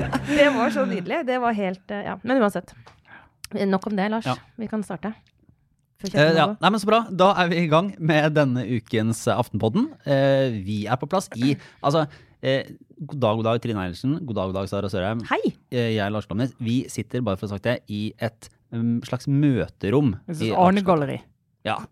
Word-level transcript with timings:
Det 0.39 0.47
var 0.55 0.71
så 0.73 0.87
nydelig. 0.89 1.19
Det 1.29 1.37
var 1.43 1.53
helt 1.53 1.91
eh, 1.93 2.05
Ja. 2.07 2.15
Men 2.23 2.41
uansett. 2.41 2.73
Nok 3.53 3.87
om 3.91 3.97
det, 3.99 4.07
Lars. 4.09 4.27
Ja. 4.27 4.37
Vi 4.57 4.69
kan 4.71 4.81
starte. 4.87 5.13
Eh, 6.07 6.33
ja, 6.33 6.47
nei, 6.61 6.71
men 6.71 6.81
Så 6.81 6.89
bra. 6.89 7.03
Da 7.13 7.35
er 7.43 7.51
vi 7.53 7.59
i 7.61 7.69
gang 7.69 7.91
med 8.01 8.33
denne 8.39 8.65
ukens 8.65 9.27
eh, 9.29 9.37
Aftenpodden. 9.37 9.91
Eh, 10.09 10.57
vi 10.65 10.87
er 10.89 10.97
på 10.97 11.09
plass 11.09 11.29
i 11.37 11.53
Altså, 11.85 12.07
eh, 12.41 12.73
god 13.05 13.21
dag, 13.21 13.37
god 13.43 13.49
dag, 13.51 13.61
Trine 13.67 13.85
Eilertsen. 13.85 14.17
God 14.25 14.41
dag, 14.41 14.55
god 14.55 14.63
dag, 14.63 14.71
Sara 14.73 14.89
Sørheim. 14.93 15.21
Hei! 15.29 15.43
Eh, 15.69 15.93
jeg 15.99 16.07
er 16.07 16.15
Lars 16.15 16.29
Glomnes. 16.31 16.57
Vi 16.57 16.87
sitter, 16.89 17.21
bare 17.21 17.37
for 17.37 17.51
å 17.51 17.53
ha 17.53 17.59
sagt 17.59 17.69
det, 17.69 17.77
i 17.93 18.07
et 18.17 18.49
um, 18.73 18.97
slags 19.05 19.29
møterom. 19.29 20.17
Et 20.25 20.41
slags 20.41 20.57
Arne-galleri. 20.65 21.21
Ja. 21.69 21.83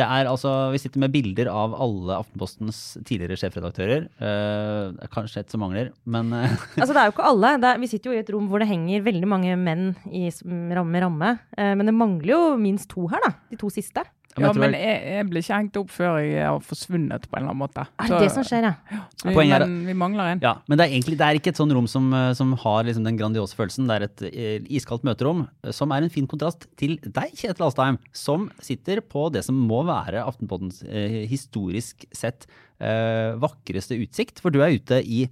Det 0.00 0.06
er 0.06 0.28
altså, 0.30 0.50
Vi 0.72 0.80
sitter 0.80 1.02
med 1.02 1.12
bilder 1.12 1.50
av 1.52 1.74
alle 1.76 2.16
Aftenpostens 2.22 2.78
tidligere 3.04 3.36
sjefredaktører. 3.40 4.06
Uh, 4.20 4.96
er 4.96 5.12
kanskje 5.12 5.42
et 5.44 5.52
som 5.52 5.60
mangler, 5.64 5.92
men 6.08 6.32
uh. 6.32 6.54
Altså, 6.80 6.94
det 6.94 7.02
er 7.02 7.10
jo 7.10 7.14
ikke 7.16 7.28
alle. 7.28 7.52
Er, 7.58 7.82
vi 7.82 7.90
sitter 7.90 8.10
jo 8.10 8.16
i 8.16 8.22
et 8.22 8.32
rom 8.32 8.48
hvor 8.50 8.62
det 8.62 8.70
henger 8.70 9.04
veldig 9.04 9.28
mange 9.28 9.58
menn 9.60 9.92
i 10.08 10.30
ramme 10.76 11.04
ramme. 11.04 11.34
Uh, 11.58 11.74
men 11.76 11.90
det 11.90 11.96
mangler 11.96 12.32
jo 12.32 12.40
minst 12.60 12.90
to 12.94 13.10
her, 13.12 13.20
da. 13.26 13.34
De 13.52 13.60
to 13.60 13.68
siste. 13.72 14.06
Ja, 14.40 14.52
men 14.56 14.74
jeg, 14.76 14.96
jeg 15.14 15.26
blir 15.30 15.44
ikke 15.44 15.58
hengt 15.58 15.78
opp 15.80 15.92
før 15.94 16.18
jeg 16.22 16.44
har 16.46 16.60
forsvunnet 16.64 17.26
på 17.26 17.36
en 17.36 17.42
eller 17.42 17.52
annen 17.52 17.60
måte. 17.62 17.84
Er 18.00 18.12
det 18.14 18.20
det 18.24 18.30
som 18.34 18.46
skjer, 18.46 18.66
ja? 18.68 19.00
Så 19.20 19.28
vi, 19.30 19.46
men 19.52 19.74
vi 19.88 19.96
mangler 19.98 20.32
en. 20.34 20.42
Ja, 20.44 20.54
men 20.66 20.80
det 20.80 20.86
er 20.86 20.94
egentlig 20.96 21.18
det 21.20 21.28
er 21.28 21.40
ikke 21.40 21.52
et 21.54 21.60
sånn 21.60 21.74
rom 21.76 21.88
som, 21.90 22.08
eh, 22.16 22.30
som 22.38 22.54
har 22.64 22.88
liksom 22.88 23.06
den 23.06 23.20
grandiose 23.20 23.58
følelsen. 23.58 23.88
Det 23.90 23.98
er 23.98 24.06
et 24.08 24.24
eh, 24.30 24.68
iskaldt 24.80 25.06
møterom, 25.06 25.44
eh, 25.64 25.74
som 25.76 25.92
er 25.94 26.06
en 26.06 26.12
fin 26.12 26.28
kontrast 26.30 26.66
til 26.80 26.96
deg, 27.04 27.36
Kjetil 27.36 27.68
Alstheim, 27.68 28.00
som 28.16 28.48
sitter 28.64 29.02
på 29.04 29.28
det 29.34 29.44
som 29.46 29.58
må 29.70 29.82
være 29.88 30.24
Aftenpoddens 30.26 30.82
eh, 30.88 31.22
historisk 31.30 32.06
sett 32.16 32.48
eh, 32.80 33.36
vakreste 33.40 33.98
utsikt, 34.00 34.40
for 34.42 34.54
du 34.54 34.62
er 34.64 34.76
ute 34.76 35.02
i 35.04 35.24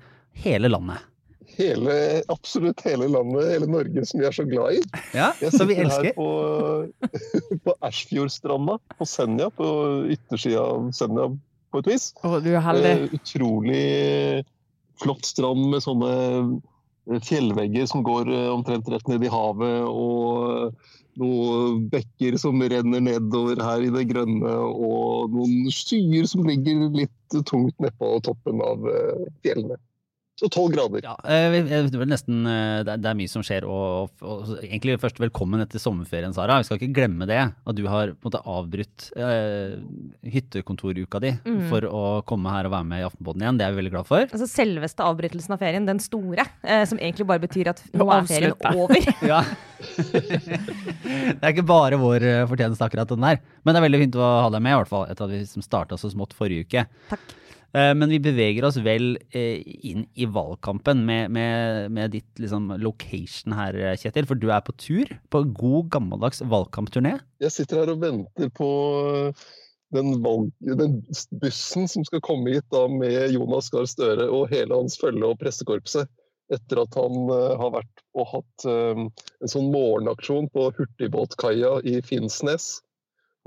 hele 0.45 0.70
landet. 0.70 1.03
Hele, 1.59 1.95
absolutt 2.31 2.84
hele 2.87 3.09
landet, 3.11 3.48
hele 3.51 3.67
Norge, 3.67 4.05
som 4.06 4.20
vi 4.20 4.27
er 4.28 4.34
så 4.37 4.45
glad 4.47 4.77
i. 4.78 4.83
Ja, 5.11 5.33
Jeg 5.41 5.51
elsker. 5.51 5.67
vi 5.67 5.75
sitter 5.75 6.05
her 6.06 6.14
på, 6.14 6.28
på 7.67 7.75
Ersfjordstranda 7.89 8.78
på 8.95 9.09
Senja, 9.09 9.51
på 9.51 9.70
yttersida 10.14 10.62
av 10.62 10.92
Senja 10.95 11.33
på 11.73 11.83
et 11.83 11.91
vis. 11.91 12.12
Er 12.23 12.61
heldig. 12.64 12.92
Eh, 12.92 13.17
utrolig 13.19 14.45
flott 15.03 15.27
strand 15.27 15.67
med 15.73 15.83
sånne 15.84 16.12
eh, 16.14 17.19
fjellvegger 17.27 17.91
som 17.91 18.06
går 18.06 18.31
eh, 18.31 18.47
omtrent 18.53 18.89
rett 18.95 19.11
ned 19.11 19.27
i 19.27 19.33
havet, 19.33 19.83
og 19.89 20.79
noen 21.19 21.89
bekker 21.91 22.39
som 22.39 22.62
renner 22.62 23.03
nedover 23.03 23.59
her 23.67 23.83
i 23.83 23.91
det 23.91 24.06
grønne, 24.12 24.55
og 24.70 25.34
noen 25.34 25.67
skyer 25.75 26.31
som 26.31 26.47
ligger 26.47 26.86
litt 26.95 27.39
tungt 27.51 27.75
nedpå 27.83 28.14
toppen 28.31 28.62
av 28.62 28.86
fjellene. 29.42 29.81
Så 30.39 30.47
tolv 30.55 30.70
grader. 30.70 31.03
Ja, 31.03 31.17
eh, 31.27 31.56
jeg 31.67 31.89
tror 31.91 32.05
vel 32.05 32.11
nesten 32.12 32.44
eh, 32.47 32.84
det 32.86 32.92
er, 32.92 33.00
det 33.03 33.08
er 33.11 33.17
mye 33.19 33.31
som 33.31 33.42
skjer, 33.42 33.64
og, 33.67 34.12
og, 34.22 34.45
og 34.47 34.61
egentlig 34.61 34.95
først 35.03 35.19
velkommen 35.19 35.64
etter 35.64 35.83
sommerferien, 35.83 36.34
Sara. 36.36 36.61
Vi 36.61 36.69
skal 36.69 36.78
ikke 36.78 36.95
glemme 37.00 37.27
det, 37.27 37.41
at 37.50 37.75
du 37.75 37.83
har 37.91 38.12
på 38.14 38.22
en 38.22 38.30
måte 38.30 38.42
avbrutt 38.47 39.08
eh, 39.19 39.75
hyttekontoruka 40.30 41.22
di 41.25 41.33
mm. 41.42 41.64
for 41.72 41.89
å 41.91 42.03
komme 42.28 42.53
her 42.55 42.69
og 42.69 42.77
være 42.77 42.86
med 42.92 43.03
i 43.03 43.08
Aftenpodden 43.08 43.42
igjen. 43.42 43.58
Det 43.58 43.67
er 43.67 43.75
vi 43.75 43.80
veldig 43.80 43.95
glad 43.97 44.11
for. 44.12 44.28
Altså 44.28 44.47
Selveste 44.53 45.08
avbrytelsen 45.08 45.56
av 45.56 45.64
ferien, 45.64 45.91
den 45.91 46.03
store, 46.03 46.47
eh, 46.62 46.84
som 46.86 47.02
egentlig 47.02 47.27
bare 47.33 47.42
betyr 47.42 47.73
at 47.75 47.83
nå 47.91 48.06
er 48.14 48.30
ferien 48.30 48.55
over. 48.77 49.11
Ja. 49.28 49.42
det 49.98 51.42
er 51.42 51.50
ikke 51.50 51.67
bare 51.67 51.98
vår 51.98 52.25
eh, 52.27 52.47
fortjeneste, 52.50 52.86
akkurat 52.86 53.11
den 53.11 53.27
der. 53.27 53.42
Men 53.67 53.75
det 53.75 53.83
er 53.83 53.89
veldig 53.89 54.05
fint 54.06 54.23
å 54.23 54.30
ha 54.47 54.48
deg 54.55 54.62
med, 54.62 54.77
i 54.77 54.80
hvert 54.84 54.95
fall, 54.95 55.06
etter 55.11 55.27
at 55.27 55.34
vi 55.34 55.42
liksom 55.42 55.67
starta 55.67 55.98
så 55.98 56.14
smått 56.14 56.39
forrige 56.39 56.69
uke. 56.69 56.86
Takk. 57.11 57.34
Eh, 57.77 57.94
Men 57.94 58.08
vi 58.08 58.20
beveger 58.22 58.64
oss 58.64 58.78
vel 58.80 59.19
eh, 59.36 59.61
inn 59.64 60.06
i 60.16 60.28
valgkampen 60.28 61.05
med, 61.05 61.33
med, 61.34 61.90
med 61.92 62.14
ditt 62.17 62.40
liksom, 62.40 62.70
location 62.80 63.56
her, 63.56 63.77
eh, 63.77 63.96
Kjetil. 64.01 64.29
For 64.29 64.40
du 64.40 64.48
er 64.55 64.64
på 64.64 64.74
tur 64.80 65.11
på 65.33 65.45
god 65.52 65.90
gammeldags 65.92 66.40
valgkampturné. 66.40 67.18
Jeg 67.45 67.55
sitter 67.55 67.83
her 67.83 67.92
og 67.92 68.05
venter 68.05 68.52
på 68.57 68.70
den, 69.95 70.14
valg, 70.24 70.48
den 70.61 71.01
bussen 71.42 71.89
som 71.89 72.05
skal 72.08 72.24
komme 72.24 72.57
hit 72.57 72.67
da 72.73 72.86
med 72.92 73.33
Jonas 73.34 73.70
Gahr 73.73 73.89
Støre 73.89 74.28
og 74.28 74.48
hele 74.52 74.77
hans 74.77 74.98
følge 75.01 75.28
og 75.28 75.39
pressekorpset. 75.42 76.08
Etter 76.48 76.80
at 76.80 76.96
han 76.96 77.28
eh, 77.28 77.55
har 77.61 77.74
vært 77.77 78.05
og 78.17 78.30
hatt 78.33 78.68
eh, 78.68 79.01
en 79.05 79.52
sånn 79.52 79.68
morgenaksjon 79.74 80.48
på 80.55 80.70
hurtigbåtkaia 80.78 81.74
i 81.84 81.98
Finnsnes. 82.01 82.78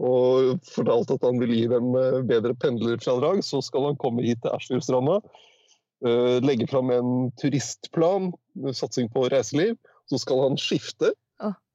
Og 0.02 0.58
fortalt 0.72 1.14
at 1.14 1.26
han 1.28 1.40
vil 1.42 1.54
gi 1.54 1.66
dem 1.72 1.94
eh, 1.98 2.20
bedre 2.28 2.56
pendlerfradrag, 2.58 3.44
så 3.46 3.62
skal 3.66 3.92
han 3.92 4.00
komme 4.02 4.26
hit 4.26 4.42
til 4.44 4.54
Ersfjordstranda. 4.56 5.22
eh, 6.06 6.38
legge 6.42 6.68
fram 6.70 6.90
en 6.94 7.32
turistplan, 7.42 8.32
satsing 8.74 9.12
på 9.14 9.28
reiseliv. 9.30 9.78
Så 10.10 10.20
skal 10.20 10.42
han 10.48 10.58
skifte 10.60 11.14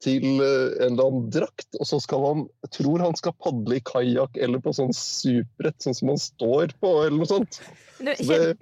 til 0.04 0.24
eh, 0.42 0.74
en 0.84 0.94
eller 0.94 1.08
annen 1.08 1.30
drakt, 1.32 1.68
og 1.80 1.88
så 1.88 1.98
skal 2.02 2.24
han 2.26 2.44
Jeg 2.66 2.72
tror 2.80 3.02
han 3.02 3.16
skal 3.18 3.34
padle 3.42 3.78
i 3.78 3.84
kajakk 3.86 4.36
eller 4.42 4.62
på 4.62 4.74
sånn 4.76 4.92
superbrett, 4.96 5.78
sånn 5.82 5.96
som 5.96 6.12
han 6.12 6.20
står 6.20 6.76
på, 6.82 6.92
eller 7.06 7.18
noe 7.20 7.30
sånt. 7.30 7.60
Så 7.96 8.28
det, 8.28 8.56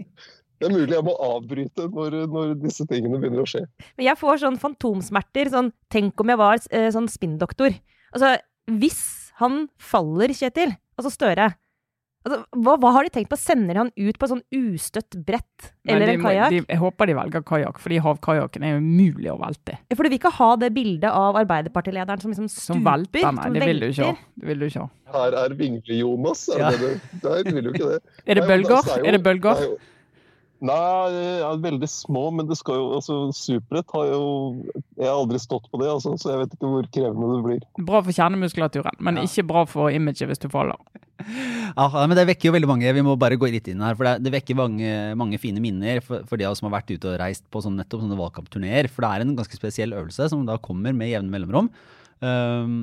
det 0.63 0.69
er 0.69 0.73
mulig 0.73 0.95
jeg 0.95 1.07
må 1.09 1.17
avbryte 1.19 1.89
når, 1.91 2.21
når 2.31 2.55
disse 2.63 2.87
tingene 2.91 3.19
begynner 3.19 3.43
å 3.43 3.51
skje. 3.51 3.65
Men 3.99 4.07
jeg 4.07 4.21
får 4.21 4.45
sånn 4.45 4.61
fantomsmerter. 4.63 5.51
Sånn, 5.51 5.73
tenk 5.93 6.23
om 6.23 6.31
jeg 6.31 6.41
var 6.41 6.63
eh, 6.71 6.87
sånn 6.95 7.11
spinndoktor. 7.11 7.75
Altså, 8.15 8.37
hvis 8.71 9.03
han 9.41 9.69
faller, 9.78 10.28
Kjetil, 10.37 10.75
altså 10.99 11.11
Støre 11.12 11.50
altså, 12.25 12.39
hva, 12.56 12.75
hva 12.81 12.91
har 12.97 13.05
de 13.05 13.11
tenkt 13.12 13.28
på? 13.33 13.37
Sender 13.41 13.77
han 13.83 13.91
ut 13.97 14.17
på 14.19 14.25
et 14.28 14.33
sånn 14.33 14.43
ustøtt 14.55 15.17
brett 15.27 15.67
Nei, 15.84 15.93
eller 15.95 16.06
de 16.09 16.15
en 16.17 16.22
kajakk? 16.25 16.55
Jeg 16.71 16.81
håper 16.81 17.11
de 17.11 17.17
velger 17.19 17.44
kajakk, 17.50 17.81
fordi 17.83 17.99
havkajakken 18.05 18.65
er 18.65 18.78
umulig 18.81 19.28
å 19.33 19.37
velte. 19.43 19.77
For 19.93 20.06
du 20.06 20.09
vil 20.12 20.19
ikke 20.21 20.33
ha 20.39 20.50
det 20.62 20.71
bildet 20.77 21.11
av 21.11 21.37
Arbeiderpartilederen 21.43 22.23
som 22.23 22.33
liksom 22.33 22.49
Som 22.49 22.84
velter. 22.87 23.27
Nei, 23.27 23.34
som 23.44 23.53
det 23.59 23.67
vil 23.69 23.81
du. 23.84 23.89
Det 23.93 24.49
vil 24.49 24.59
du 24.65 24.67
ikke 24.71 24.87
ha. 24.87 24.91
Her 25.15 25.37
er 25.44 25.56
Vingle-Jonas. 25.59 26.49
Er 26.55 26.59
Ja. 26.62 26.71
det 26.71 26.81
det? 26.81 26.94
du- 27.21 27.28
Nei, 27.28 27.43
du 27.43 27.50
vil 27.59 27.65
jo 27.65 27.73
ikke 27.75 27.91
det. 27.93 28.00
Er 28.27 28.34
det 28.34 28.41
Nei, 28.41 28.49
men 28.49 28.62
bølger? 28.62 28.77
altså, 28.78 28.97
jo- 28.99 29.05
Er 29.05 29.12
det 29.19 29.23
bølger? 29.23 29.55
Nei, 29.61 29.69
jo- 29.69 29.78
Nei, 30.65 31.41
ja, 31.41 31.49
veldig 31.61 31.89
små, 31.91 32.29
men 32.33 32.47
det 32.47 32.57
skal 32.57 32.79
jo 32.79 32.85
altså, 32.97 33.17
Superett 33.37 33.91
har 33.93 34.07
jo 34.07 34.21
Jeg 34.95 35.09
har 35.09 35.17
aldri 35.19 35.41
stått 35.43 35.67
på 35.73 35.81
det, 35.83 35.89
altså, 35.91 36.15
så 36.21 36.31
jeg 36.31 36.45
vet 36.45 36.55
ikke 36.57 36.71
hvor 36.71 36.87
krevende 36.95 37.31
det 37.33 37.41
blir. 37.45 37.65
Bra 37.85 38.01
for 38.07 38.15
kjernemuskulaturen, 38.15 39.01
men 39.01 39.19
Ja. 39.19 39.27
ikke 39.27 39.47
bra 39.51 39.65
for 39.69 39.91
imaget 39.91 40.31
hvis 40.31 40.41
du 40.41 40.49
faller. 40.53 40.79
Ja, 41.75 41.89
men 42.07 42.15
det 42.17 42.27
vekker 42.29 42.49
jo 42.51 42.55
veldig 42.55 42.69
mange. 42.69 42.91
Vi 42.95 43.03
må 43.03 43.17
bare 43.19 43.39
gå 43.41 43.49
litt 43.51 43.67
inn 43.71 43.81
her. 43.83 43.97
For 43.99 44.07
det, 44.07 44.23
det 44.27 44.33
vekker 44.35 44.59
mange, 44.59 44.91
mange 45.19 45.39
fine 45.43 45.63
minner 45.63 45.99
for, 46.05 46.23
for 46.29 46.39
de 46.39 46.47
av 46.47 46.53
oss 46.55 46.61
som 46.63 46.69
har 46.69 46.77
vært 46.81 46.93
ute 46.95 47.09
og 47.11 47.19
reist 47.19 47.45
på 47.51 47.63
sånn, 47.65 47.79
nettopp 47.81 48.03
sånne 48.05 48.19
valgkampturneer. 48.19 48.87
For 48.93 49.03
det 49.03 49.11
er 49.11 49.25
en 49.25 49.35
ganske 49.39 49.59
spesiell 49.59 49.95
øvelse 49.97 50.29
som 50.31 50.45
da 50.47 50.59
kommer 50.63 50.95
med 50.95 51.11
jevne 51.11 51.33
mellomrom. 51.35 51.71
Um, 52.25 52.77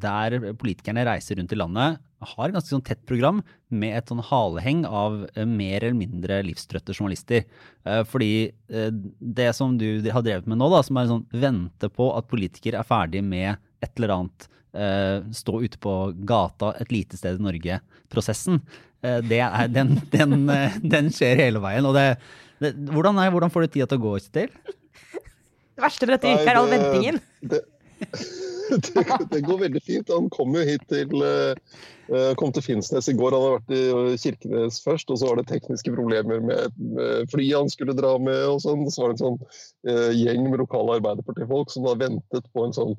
der 0.00 0.38
politikerne 0.58 1.06
reiser 1.06 1.38
rundt 1.38 1.54
i 1.54 1.58
landet, 1.60 2.00
har 2.28 2.48
et 2.48 2.56
ganske 2.56 2.72
sånn 2.72 2.84
tett 2.84 3.02
program 3.08 3.42
med 3.74 3.96
et 3.98 4.10
sånn 4.10 4.22
haleheng 4.24 4.84
av 4.86 5.24
eh, 5.34 5.46
mer 5.48 5.82
eller 5.82 5.98
mindre 5.98 6.40
livstrøtte 6.46 6.94
journalister. 6.96 7.44
Eh, 7.84 8.02
fordi 8.08 8.32
eh, 8.70 8.90
det 9.18 9.50
som 9.58 9.76
du 9.80 10.04
har 10.08 10.24
drevet 10.26 10.48
med 10.50 10.60
nå, 10.60 10.70
da, 10.72 10.82
som 10.86 11.00
er 11.00 11.10
sånn 11.10 11.26
vente 11.32 11.90
på 11.92 12.10
at 12.16 12.30
politikere 12.30 12.80
er 12.80 12.88
ferdig 12.88 13.24
med 13.26 13.56
et 13.84 13.92
eller 13.98 14.16
annet 14.16 14.48
eh, 14.76 15.18
stå 15.34 15.60
ute 15.64 15.80
på 15.82 15.96
gata 16.28 16.72
et 16.80 16.94
lite 16.94 17.20
sted 17.20 17.40
i 17.40 17.46
Norge-prosessen, 17.48 18.62
eh, 19.04 19.20
det 19.26 19.42
er, 19.46 19.68
den, 19.72 19.98
den, 20.14 20.48
den 20.82 21.12
skjer 21.14 21.44
hele 21.46 21.62
veien. 21.64 21.90
Og 21.90 21.96
det, 21.98 22.08
det, 22.62 22.74
hvordan, 22.90 23.20
er, 23.22 23.34
hvordan 23.34 23.52
får 23.54 23.66
du 23.66 23.76
tida 23.76 23.90
til 23.90 24.02
å 24.02 24.06
gå 24.08 24.16
til? 24.30 24.50
Det 25.74 25.82
verste 25.82 26.06
med 26.06 26.18
dette 26.18 26.30
yrket 26.30 26.50
er 26.52 26.60
all 26.60 26.70
ventingen. 26.70 27.22
Det, 27.42 27.64
det, 27.98 28.18
det 29.30 29.40
går 29.40 29.58
veldig 29.58 29.82
fint. 29.82 30.12
Han 30.12 30.30
kom 30.32 30.54
jo 30.56 30.64
hit 30.66 30.84
til 30.90 31.12
eh, 31.24 31.52
eh, 32.12 32.32
kom 32.40 32.52
til 32.54 32.64
Finnsnes 32.64 33.08
i 33.10 33.16
går. 33.18 33.36
Han 33.36 33.44
har 33.44 33.56
vært 33.58 33.74
i 33.76 34.18
Kirkenes 34.20 34.80
først, 34.84 35.10
og 35.12 35.20
så 35.20 35.30
var 35.30 35.40
det 35.40 35.48
tekniske 35.50 35.94
problemer 35.94 36.42
med, 36.44 36.80
flyet 37.32 37.58
han 37.58 37.72
skulle 37.72 37.96
dra 37.98 38.16
med. 38.18 38.40
og 38.50 38.62
sånn. 38.64 38.86
Så 38.90 39.04
var 39.04 39.12
det 39.12 39.18
en 39.18 39.24
sånn 39.24 39.40
eh, 39.90 40.10
gjeng 40.16 40.48
med 40.50 40.62
lokale 40.62 40.98
Arbeiderpartifolk 41.00 41.72
som 41.72 41.86
da 41.88 41.96
ventet 42.00 42.50
på 42.52 42.66
en 42.66 42.76
sånn 42.76 42.98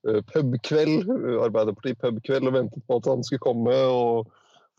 pubkveld, 0.00 1.10
Arbeiderparti-pubkveld, 1.44 2.46
og 2.48 2.54
ventet 2.54 2.84
på 2.88 2.96
at 2.96 3.08
han 3.10 3.24
skulle 3.26 3.44
komme. 3.44 3.74
og 3.92 4.30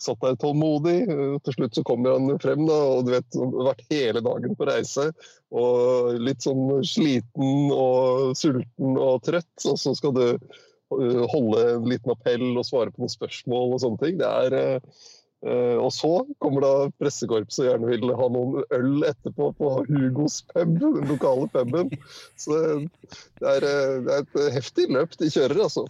Satt 0.02 0.24
der 0.24 0.38
tålmodig. 0.42 0.98
eh, 1.10 1.38
Til 1.46 1.58
slutt 1.60 1.78
så 1.78 1.84
kommer 1.86 2.16
han 2.18 2.40
frem, 2.42 2.66
da, 2.66 2.80
og 2.96 3.06
du 3.06 3.14
vet, 3.14 3.38
vært 3.38 3.86
hele 3.94 4.24
dagen 4.26 4.58
på 4.58 4.68
reise. 4.70 5.12
Og 5.54 6.18
litt 6.18 6.42
sånn 6.42 6.82
sliten 6.88 7.72
og 7.76 8.34
sulten 8.40 8.98
og 8.98 9.22
trøtt, 9.28 9.66
og 9.70 9.78
så 9.78 9.94
skal 9.98 10.16
du 10.18 10.26
øh, 10.26 11.24
holde 11.32 11.66
en 11.76 11.90
liten 11.92 12.14
appell 12.16 12.50
og 12.56 12.66
svare 12.66 12.94
på 12.94 13.04
noen 13.04 13.14
spørsmål 13.14 13.76
og 13.78 13.84
sånne 13.86 14.02
ting. 14.02 14.18
Det 14.24 14.32
er, 14.48 14.82
øh, 15.46 15.78
og 15.78 15.92
så 15.94 16.14
kommer 16.42 16.66
da 16.66 16.74
pressekorpset 16.98 17.68
og 17.68 17.70
gjerne 17.70 17.94
vil 17.94 18.16
ha 18.18 18.30
noen 18.34 18.66
øl 18.74 19.08
etterpå 19.12 19.54
på 19.60 19.74
Hugos 19.86 20.42
pub, 20.50 20.78
den 20.82 21.12
lokale 21.14 21.46
puben. 21.54 21.94
Så 22.42 22.58
det, 23.38 23.58
er, 23.58 23.70
det 24.08 24.18
er 24.18 24.24
et 24.26 24.56
heftig 24.58 24.90
løp 24.90 25.14
de 25.22 25.30
kjører, 25.30 25.62
altså. 25.70 25.86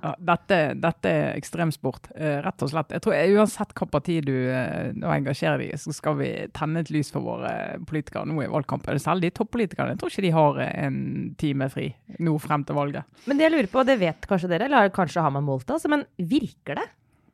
Ja, 0.00 0.12
dette, 0.32 0.58
dette 0.80 1.10
er 1.12 1.34
ekstremsport, 1.36 2.10
eh, 2.14 2.38
rett 2.44 2.62
og 2.64 2.70
slett. 2.72 2.94
Jeg 2.94 3.04
tror 3.04 3.16
eh, 3.16 3.32
Uansett 3.36 3.74
hva 3.76 3.88
parti 3.92 4.16
du 4.24 4.32
eh, 4.32 4.92
nå 4.96 5.10
engasjerer 5.12 5.60
deg 5.60 5.74
i, 5.74 5.80
så 5.80 5.92
skal 5.96 6.16
vi 6.20 6.30
tenne 6.56 6.80
et 6.84 6.92
lys 6.94 7.12
for 7.12 7.26
våre 7.26 7.52
politikere 7.88 8.24
nå 8.28 8.38
i 8.44 8.48
valgkampen. 8.50 9.00
Selv 9.02 9.24
de 9.24 9.32
toppolitikerne. 9.36 9.94
Jeg 9.94 10.00
tror 10.00 10.14
ikke 10.14 10.26
de 10.26 10.32
har 10.36 10.62
en 10.70 11.00
time 11.40 11.68
fri 11.72 11.90
nå 12.24 12.36
frem 12.40 12.64
til 12.64 12.78
valget. 12.80 13.20
Men 13.28 13.40
det 13.40 13.48
jeg 13.48 13.56
lurer 13.56 13.72
på, 13.74 13.84
det 13.88 14.00
vet 14.00 14.30
kanskje 14.30 14.50
dere, 14.54 14.70
eller 14.70 14.94
kanskje 14.94 15.24
har 15.26 15.34
man 15.36 15.46
målt 15.46 15.66
det, 15.68 15.76
altså, 15.76 15.92
men 15.92 16.06
virker 16.16 16.80
det? 16.80 16.88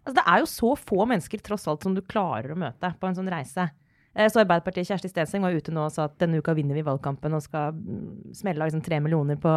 Altså, 0.06 0.18
det 0.18 0.26
er 0.30 0.42
jo 0.42 0.50
så 0.50 0.74
få 0.78 1.06
mennesker 1.10 1.42
tross 1.46 1.66
alt 1.70 1.86
som 1.86 1.94
du 1.94 2.02
klarer 2.06 2.54
å 2.54 2.58
møte 2.58 2.92
på 2.98 3.08
en 3.08 3.18
sånn 3.18 3.30
reise. 3.30 3.70
Eh, 4.16 4.30
så 4.32 4.40
Arbeiderpartiet 4.40 4.88
Kjersti 4.88 5.10
Stenseng 5.12 5.44
var 5.44 5.52
ute 5.52 5.74
nå 5.74 5.84
og 5.84 5.92
sa 5.92 6.06
at 6.08 6.16
denne 6.22 6.40
uka 6.40 6.54
vinner 6.56 6.78
vi 6.78 6.84
valgkampen 6.86 7.36
og 7.36 7.44
skal 7.44 7.76
mm, 7.76 8.32
smelle 8.38 8.64
av 8.64 8.70
liksom 8.70 8.84
tre 8.86 9.00
millioner 9.04 9.36
på 9.40 9.52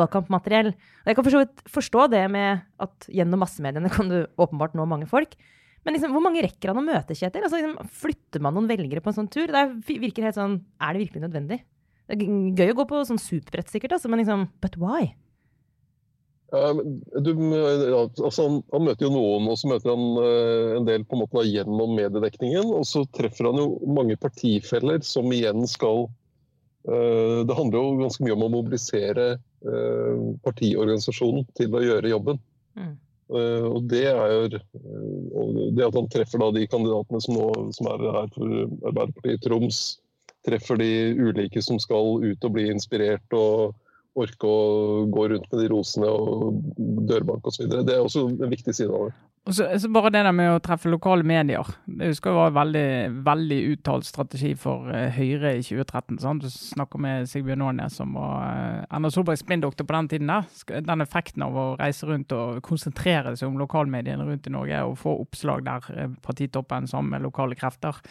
valgkampmateriell. 0.00 0.72
Og 0.74 1.10
jeg 1.12 1.18
kan 1.18 1.26
for 1.26 1.36
så 1.36 1.44
vidt 1.44 1.64
forstå 1.78 2.08
det 2.16 2.24
med 2.34 2.64
at 2.82 3.08
gjennom 3.08 3.44
massemediene 3.44 3.92
kan 3.92 4.10
du 4.10 4.18
åpenbart 4.34 4.74
nå 4.78 4.88
mange 4.90 5.08
folk. 5.10 5.38
Men 5.86 5.96
liksom, 5.96 6.12
hvor 6.12 6.24
mange 6.24 6.42
rekker 6.44 6.74
han 6.74 6.82
å 6.82 6.84
møte, 6.84 7.16
Kjetil? 7.16 7.46
Altså, 7.46 7.62
liksom, 7.62 7.92
flytter 8.02 8.42
man 8.44 8.52
noen 8.56 8.68
velgere 8.68 9.00
på 9.00 9.12
en 9.12 9.16
sånn 9.22 9.30
tur? 9.32 9.48
Det 9.48 10.00
virker 10.02 10.26
helt 10.26 10.36
sånn 10.36 10.58
Er 10.76 10.92
det 10.92 11.06
virkelig 11.06 11.22
nødvendig? 11.24 11.62
Det 12.10 12.18
er 12.18 12.58
gøy 12.58 12.74
å 12.74 12.78
gå 12.82 12.84
på 12.90 13.00
sånn 13.06 13.22
superbrett, 13.22 13.70
sikkert, 13.70 13.94
altså, 13.96 14.10
men 14.10 14.20
liksom 14.20 14.48
But 14.60 14.76
why? 14.82 15.14
Du, 16.50 17.30
altså 17.30 18.42
han, 18.42 18.56
han, 18.72 18.86
møter 18.88 19.06
jo 19.06 19.10
noen, 19.14 19.46
og 19.50 19.58
så 19.58 19.68
møter 19.70 19.92
han 19.92 20.06
uh, 20.18 20.78
en 20.80 20.88
del 20.88 21.04
på 21.06 21.14
en 21.14 21.22
måte 21.22 21.44
gjennom 21.46 21.92
mediedekningen. 21.94 22.72
Og 22.74 22.86
så 22.88 23.04
treffer 23.14 23.50
han 23.50 23.60
jo 23.60 23.68
mange 23.86 24.16
partifeller 24.20 24.98
som 25.06 25.30
igjen 25.34 25.62
skal 25.70 26.08
uh, 26.88 27.46
Det 27.46 27.54
handler 27.54 27.78
jo 27.78 28.00
ganske 28.00 28.26
mye 28.26 28.34
om 28.34 28.48
å 28.48 28.54
mobilisere 28.56 29.28
uh, 29.38 30.26
partiorganisasjonen 30.46 31.46
til 31.58 31.76
å 31.76 31.84
gjøre 31.86 32.14
jobben. 32.16 32.42
Mm. 32.78 32.92
og 33.66 33.88
det 33.90 34.04
er 34.06 34.30
jo 34.30 34.60
Det 35.74 35.82
at 35.82 35.96
han 35.96 36.06
treffer 36.10 36.38
da 36.38 36.52
de 36.54 36.68
kandidatene 36.70 37.18
som, 37.22 37.34
nå, 37.34 37.70
som 37.74 37.88
er 37.90 38.04
her 38.14 38.30
for 38.30 38.52
Arbeiderpartiet 38.86 39.36
i 39.36 39.42
Troms, 39.42 39.80
treffer 40.46 40.78
de 40.80 40.90
ulike 41.18 41.62
som 41.62 41.78
skal 41.82 42.22
ut 42.22 42.46
og 42.46 42.54
bli 42.54 42.68
inspirert 42.70 43.36
og 43.36 43.74
orke 44.18 44.46
å 44.46 45.06
gå 45.10 45.26
rundt 45.30 45.50
med 45.52 45.62
de 45.62 45.68
rosene 45.70 46.10
og 46.10 46.60
dørbank 47.08 47.46
osv. 47.46 47.68
Det 47.70 47.94
er 47.94 48.02
også 48.02 48.26
en 48.28 48.50
viktig 48.50 48.74
side 48.74 48.94
av 48.94 49.10
det. 49.10 49.18
Og 49.48 49.54
så, 49.56 49.66
så 49.80 49.88
Bare 49.88 50.10
det 50.12 50.20
der 50.26 50.34
med 50.36 50.52
å 50.52 50.60
treffe 50.62 50.90
lokale 50.92 51.24
medier. 51.26 51.66
Det 51.88 52.10
husker 52.10 52.30
jeg 52.30 52.36
var 52.36 52.50
en 52.50 52.58
veldig, 52.58 52.90
veldig 53.24 53.60
uttalt 53.72 54.06
strategi 54.06 54.50
for 54.58 54.90
uh, 54.92 55.06
Høyre 55.16 55.54
i 55.56 55.62
2013. 55.64 56.20
Sant? 56.20 56.44
Du 56.44 56.52
snakker 56.52 57.00
med 57.00 57.30
Sigbjørn 57.30 57.64
Aanes, 57.70 57.96
som 57.96 58.12
var 58.18 58.44
uh, 58.44 58.84
Erna 58.84 59.10
Solbergs 59.12 59.40
spinndoktor 59.46 59.88
på 59.88 59.96
den 59.96 60.10
tiden. 60.12 60.34
der. 60.34 60.84
Den 60.84 61.06
effekten 61.06 61.46
av 61.46 61.56
å 61.56 61.66
reise 61.80 62.10
rundt 62.10 62.36
og 62.36 62.60
konsentrere 62.66 63.32
seg 63.32 63.48
om 63.48 63.58
lokalmediene 63.62 64.28
rundt 64.28 64.50
i 64.50 64.54
Norge 64.54 64.84
og 64.90 64.98
få 65.00 65.16
oppslag 65.24 65.64
der 65.66 65.88
uh, 65.96 66.06
partitoppen 66.26 66.90
sammen 66.90 67.16
med 67.16 67.28
lokale 67.28 67.58
krefter. 67.58 68.02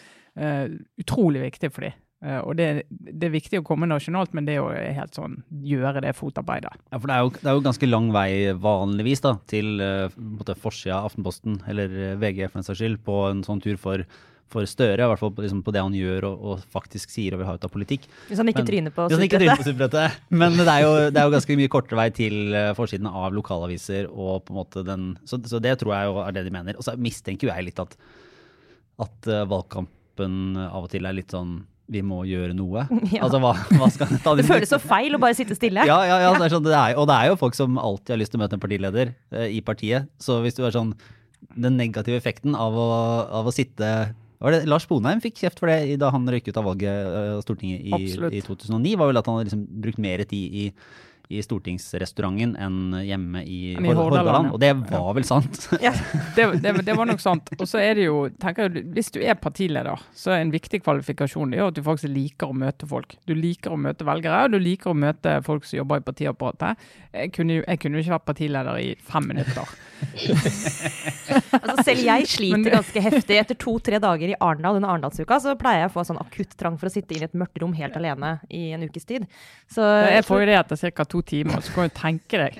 Utrolig 1.01 1.41
viktig 1.41 1.67
for 1.73 1.83
dem. 1.83 1.95
Uh, 2.19 2.41
og 2.43 2.57
det, 2.59 2.65
det, 2.91 3.29
er 3.29 3.31
viktig 3.31 3.61
å 3.61 3.63
komme 3.63 3.87
nasjonalt, 3.87 4.33
men 4.35 4.43
det 4.43 4.57
å 4.59 4.67
helt 4.75 5.15
sånn, 5.15 5.37
gjøre 5.63 6.01
det 6.03 6.11
fotarbeidet. 6.17 6.73
Ja, 6.91 6.97
for 6.97 7.07
det 7.07 7.15
er, 7.15 7.21
jo, 7.23 7.29
det 7.37 7.47
er 7.47 7.55
jo 7.55 7.61
ganske 7.63 7.87
lang 7.87 8.09
vei 8.11 8.31
vanligvis 8.59 9.23
da, 9.23 9.37
til 9.47 9.79
uh, 9.79 10.57
forsida 10.59 10.97
av 10.97 11.13
Aftenposten, 11.13 11.61
eller 11.71 11.93
uh, 11.95 12.17
VG 12.19 12.49
for 12.49 12.59
en 12.59 12.67
saks 12.67 12.81
skyld, 12.81 12.99
på 13.07 13.21
en 13.29 13.45
sånn 13.47 13.63
tur 13.63 13.79
for, 13.79 14.03
for 14.51 14.67
Støre. 14.67 14.99
I 14.99 15.07
hvert 15.13 15.23
fall 15.23 15.31
på, 15.37 15.45
liksom, 15.45 15.63
på 15.63 15.75
det 15.77 15.85
han 15.85 15.95
gjør 15.95 16.27
og, 16.33 16.43
og, 16.43 16.67
faktisk 16.75 17.15
sier 17.15 17.37
og 17.37 17.43
vil 17.45 17.49
ha 17.53 17.55
ut 17.55 17.69
av 17.69 17.73
politikk. 17.77 18.09
Hvis 18.27 18.43
han 18.43 18.51
ikke 18.51 18.65
men, 18.65 18.71
tryner 18.73 18.97
på 18.99 19.07
superbrettet. 19.15 20.19
Men 20.43 20.59
det 20.59 20.67
er, 20.67 20.83
jo, 20.89 20.93
det 21.07 21.15
er, 21.15 21.23
jo, 21.23 21.35
ganske 21.37 21.59
mye 21.63 21.71
kortere 21.71 22.01
vei 22.03 22.09
til 22.19 22.37
uh, 22.51 22.73
forsiden 22.75 23.07
av 23.07 23.31
lokalaviser. 23.39 24.11
og 24.11 24.43
på 24.43 24.57
en 24.57 24.59
måte 24.59 24.83
den, 24.91 25.13
så, 25.23 25.39
så, 25.47 25.63
det 25.63 25.77
tror 25.79 25.95
jeg 25.95 26.11
jo 26.11 26.21
er 26.27 26.35
det 26.35 26.47
de 26.49 26.57
mener. 26.59 26.75
Og 26.75 26.83
så 26.83 26.99
mistenker 26.99 27.47
jo 27.47 27.55
jeg 27.55 27.71
litt 27.71 27.79
at, 27.87 27.95
at 29.07 29.35
valgkampen 29.55 30.65
av 30.67 30.83
og 30.83 30.91
til 30.91 31.07
er 31.07 31.15
litt 31.15 31.31
sånn 31.31 31.61
vi 31.89 32.01
må 32.05 32.21
gjøre 32.29 32.55
noe. 32.57 32.85
Ja. 33.09 33.23
Altså, 33.25 33.39
hva, 33.41 33.55
hva 33.79 33.87
skal 33.91 34.11
ta 34.21 34.35
Det 34.37 34.45
føles 34.45 34.69
så 34.69 34.79
feil 34.81 35.17
å 35.17 35.21
bare 35.21 35.37
sitte 35.37 35.57
stille. 35.57 35.85
Ja, 35.89 35.99
ja, 36.05 36.19
ja 36.27 36.33
det 36.37 36.51
sånn, 36.53 36.65
det 36.65 36.75
er, 36.77 36.95
og 36.99 37.09
det 37.09 37.17
er 37.17 37.31
jo 37.31 37.39
folk 37.41 37.57
som 37.57 37.79
alltid 37.81 38.13
har 38.13 38.21
lyst 38.21 38.35
til 38.35 38.39
å 38.39 38.43
møte 38.43 38.57
en 38.57 38.63
partileder 38.63 39.13
eh, 39.33 39.49
i 39.57 39.61
partiet. 39.65 40.09
Så 40.21 40.39
hvis 40.45 40.57
du 40.57 40.65
er 40.67 40.75
sånn 40.75 40.93
Den 41.55 41.77
negative 41.79 42.19
effekten 42.19 42.53
av 42.57 42.75
å, 42.77 42.89
av 43.39 43.47
å 43.47 43.53
sitte 43.55 43.89
var 44.39 44.55
det, 44.55 44.61
Lars 44.71 44.85
Bonheim 44.87 45.19
fikk 45.23 45.41
kjeft 45.41 45.59
for 45.59 45.67
det 45.71 45.97
da 45.99 46.11
han 46.13 46.27
røyk 46.29 46.47
ut 46.47 46.57
av 46.59 46.67
valget 46.69 47.07
av 47.09 47.39
uh, 47.39 47.41
Stortinget 47.43 47.83
i, 47.83 48.37
i, 48.37 48.41
2009. 48.45 48.93
var 48.99 49.09
vel 49.09 49.19
at 49.19 49.27
han 49.27 49.35
hadde 49.35 49.49
liksom 49.49 49.65
brukt 49.83 49.99
mer 49.99 50.23
tid 50.29 50.55
i 50.55 50.65
i 51.29 51.43
stortingsrestauranten 51.45 52.55
enn 52.57 52.95
hjemme 53.05 53.43
i, 53.45 53.75
I 53.77 53.91
Hordaland. 53.93 54.49
Og 54.49 54.57
det 54.61 54.71
var 54.89 55.11
vel 55.13 55.27
sant? 55.27 55.67
Ja, 55.85 55.91
det, 56.35 56.47
det, 56.63 56.71
det, 56.87 56.95
var 56.97 57.05
nok 57.05 57.21
sant. 57.21 57.51
Og 57.53 57.67
så 57.69 57.77
er 57.83 57.99
det 57.99 58.07
jo, 58.07 58.23
tenker 58.41 58.65
jeg, 58.65 58.87
Hvis 58.95 59.11
du 59.13 59.19
er 59.21 59.37
partileder, 59.37 60.01
så 60.17 60.33
er 60.33 60.41
en 60.41 60.53
viktig 60.53 60.81
kvalifikasjon 60.81 61.53
det 61.53 61.59
er 61.59 61.67
at 61.67 61.77
du 61.77 61.83
faktisk 61.85 62.09
liker 62.09 62.49
å 62.49 62.57
møte 62.57 62.89
folk. 62.89 63.13
Du 63.29 63.35
liker 63.37 63.75
å 63.75 63.77
møte 63.77 64.07
velgere, 64.07 64.47
og 64.47 64.55
du 64.55 64.59
liker 64.63 64.89
å 64.89 64.97
møte 64.97 65.35
folk 65.45 65.69
som 65.69 65.77
jobber 65.83 66.01
i 66.01 66.07
partiapparatet. 66.07 66.89
Jeg 67.13 67.31
kunne, 67.37 67.59
jeg 67.61 67.81
kunne 67.83 67.99
jo 67.99 68.05
ikke 68.05 68.15
vært 68.15 68.27
partileder 68.31 68.81
i 68.81 68.89
fem 69.11 69.29
minutter. 69.29 69.77
altså 71.59 71.83
selv 71.83 72.03
jeg 72.07 72.27
sliter 72.31 72.73
ganske 72.73 73.05
heftig. 73.05 73.37
Etter 73.37 73.59
to-tre 73.59 74.01
dager 74.01 74.33
i 74.33 74.37
Arendal 74.39 74.79
under 74.79 74.95
Arendalsuka 74.95 75.37
så 75.43 75.53
pleier 75.59 75.85
jeg 75.85 75.91
å 75.91 75.95
få 75.99 76.07
sånn 76.09 76.21
akutt 76.21 76.57
trang 76.57 76.77
for 76.79 76.89
å 76.89 76.93
sitte 76.93 77.17
i 77.17 77.21
et 77.25 77.37
mørkt 77.37 77.61
rom 77.61 77.75
helt 77.77 77.97
alene 77.99 78.37
i 78.49 78.69
en 78.73 78.85
ukes 78.89 79.05
tid. 79.09 79.29
Så, 79.69 79.85
jeg 80.09 80.25
får 80.25 80.43
jo 80.43 80.49
det 80.49 80.59
etter 80.63 80.95
ca. 80.97 81.05
to 81.05 81.18
timer, 81.27 81.63
så 81.65 81.75
kan 81.75 81.89
du 81.89 81.95
tenke 81.97 82.43
deg. 82.43 82.59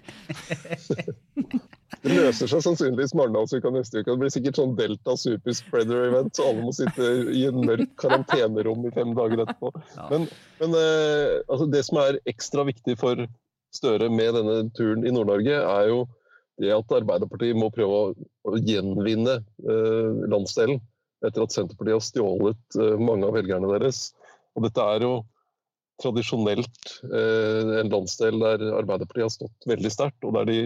Det 2.00 2.14
løser 2.16 2.48
seg 2.48 2.62
sannsynligvis 2.64 3.12
Marendalsuka 3.18 3.72
neste 3.74 4.00
uke. 4.00 4.14
Det 4.14 4.22
blir 4.22 4.32
sikkert 4.32 4.60
sånn 4.60 4.76
Delta 4.78 5.16
super 5.20 5.56
spreader 5.58 6.06
event, 6.08 6.32
så 6.38 6.46
alle 6.48 6.64
må 6.64 6.74
sitte 6.76 7.10
i 7.36 7.44
en 7.50 7.60
mørk 7.66 7.92
karantenerom 8.00 8.86
i 8.88 8.94
fem 8.96 9.12
dager 9.18 9.44
etterpå. 9.44 9.74
Men, 10.12 10.30
men 10.62 10.78
eh, 10.80 11.40
altså 11.50 11.68
det 11.74 11.84
som 11.90 12.00
er 12.04 12.22
ekstra 12.30 12.68
viktig 12.70 12.96
for 13.02 13.28
Støre 13.70 14.08
med 14.10 14.34
denne 14.34 14.64
turen 14.74 15.04
i 15.06 15.12
Nord-Norge, 15.14 15.60
er 15.62 15.90
jo 15.92 16.00
det 16.58 16.72
at 16.74 16.94
Arbeiderpartiet 16.96 17.58
må 17.58 17.68
prøve 17.70 18.00
å, 18.00 18.30
å 18.50 18.58
gjenvinne 18.66 19.36
eh, 19.62 20.24
landsdelen 20.32 20.80
etter 21.26 21.44
at 21.44 21.54
Senterpartiet 21.54 21.98
har 22.00 22.06
stjålet 22.08 22.80
eh, 22.80 22.96
mange 22.98 23.28
av 23.28 23.36
velgerne 23.38 23.70
deres. 23.76 24.10
Og 24.58 24.66
dette 24.66 24.88
er 24.96 25.06
jo 25.06 25.12
tradisjonelt 26.02 26.94
eh, 27.10 27.74
en 27.82 27.92
landsdel 27.92 28.40
der 28.42 28.64
Arbeiderpartiet 28.78 29.28
har 29.28 29.34
stått 29.34 29.68
veldig 29.70 29.92
sterkt, 29.94 30.26
og 30.28 30.40
de 30.50 30.62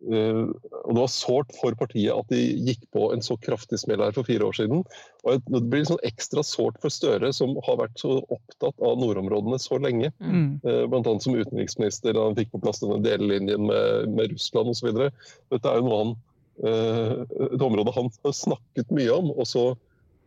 Uh, 0.00 0.48
og 0.86 0.94
Det 0.94 1.00
var 1.02 1.10
sårt 1.12 1.50
for 1.60 1.76
partiet 1.76 2.14
at 2.14 2.30
de 2.32 2.38
gikk 2.40 2.86
på 2.94 3.10
en 3.12 3.20
så 3.20 3.36
kraftig 3.44 3.82
smell 3.82 4.00
her 4.00 4.14
for 4.16 4.24
fire 4.24 4.46
år 4.48 4.56
siden. 4.56 4.80
Og 5.28 5.44
Det 5.44 5.60
blir 5.68 5.84
sånn 5.88 6.00
ekstra 6.08 6.44
sårt 6.46 6.80
for 6.80 6.92
Støre, 6.92 7.32
som 7.36 7.52
har 7.66 7.76
vært 7.82 8.00
så 8.00 8.16
opptatt 8.32 8.80
av 8.80 8.96
nordområdene 9.02 9.60
så 9.60 9.76
lenge. 9.76 10.08
Mm. 10.24 10.56
Uh, 10.64 10.86
Bl.a. 10.88 11.14
som 11.20 11.36
utenriksminister, 11.36 12.16
da 12.16 12.24
han 12.30 12.38
fikk 12.38 12.54
på 12.54 12.62
plass 12.64 12.80
denne 12.80 13.02
delelinjen 13.04 13.68
med, 13.68 14.16
med 14.16 14.32
Russland 14.32 14.72
osv. 14.72 14.88
Dette 15.52 15.68
er 15.68 15.80
jo 15.80 15.88
noe 15.88 16.02
han, 16.02 16.18
et 16.60 17.62
område 17.64 17.92
han 17.96 18.10
har 18.20 18.34
snakket 18.36 18.90
mye 18.92 19.12
om, 19.14 19.30
og 19.32 19.46
så 19.48 19.62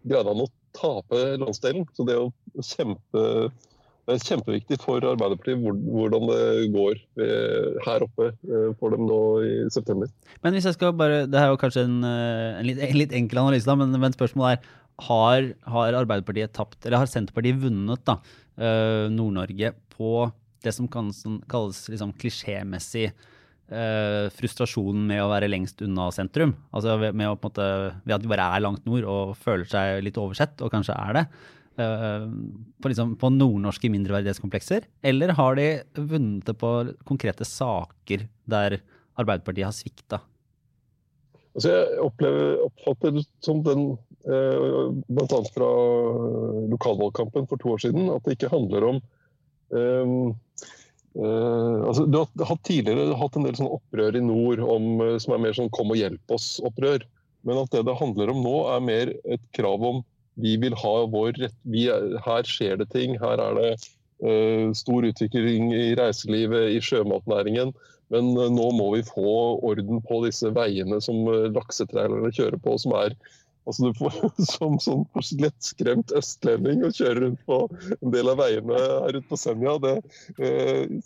greide 0.02 0.32
han 0.32 0.42
å 0.42 0.50
tape 0.74 1.20
landsdelen. 1.38 1.86
Så 1.94 2.06
det 2.08 2.16
å 2.18 2.32
kjempe 2.58 3.52
det 4.04 4.18
er 4.18 4.24
kjempeviktig 4.28 4.78
for 4.84 5.06
Arbeiderpartiet 5.08 5.62
hvordan 5.64 6.28
det 6.28 6.70
går 6.74 6.98
her 7.86 8.04
oppe 8.04 8.30
eh, 8.34 8.70
for 8.80 8.92
dem 8.92 9.06
nå 9.08 9.20
i 9.48 9.52
september. 9.72 10.12
Men 10.44 10.58
hvis 10.58 10.68
jeg 10.68 10.76
skal 10.76 10.96
bare, 11.00 11.24
Det 11.30 11.40
er 11.40 11.52
jo 11.52 11.60
kanskje 11.62 11.86
en, 11.88 12.00
eh, 12.04 12.60
en, 12.60 12.68
litt, 12.68 12.82
en 12.84 12.98
litt, 13.00 13.16
enkel 13.16 13.40
analyse, 13.46 13.70
da, 13.70 13.78
men, 13.80 13.96
men 13.96 14.16
spørsmålet 14.16 14.58
er 14.58 14.72
har, 15.08 15.48
har, 15.66 15.96
Arbeiderpartiet 16.04 16.54
tapt, 16.54 16.84
eller 16.86 17.02
har 17.02 17.10
Senterpartiet 17.10 17.62
vunnet 17.64 18.04
da, 18.06 18.20
eh, 18.60 19.08
Nord-Norge 19.10 19.74
på 19.96 20.32
det 20.64 20.74
som 20.76 20.88
kan, 20.88 21.10
kalles 21.50 21.88
liksom, 21.90 22.14
klisjémessig 22.20 23.08
eh, 23.08 24.28
frustrasjonen 24.36 25.08
med 25.10 25.24
å 25.24 25.32
være 25.32 25.50
lengst 25.50 25.82
unna 25.86 26.10
sentrum? 26.14 26.54
Altså 26.76 27.00
ved, 27.02 27.18
med 27.18 27.32
å, 27.32 27.40
på 27.40 27.50
en 27.50 27.52
måte, 27.52 27.68
ved 28.04 28.18
at 28.18 28.24
de 28.24 28.32
bare 28.32 28.52
er 28.54 28.64
langt 28.68 28.86
nord 28.90 29.08
og 29.10 29.36
føler 29.40 29.68
seg 29.70 30.04
litt 30.06 30.20
oversett, 30.22 30.62
og 30.62 30.72
kanskje 30.74 31.00
er 31.00 31.20
det. 31.22 31.28
Eh, 31.78 32.28
på, 32.82 32.88
liksom, 32.88 33.16
på 33.16 33.30
nordnorske 33.34 33.90
mindreverdighetskomplekser? 33.90 34.86
Eller 35.02 35.34
har 35.34 35.56
de 35.56 35.68
vunnet 35.96 36.46
det 36.46 36.54
på 36.62 36.74
konkrete 37.04 37.46
saker 37.48 38.28
der 38.46 38.78
Arbeiderpartiet 39.18 39.66
har 39.66 39.74
svikta? 39.74 40.20
Altså 41.54 41.72
jeg 41.74 41.98
opplever, 42.02 42.62
oppfatter 42.68 43.18
som 43.46 43.62
den, 43.66 43.84
eh, 44.26 44.94
bl.a. 45.10 45.42
fra 45.56 45.72
lokalvalgkampen 46.74 47.50
for 47.50 47.62
to 47.62 47.74
år 47.74 47.84
siden, 47.88 48.10
at 48.14 48.26
det 48.26 48.38
ikke 48.38 48.54
handler 48.54 48.88
om 48.90 49.02
um, 49.74 50.32
uh, 51.18 51.78
altså 51.90 52.06
Du 52.10 52.18
har 52.22 52.58
tidligere 52.66 53.18
hatt 53.18 53.38
en 53.38 53.46
del 53.46 53.58
sånn 53.58 53.74
opprør 53.74 54.18
i 54.18 54.24
nord 54.26 54.62
om, 54.66 55.04
som 55.22 55.36
er 55.36 55.46
mer 55.46 55.58
sånn 55.58 55.74
'kom 55.74 55.94
og 55.94 56.02
hjelp 56.02 56.38
oss'-opprør. 56.38 57.06
Men 57.46 57.62
at 57.62 57.74
det 57.74 57.86
det 57.86 58.00
handler 58.02 58.34
om 58.34 58.42
nå, 58.46 58.58
er 58.74 58.82
mer 58.82 59.14
et 59.26 59.46
krav 59.54 59.82
om 59.84 60.02
vi 60.34 60.58
vil 60.58 60.74
ha 60.74 60.94
vår 61.06 61.34
rett. 61.42 61.56
Vi, 61.62 61.88
her 62.26 62.48
skjer 62.50 62.80
det 62.82 62.90
ting. 62.94 63.18
Her 63.22 63.42
er 63.42 63.60
det 63.60 63.72
uh, 64.26 64.72
stor 64.78 65.06
utvikling 65.06 65.74
i 65.76 65.94
reiselivet, 66.00 66.72
i 66.74 66.82
sjømatnæringen. 66.84 67.74
Men 68.14 68.34
uh, 68.38 68.50
nå 68.52 68.72
må 68.78 68.90
vi 68.96 69.06
få 69.08 69.38
orden 69.62 70.02
på 70.06 70.24
disse 70.26 70.52
veiene 70.56 71.00
som 71.04 71.24
uh, 71.30 71.50
laksetrailerne 71.54 72.34
kjører 72.34 72.62
på, 72.62 72.78
som 72.82 72.98
er 73.04 73.18
Altså 73.64 73.88
Du 73.88 73.96
får 73.96 74.16
som 74.58 74.74
sånn 74.84 75.06
lettskremt 75.40 76.10
østlending 76.20 76.82
og 76.84 76.98
kjøre 76.98 77.22
rundt 77.22 77.46
på 77.48 77.62
en 77.96 78.12
del 78.12 78.28
av 78.34 78.42
veiene 78.42 78.76
her 78.76 79.16
ute 79.16 79.30
på 79.30 79.40
Senja. 79.40 79.78
Det, 79.80 79.94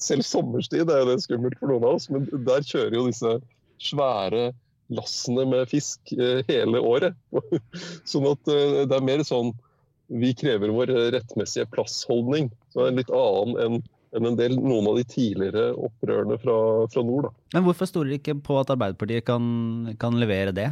selv 0.01 0.25
sommerstid 0.25 0.89
er 0.89 1.03
det 1.05 1.19
skummelt 1.21 1.59
for 1.59 1.69
noen 1.69 1.85
av 1.85 1.99
oss, 1.99 2.07
men 2.09 2.25
der 2.47 2.65
kjører 2.65 2.97
jo 2.97 3.03
disse 3.11 3.35
svære 3.77 4.47
lassene 4.93 5.45
med 5.49 5.69
fisk 5.71 6.13
eh, 6.15 6.43
hele 6.47 6.81
året. 6.83 7.17
Sånn 8.11 8.27
at 8.29 8.51
eh, 8.51 8.83
det 8.87 8.97
er 8.97 9.07
mer 9.07 9.23
sånn 9.27 9.53
vi 10.07 10.31
krever 10.39 10.71
vår 10.71 10.93
rettmessige 11.11 11.67
plassholdning. 11.73 12.47
Så 12.71 12.85
det 12.85 12.91
er 12.91 12.99
litt 13.01 13.13
annen 13.13 13.63
enn 13.63 13.79
enn 14.15 14.23
en 14.29 14.37
del, 14.39 14.55
noen 14.55 14.87
av 14.87 14.95
de 14.97 15.03
tidligere 15.07 15.71
opprørene 15.75 16.37
fra, 16.41 16.57
fra 16.91 17.03
nord. 17.05 17.27
Da. 17.27 17.31
Men 17.57 17.65
hvorfor 17.67 17.89
stoler 17.89 18.13
dere 18.13 18.21
ikke 18.21 18.37
på 18.47 18.55
at 18.61 18.71
Arbeiderpartiet 18.73 19.25
kan, 19.27 19.43
kan 20.01 20.15
levere 20.21 20.53
det? 20.55 20.69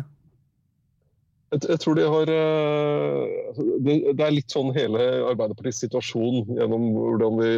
Jeg, 1.54 1.78
tror 1.80 1.96
de 1.96 2.06
har 2.10 2.30
altså, 2.32 3.64
det, 3.86 3.94
er 4.18 4.34
litt 4.34 4.52
sånn 4.52 4.72
hele 4.76 5.04
Arbeiderpartiets 5.30 5.84
situasjon 5.86 6.56
gjennom 6.58 6.88
hvordan 6.96 7.38
de 7.40 7.52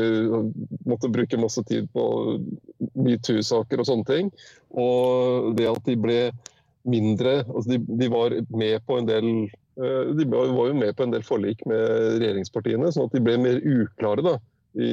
måtte 0.90 1.10
bruke 1.14 1.40
masse 1.40 1.64
tid 1.70 1.88
på 1.96 2.04
metoo-saker 3.00 3.82
og 3.82 3.88
sånne 3.88 4.10
ting. 4.10 4.32
Og 4.76 5.56
det 5.58 5.70
at 5.72 5.88
de 5.88 5.96
ble 6.04 6.20
mindre 6.88 7.42
altså 7.44 7.74
de, 7.74 7.80
de 8.00 8.12
var 8.12 8.36
med 8.56 8.84
på 8.88 9.00
en 9.00 9.08
del 9.08 9.26
eh, 9.48 10.14
de 10.16 10.28
var 10.32 10.52
jo 10.52 10.78
med 10.78 10.94
på 10.96 11.08
en 11.08 11.16
del 11.16 11.26
forlik 11.28 11.64
med 11.68 12.20
regjeringspartiene, 12.22 12.92
sånn 12.94 13.10
at 13.10 13.18
de 13.18 13.24
ble 13.24 13.36
mer 13.42 13.60
uklare 13.64 14.24
da, 14.26 14.38
i 14.80 14.92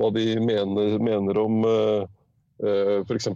hva 0.00 0.10
de 0.14 0.26
mener, 0.42 0.98
mener 0.98 1.38
om 1.38 1.60
uh, 1.62 2.04
f.eks. 2.62 3.28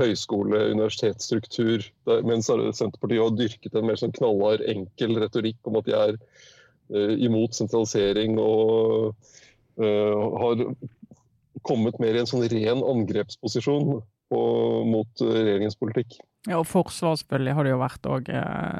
høyskole, 0.00 0.58
universitetsstruktur. 0.74 1.86
Mens 2.28 2.50
Senterpartiet 2.50 3.22
har 3.22 3.36
dyrket 3.36 3.78
en 3.78 3.88
mer 3.88 4.00
sånn 4.00 4.14
knallhard, 4.16 4.64
enkel 4.68 5.16
retorikk 5.22 5.70
om 5.70 5.78
at 5.80 5.88
de 5.88 5.96
er 5.96 6.18
uh, 6.18 7.14
imot 7.16 7.56
sentralisering 7.56 8.36
og 8.42 9.16
har 9.76 10.62
kommet 11.68 11.98
mer 12.00 12.16
i 12.16 12.20
en 12.22 12.28
sånn 12.28 12.46
ren 12.48 12.80
angrepsposisjon 12.80 13.98
mot 14.32 15.20
regjeringens 15.20 15.76
politikk. 15.76 16.16
Ja, 16.48 16.62
og 16.62 16.68
forsvar 16.70 17.18
har 17.20 17.66
det 17.66 17.74
jo 17.74 17.82
vært 17.82 18.08
òg 18.08 18.30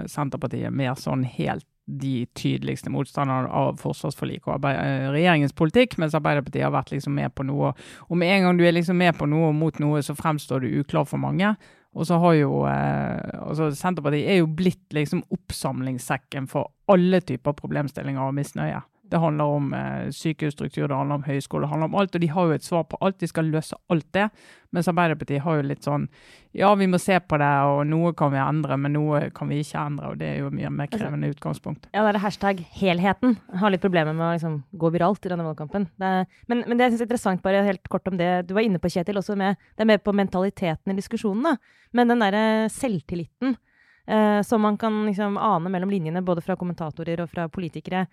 Senterpartiet 0.09 0.73
mer 0.73 0.97
sånn 0.97 1.27
helt 1.37 1.69
de 1.87 2.27
tydeligste 2.35 2.91
motstanderne 2.91 3.51
av 3.55 3.79
forsvarsforliket 3.79 4.51
og 4.51 4.69
eh, 4.73 5.07
regjeringens 5.15 5.55
politikk, 5.57 5.97
mens 6.03 6.17
Arbeiderpartiet 6.19 6.67
har 6.67 6.75
vært 6.75 6.91
liksom 6.93 7.15
med 7.15 7.35
på 7.35 7.47
noe. 7.47 7.73
Og 8.11 8.19
med 8.19 8.33
en 8.35 8.49
gang 8.49 8.59
du 8.59 8.65
er 8.67 8.75
liksom 8.75 8.99
med 8.99 9.15
på 9.19 9.29
noe 9.31 9.53
og 9.53 9.59
mot 9.59 9.79
noe, 9.83 10.03
så 10.03 10.17
fremstår 10.19 10.65
du 10.65 10.81
uklar 10.81 11.07
for 11.07 11.23
mange. 11.23 11.55
Og 11.97 12.09
så 12.09 12.19
har 12.21 12.35
jo 12.37 12.65
eh, 12.69 13.39
altså 13.39 13.71
Senterpartiet 13.79 14.29
er 14.35 14.43
jo 14.43 14.51
blitt 14.59 14.93
liksom 14.97 15.23
oppsamlingssekken 15.33 16.51
for 16.51 16.75
alle 16.93 17.23
typer 17.25 17.57
problemstillinger 17.57 18.27
og 18.27 18.37
misnøye. 18.37 18.83
Det 19.11 19.21
handler 19.23 19.57
om 19.59 19.73
eh, 19.77 20.09
sykehusstruktur, 20.15 20.89
det 20.89 20.97
handler 20.97 21.21
om 21.21 21.27
høyskole, 21.27 21.67
det 21.67 21.71
handler 21.71 21.91
om 21.91 21.99
alt. 22.01 22.15
Og 22.15 22.23
de 22.23 22.31
har 22.33 22.47
jo 22.47 22.57
et 22.57 22.67
svar 22.67 22.87
på 22.91 22.99
alt, 23.01 23.19
de 23.21 23.29
skal 23.31 23.51
løse 23.53 23.77
alt 23.93 24.07
det. 24.17 24.27
Mens 24.75 24.89
Arbeiderpartiet 24.91 25.45
har 25.45 25.59
jo 25.59 25.67
litt 25.67 25.87
sånn 25.87 26.09
ja, 26.57 26.71
vi 26.75 26.89
må 26.89 26.99
se 27.01 27.19
på 27.21 27.37
det, 27.41 27.51
og 27.69 27.83
noe 27.89 28.15
kan 28.17 28.33
vi 28.33 28.41
endre, 28.41 28.79
men 28.81 28.95
noe 28.97 29.27
kan 29.37 29.51
vi 29.53 29.61
ikke 29.61 29.83
endre. 29.83 30.13
Og 30.13 30.21
det 30.21 30.31
er 30.31 30.39
jo 30.41 30.51
mye 30.51 30.71
mer 30.73 30.89
altså, 30.89 31.03
krevende 31.03 31.31
utgangspunkt. 31.35 31.89
Ja, 31.93 32.03
det 32.07 32.15
er 32.15 32.23
hashtag 32.25 32.63
helheten. 32.79 33.37
Jeg 33.53 33.63
har 33.63 33.75
litt 33.75 33.85
problemer 33.85 34.17
med 34.17 34.27
å 34.27 34.33
liksom, 34.39 34.57
gå 34.81 34.91
viralt 34.95 35.29
i 35.29 35.33
denne 35.33 35.47
valgkampen. 35.47 35.89
Det 36.01 36.13
er, 36.21 36.27
men, 36.49 36.65
men, 36.65 36.79
det 36.79 36.89
jeg 36.89 36.95
syns 36.95 37.05
er 37.05 37.11
interessant, 37.11 37.45
bare 37.45 37.65
helt 37.67 37.93
kort 37.93 38.09
om 38.11 38.17
det 38.19 38.31
du 38.49 38.57
var 38.57 38.67
inne 38.67 38.81
på, 38.83 38.91
Kjetil, 38.93 39.21
også 39.21 39.37
med, 39.39 39.61
det 39.77 39.85
er 39.85 39.93
mer 39.93 40.03
på 40.03 40.17
mentaliteten 40.17 40.95
i 40.95 40.99
diskusjonen. 40.99 41.51
da. 41.51 41.85
Men 41.97 42.11
den 42.11 42.25
derre 42.25 42.45
selvtilliten 42.73 43.59
eh, 44.07 44.43
som 44.43 44.63
man 44.63 44.79
kan 44.79 45.07
liksom 45.07 45.37
ane 45.37 45.69
mellom 45.69 45.91
linjene, 45.91 46.23
både 46.23 46.41
fra 46.41 46.57
kommentatorer 46.57 47.21
og 47.23 47.31
fra 47.31 47.49
politikere 47.53 48.07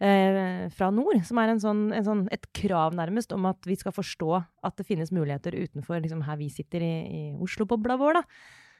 eh, 0.00 0.68
fra 0.74 0.90
nord, 0.94 1.20
som 1.26 1.40
er 1.42 1.54
en 1.54 1.62
sånn, 1.62 1.82
en 1.96 2.06
sånn, 2.06 2.22
et 2.34 2.46
krav 2.56 2.96
nærmest 2.98 3.32
om 3.34 3.48
at 3.50 3.68
vi 3.68 3.76
skal 3.78 3.94
forstå 3.96 4.30
at 4.38 4.78
det 4.78 4.86
finnes 4.88 5.12
muligheter 5.14 5.56
utenfor 5.56 6.00
liksom, 6.04 6.24
her 6.28 6.40
vi 6.40 6.48
sitter 6.52 6.84
i, 6.84 6.94
i 7.08 7.22
Oslo-bobla 7.42 7.98
vår. 8.00 8.22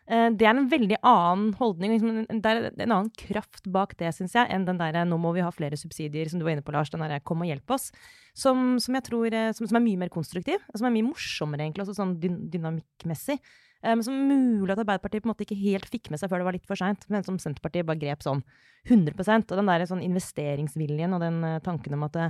Eh, 0.09 0.29
det 0.33 0.47
er 0.47 0.57
en 0.57 0.69
veldig 0.71 0.99
annen 1.05 1.53
holdning. 1.59 1.93
Liksom, 1.93 2.41
det 2.41 2.53
er 2.53 2.71
en 2.71 2.95
annen 2.95 3.11
kraft 3.19 3.67
bak 3.69 3.93
det, 4.01 4.15
syns 4.17 4.37
jeg, 4.39 4.49
enn 4.55 4.65
den 4.65 4.81
derre 4.81 5.05
'nå 5.05 5.19
må 5.21 5.35
vi 5.37 5.45
ha 5.45 5.51
flere 5.53 5.77
subsidier', 5.77 6.31
som 6.31 6.41
du 6.41 6.47
var 6.47 6.57
inne 6.57 6.65
på, 6.65 6.73
Lars. 6.73 6.91
Den 6.91 7.05
derre 7.05 7.21
'kom 7.21 7.45
og 7.45 7.51
hjelp 7.51 7.69
oss'. 7.77 7.93
Som, 8.35 8.79
som 8.81 8.95
jeg 8.95 9.05
tror, 9.05 9.29
eh, 9.33 9.53
som, 9.53 9.67
som, 9.67 9.77
er 9.77 9.85
mye 9.85 9.99
mer 9.99 10.09
konstruktiv. 10.09 10.65
Som 10.75 10.87
er 10.87 10.97
mye 10.97 11.11
morsommere, 11.11 11.61
egentlig, 11.61 11.85
også 11.85 12.01
sånn 12.01 12.17
dynamikkmessig. 12.21 13.39
Eh, 13.85 13.95
men 13.95 14.03
som 14.03 14.15
mulig 14.15 14.75
at 14.75 14.81
Arbeiderpartiet 14.83 15.23
på 15.23 15.29
en 15.29 15.33
måte 15.33 15.45
ikke 15.47 15.59
helt 15.61 15.87
fikk 15.91 16.11
med 16.11 16.21
seg 16.21 16.31
før 16.31 16.43
det 16.43 16.49
var 16.49 16.57
litt 16.57 16.67
for 16.69 16.81
seint, 16.81 17.05
men 17.13 17.27
som 17.27 17.39
Senterpartiet 17.43 17.87
bare 17.87 18.01
grep 18.01 18.25
sånn 18.27 18.43
100% 18.89 19.51
Og 19.53 19.59
den 19.59 19.69
der 19.69 19.85
sånn 19.91 20.05
investeringsviljen 20.07 21.13
og 21.13 21.21
den 21.21 21.43
uh, 21.45 21.59
tanken 21.61 21.97
om 21.97 22.05
at 22.07 22.15
uh, 22.17 22.29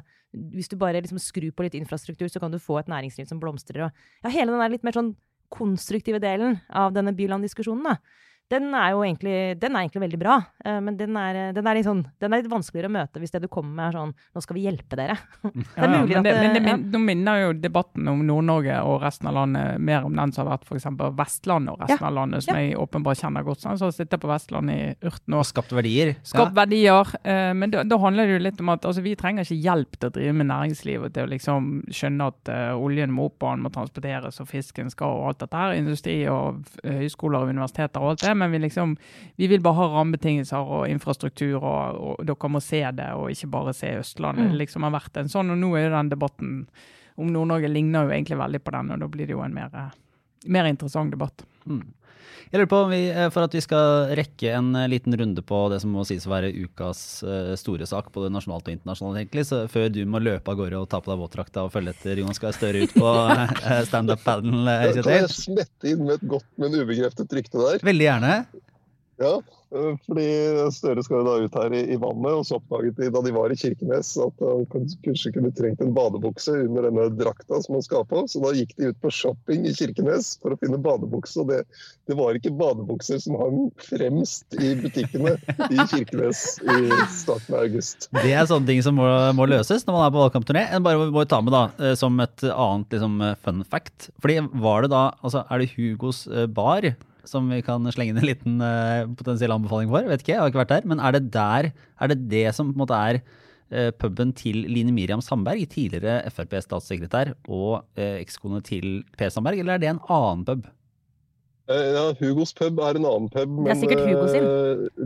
hvis 0.57 0.71
du 0.73 0.79
bare 0.81 1.01
liksom 1.05 1.21
skrur 1.23 1.53
på 1.55 1.67
litt 1.67 1.77
infrastruktur, 1.79 2.27
så 2.33 2.41
kan 2.43 2.53
du 2.53 2.59
få 2.61 2.81
et 2.81 2.89
næringsliv 2.91 3.29
som 3.29 3.41
blomstrer. 3.41 3.85
Og, 3.87 4.07
ja, 4.25 4.33
hele 4.33 4.55
den 4.55 4.65
der 4.65 4.73
litt 4.73 4.87
mer 4.87 4.97
sånn 4.97 5.13
konstruktive 5.53 6.21
delen 6.21 6.59
av 6.69 6.97
denne 6.97 7.15
Byland-diskusjonen, 7.17 7.93
da 7.93 8.01
den 8.49 8.73
er 8.73 8.95
jo 8.95 9.03
egentlig, 9.05 9.37
den 9.61 9.77
er 9.77 9.85
egentlig 9.85 10.03
veldig 10.07 10.19
bra. 10.21 10.39
Uh, 10.65 10.79
men 10.85 10.97
den 10.97 11.17
er, 11.21 11.39
den, 11.57 11.67
er 11.69 11.81
sånn, 11.85 12.01
den 12.21 12.33
er, 12.33 12.41
litt 12.41 12.51
vanskeligere 12.51 12.89
å 12.89 12.95
møte 12.95 13.21
hvis 13.21 13.35
det 13.35 13.43
du 13.45 13.49
kommer 13.53 13.75
med 13.77 13.85
er 13.89 13.99
sånn 13.99 14.15
Nå 14.35 14.43
skal 14.45 14.57
vi 14.57 14.65
hjelpe 14.65 14.97
dere. 14.99 15.19
det 15.43 15.85
er 15.85 15.93
mulig 15.93 16.17
ja, 16.17 16.23
men 16.23 16.27
det, 16.27 16.33
at 16.33 16.41
men 16.41 16.57
det, 16.57 16.63
ja. 16.73 16.77
Nå 16.95 17.01
minner 17.05 17.43
jo 17.43 17.51
debatten 17.61 18.09
om 18.09 18.23
Nord-Norge 18.29 18.79
og 18.89 19.03
resten 19.05 19.29
av 19.29 19.37
landet 19.37 19.83
mer 19.85 20.07
om 20.09 20.17
den 20.17 20.33
som 20.33 20.47
har 20.47 20.57
vært 20.57 20.69
f.eks. 20.69 20.89
Vestlandet 21.19 21.75
og 21.75 21.85
resten 21.85 22.01
ja. 22.01 22.11
av 22.11 22.17
landet, 22.17 22.47
som 22.47 22.61
jeg 22.61 22.79
åpenbart 22.81 23.21
kjenner 23.21 23.47
godt. 23.47 23.65
Sånn, 23.65 23.81
så 23.81 23.91
sitter 23.95 24.23
på 24.23 24.31
Vestlandet 24.31 24.79
i 24.79 25.11
urten 25.11 25.37
og 25.37 25.45
skapt 25.49 25.75
verdier. 25.77 26.15
Skapt 26.27 26.57
verdier. 26.57 27.13
Uh, 27.21 27.53
men 27.59 27.75
da, 27.75 27.85
da, 27.85 28.01
handler 28.01 28.29
det 28.29 28.39
jo 28.39 28.45
litt 28.47 28.65
om 28.65 28.73
at 28.73 28.89
altså, 28.89 29.05
vi 29.05 29.17
trenger 29.19 29.45
ikke 29.45 29.61
hjelp 29.69 29.99
til 29.99 30.09
å 30.09 30.17
drive 30.17 30.37
med 30.41 30.51
næringslivet 30.53 31.17
til 31.17 31.29
å 31.29 31.33
liksom 31.35 31.71
skjønne 31.93 32.31
at 32.33 32.53
uh, 32.55 32.81
oljen 32.81 33.13
må 33.13 33.29
opp 33.29 33.45
og 33.45 33.57
den 33.59 33.67
må 33.67 33.73
transporteres 33.75 34.41
og 34.41 34.49
fisken 34.49 34.89
skal 34.93 35.19
og 35.19 35.31
alt 35.33 35.45
dette 35.45 35.61
her. 35.61 35.77
Industri 35.79 36.19
og 36.31 36.65
høyskoler 36.85 37.45
og 37.45 37.53
universiteter 37.53 38.03
og 38.03 38.15
alt 38.15 38.25
det. 38.25 38.38
Men 38.39 38.53
vi 38.55 38.61
liksom 38.63 38.95
vi 39.37 39.49
vil 39.51 39.63
bare 39.65 39.81
ha 39.81 39.89
rammebetingelser 39.97 40.73
og 40.79 40.87
infrastruktur, 40.91 41.59
og, 41.59 41.99
og, 41.99 42.23
dere 42.27 42.53
må 42.53 42.63
se 42.65 42.83
det, 42.95 43.11
og 43.19 43.33
ikke 43.35 43.51
bare 43.53 43.75
se 43.77 43.97
Østlandet. 43.99 44.53
Mm. 44.53 44.59
liksom 44.63 44.87
har 44.87 44.95
vært 44.95 45.21
en 45.21 45.31
sånn, 45.33 45.53
og 45.55 45.61
Nå 45.61 45.75
er 45.77 45.89
jo 45.89 45.97
den 45.97 46.15
debatten 46.15 46.55
om 47.19 47.33
Nord-Norge 47.35 47.71
ligner 47.71 48.07
jo 48.07 48.15
egentlig 48.15 48.39
veldig 48.39 48.63
på 48.63 48.75
den, 48.77 48.93
og 48.95 49.01
da 49.03 49.09
blir 49.11 49.27
det 49.27 49.35
jo 49.35 49.43
en 49.43 49.55
mer, 49.55 49.73
mer 50.47 50.69
interessant 50.71 51.11
debatt. 51.11 51.43
Mm. 51.69 51.87
Jeg 52.49 52.63
lurer 52.63 52.69
på 52.71 52.79
om 52.81 52.93
vi, 52.93 53.01
eh, 53.13 53.27
For 53.33 53.45
at 53.45 53.53
vi 53.53 53.61
skal 53.61 54.15
rekke 54.17 54.53
en 54.57 54.71
eh, 54.79 54.89
liten 54.89 55.17
runde 55.21 55.43
på 55.45 55.59
det 55.73 55.83
som 55.83 55.93
må 55.93 56.05
sies 56.09 56.25
å 56.25 56.33
være 56.33 56.53
ukas 56.57 57.23
eh, 57.23 57.53
store 57.61 57.89
sak, 57.89 58.09
både 58.15 58.31
nasjonalt 58.33 58.71
og 58.71 58.73
internasjonalt, 58.73 59.21
egentlig, 59.21 59.45
så 59.51 59.67
før 59.69 59.91
du 59.93 60.01
må 60.09 60.23
løpe 60.23 60.53
av 60.53 60.57
gårde 60.61 60.81
og 60.81 60.89
ta 60.89 61.03
på 61.05 61.13
deg 61.13 61.21
våtdrakta 61.21 61.67
og 61.67 61.75
følge 61.75 61.93
etter 61.93 62.23
Jonas 62.23 62.41
Gahr 62.41 62.57
Støre 62.57 62.87
ut 62.87 62.97
på 62.97 63.13
standup-padelen, 63.91 64.65
Kjetil? 64.65 65.05
Kan 65.05 65.21
jeg 65.21 65.35
smette 65.37 65.93
inn 65.93 66.07
med 66.07 66.17
et 66.17 66.27
godt, 66.33 66.49
men 66.57 66.79
ubekreftet 66.81 67.37
rykte 67.37 67.61
der? 67.61 67.85
Veldig 67.85 68.09
gjerne. 68.09 68.33
Ja, 69.19 69.39
Eh, 69.75 69.97
fordi 70.07 70.27
Støre 70.73 71.03
skal 71.05 71.21
jo 71.21 71.27
da 71.27 71.35
ut 71.45 71.57
her 71.61 71.75
i, 71.77 71.83
i, 71.93 71.97
vannet, 72.01 72.31
og 72.33 72.47
så 72.49 72.57
oppdaget 72.57 72.97
de 72.97 73.11
da 73.13 73.21
de 73.25 73.33
var 73.37 73.53
i 73.53 73.59
Kirkenes 73.59 74.15
at 74.25 74.45
han 74.45 74.65
kanskje 75.05 75.33
kunne 75.35 75.53
trengt 75.53 75.83
en 75.85 75.93
badebukse 75.97 76.55
under 76.65 76.87
denne 76.89 77.09
drakta 77.19 77.61
som 77.65 77.77
han 77.77 77.85
skal 77.85 78.07
på. 78.09 78.25
Så 78.31 78.41
da 78.45 78.55
gikk 78.57 78.73
de 78.79 78.93
ut 78.93 79.01
på 79.05 79.13
shopping 79.13 79.67
i 79.69 79.75
Kirkenes 79.77 80.37
for 80.41 80.55
å 80.55 80.61
finne 80.61 80.81
badebukse. 80.81 81.43
Og 81.43 81.53
det, 81.53 81.61
det 82.09 82.17
var 82.17 82.39
ikke 82.39 82.55
badebukser 82.57 83.21
som 83.21 83.37
hang 83.41 83.67
fremst 83.83 84.57
i 84.57 84.73
butikkene 84.81 85.35
i 85.69 85.89
Kirkenes 85.93 86.45
i 86.65 86.79
starten 87.13 87.59
av 87.59 87.67
august. 87.67 88.09
Det 88.17 88.33
er 88.33 88.49
sånne 88.49 88.71
ting 88.71 88.81
som 88.87 88.97
må, 88.97 89.11
må 89.37 89.49
løses 89.51 89.85
når 89.85 89.99
man 89.99 90.07
er 90.07 90.15
på 90.15 90.23
valgkampturné. 90.23 90.65
En 90.73 90.87
bare 90.87 91.11
må 91.13 91.27
ta 91.29 91.43
med 91.45 91.53
da, 91.53 91.67
eh, 91.83 91.93
som 91.99 92.17
et 92.25 92.47
annet 92.49 92.97
liksom, 92.97 93.21
fun 93.45 93.61
fact. 93.69 94.09
Fordi 94.25 94.41
var 94.65 94.87
det 94.87 94.95
da, 94.97 95.11
altså 95.21 95.45
Er 95.49 95.61
det 95.61 95.75
Hugos 95.77 96.25
eh, 96.33 96.49
bar 96.49 96.89
som 97.29 97.51
vi 97.53 97.61
kan 97.65 97.85
slenge 97.95 98.15
inn 98.15 98.23
en 98.23 98.29
liten 98.29 98.63
uh, 98.63 99.09
potensiell 99.19 99.55
anbefaling 99.55 99.93
for. 99.93 100.09
Vet 100.09 100.25
ikke, 100.25 100.35
jeg 100.35 100.43
har 100.43 100.53
ikke 100.53 100.63
vært 100.63 100.73
der. 100.77 100.89
Men 100.89 101.03
er 101.05 101.17
det 101.17 101.27
der, 101.35 101.71
er 101.75 102.13
det 102.13 102.23
det 102.33 102.47
som 102.57 102.73
på 102.73 102.79
en 102.79 102.83
måte 102.85 102.99
er 102.99 103.21
uh, 103.21 103.91
puben 104.01 104.33
til 104.37 104.65
Line 104.69 104.95
Miriam 104.97 105.23
Sandberg, 105.25 105.69
tidligere 105.73 106.23
Frp-statssekretær, 106.33 107.35
og 107.47 107.85
uh, 107.99 108.17
ekskone 108.19 108.63
til 108.67 109.03
Per 109.19 109.33
Sandberg, 109.35 109.61
eller 109.63 109.77
er 109.77 109.85
det 109.85 109.93
en 109.93 110.03
annen 110.09 110.49
pub? 110.49 110.67
Ja, 111.69 112.05
Hugos 112.17 112.55
pub 112.57 112.79
er 112.81 112.97
en 112.97 113.05
annen 113.05 113.29
pub. 113.29 113.51
Men 113.59 113.67
det 113.67 113.75
er 113.75 113.81
sikkert 113.83 114.05
Hugo 114.07 114.29
sin. 114.33 114.47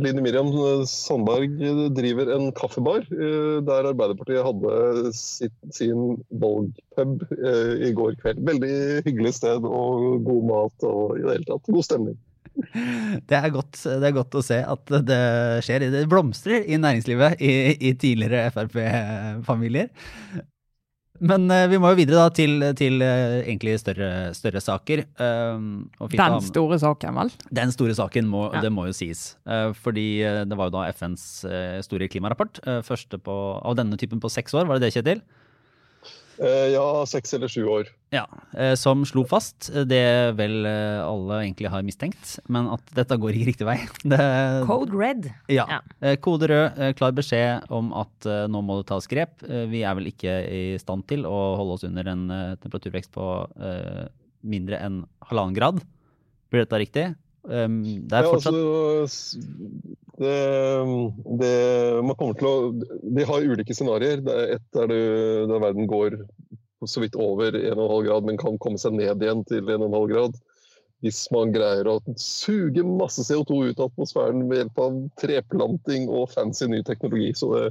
Line 0.04 0.22
Miriam 0.22 0.50
Sandberg 0.86 1.56
driver 1.96 2.30
en 2.36 2.52
kaffebar 2.54 3.06
der 3.10 3.88
Arbeiderpartiet 3.90 4.46
hadde 4.46 5.12
sitt, 5.18 5.56
sin 5.74 6.20
valgpub 6.30 7.24
i 7.34 7.90
går 7.98 8.14
kveld. 8.22 8.44
Veldig 8.46 8.74
hyggelig 9.08 9.34
sted 9.40 9.66
og 9.66 10.22
god 10.28 10.46
mat 10.52 10.86
og 10.86 11.16
i 11.18 11.24
det 11.24 11.34
hele 11.34 11.50
tatt 11.50 11.74
god 11.74 11.88
stemning. 11.88 12.20
Det 13.28 13.36
er, 13.36 13.48
godt, 13.52 13.78
det 13.80 14.04
er 14.04 14.14
godt 14.14 14.34
å 14.36 14.42
se 14.44 14.58
at 14.60 14.90
det 15.08 15.20
skjer. 15.64 15.86
Det 15.92 16.02
blomstrer 16.10 16.66
i 16.68 16.78
næringslivet 16.80 17.40
i, 17.40 17.52
i 17.88 17.92
tidligere 17.98 18.50
Frp-familier. 18.52 19.88
Men 21.20 21.44
uh, 21.52 21.66
vi 21.70 21.78
må 21.78 21.90
jo 21.92 21.98
videre 21.98 22.22
da 22.24 22.32
til, 22.34 22.62
til 22.78 23.02
uh, 23.04 23.42
egentlig 23.44 23.76
større, 23.82 24.32
større 24.34 24.62
saker. 24.64 25.04
Uh, 25.20 25.84
Den 26.14 26.38
store 26.46 26.78
saken, 26.82 27.18
vel? 27.20 27.30
Den 27.52 27.74
store 27.74 27.94
saken, 27.98 28.26
må, 28.32 28.46
Ja. 28.54 28.62
det 28.64 28.72
må 28.72 28.86
jo 28.88 28.96
sies. 28.96 29.36
Eh, 29.46 29.72
fordi 29.72 30.22
det 30.48 30.56
var 30.58 30.68
jo 30.70 30.74
da 30.78 30.88
FNs 30.92 31.44
store 31.86 32.08
klimarapport. 32.08 32.60
første 32.84 33.18
på, 33.18 33.36
av 33.62 33.76
denne 33.78 33.96
typen 34.00 34.20
på 34.20 34.30
seks 34.32 34.54
år, 34.54 34.66
var 34.66 34.78
det 34.80 34.88
det, 34.88 34.94
Kjetil? 34.96 35.22
Eh, 36.40 36.68
ja, 36.72 36.84
seks 37.06 37.34
eller 37.36 37.48
sju 37.52 37.64
år. 37.68 37.88
Ja. 38.12 38.24
eh, 38.56 38.74
Som 38.78 39.04
slo 39.08 39.24
fast 39.28 39.68
eh, 39.74 39.84
det 39.88 40.02
vel 40.38 40.64
alle 40.66 41.40
egentlig 41.42 41.70
har 41.72 41.84
mistenkt, 41.84 42.38
men 42.48 42.70
at 42.72 42.82
dette 42.96 43.18
går 43.20 43.36
ikke 43.36 43.50
riktig 43.52 43.68
vei. 43.68 43.78
Det, 44.12 44.20
Code 44.68 44.96
red. 44.96 45.28
ja. 45.52 45.66
Ja. 45.68 46.14
Kode 46.24 46.48
rød, 46.50 46.80
klar 46.98 47.12
beskjed 47.16 47.68
om 47.72 47.92
at 47.96 48.26
nå 48.50 48.62
må 48.64 48.80
det 48.80 48.88
tas 48.90 49.06
grep. 49.10 49.42
Vi 49.44 49.82
er 49.84 49.94
vel 49.98 50.10
ikke 50.10 50.34
i 50.48 50.62
stand 50.80 51.06
til 51.10 51.26
å 51.28 51.36
holde 51.60 51.76
oss 51.78 51.86
under 51.88 52.08
en 52.12 52.24
temperaturvekst 52.62 53.12
på 53.14 53.26
mindre 54.42 54.80
enn 54.82 55.02
halvannen 55.28 55.54
grad. 55.56 55.82
Blir 56.52 56.64
dette 56.64 56.80
riktig? 56.82 57.04
Um, 57.42 57.80
Det 58.06 58.14
er 58.14 58.22
Ja, 58.22 58.30
fortsatt 58.30 58.54
altså, 58.54 59.40
det, 60.22 60.34
det, 61.40 61.54
man 62.06 62.14
kommer 62.18 62.36
til 62.38 62.46
å 62.46 62.54
De 63.16 63.24
har 63.26 63.42
ulike 63.48 63.74
scenarioer. 63.74 64.22
Det 64.22 64.36
er 64.38 64.86
det, 64.92 65.00
der, 65.50 65.58
verden 65.62 65.88
går 65.90 66.20
så 66.86 67.02
vidt 67.02 67.14
over 67.18 67.54
1,5 67.54 68.06
grad, 68.06 68.24
men 68.26 68.38
kan 68.40 68.58
komme 68.62 68.78
seg 68.78 68.96
ned 68.98 69.22
igjen 69.22 69.44
til 69.46 69.66
1,5 69.66 69.98
grad. 70.10 70.38
Hvis 71.02 71.24
man 71.34 71.50
greier 71.54 71.88
å 71.90 71.96
suge 72.18 72.82
masse 72.86 73.24
CO2 73.26 73.72
ut 73.72 73.80
av 73.82 73.90
atmosfæren 73.90 74.44
ved 74.50 74.60
hjelp 74.62 74.82
av 74.84 74.98
treplanting 75.18 76.06
og 76.10 76.28
fancy 76.30 76.68
ny 76.70 76.82
teknologi. 76.86 77.32
Så 77.38 77.50
det, 77.56 77.70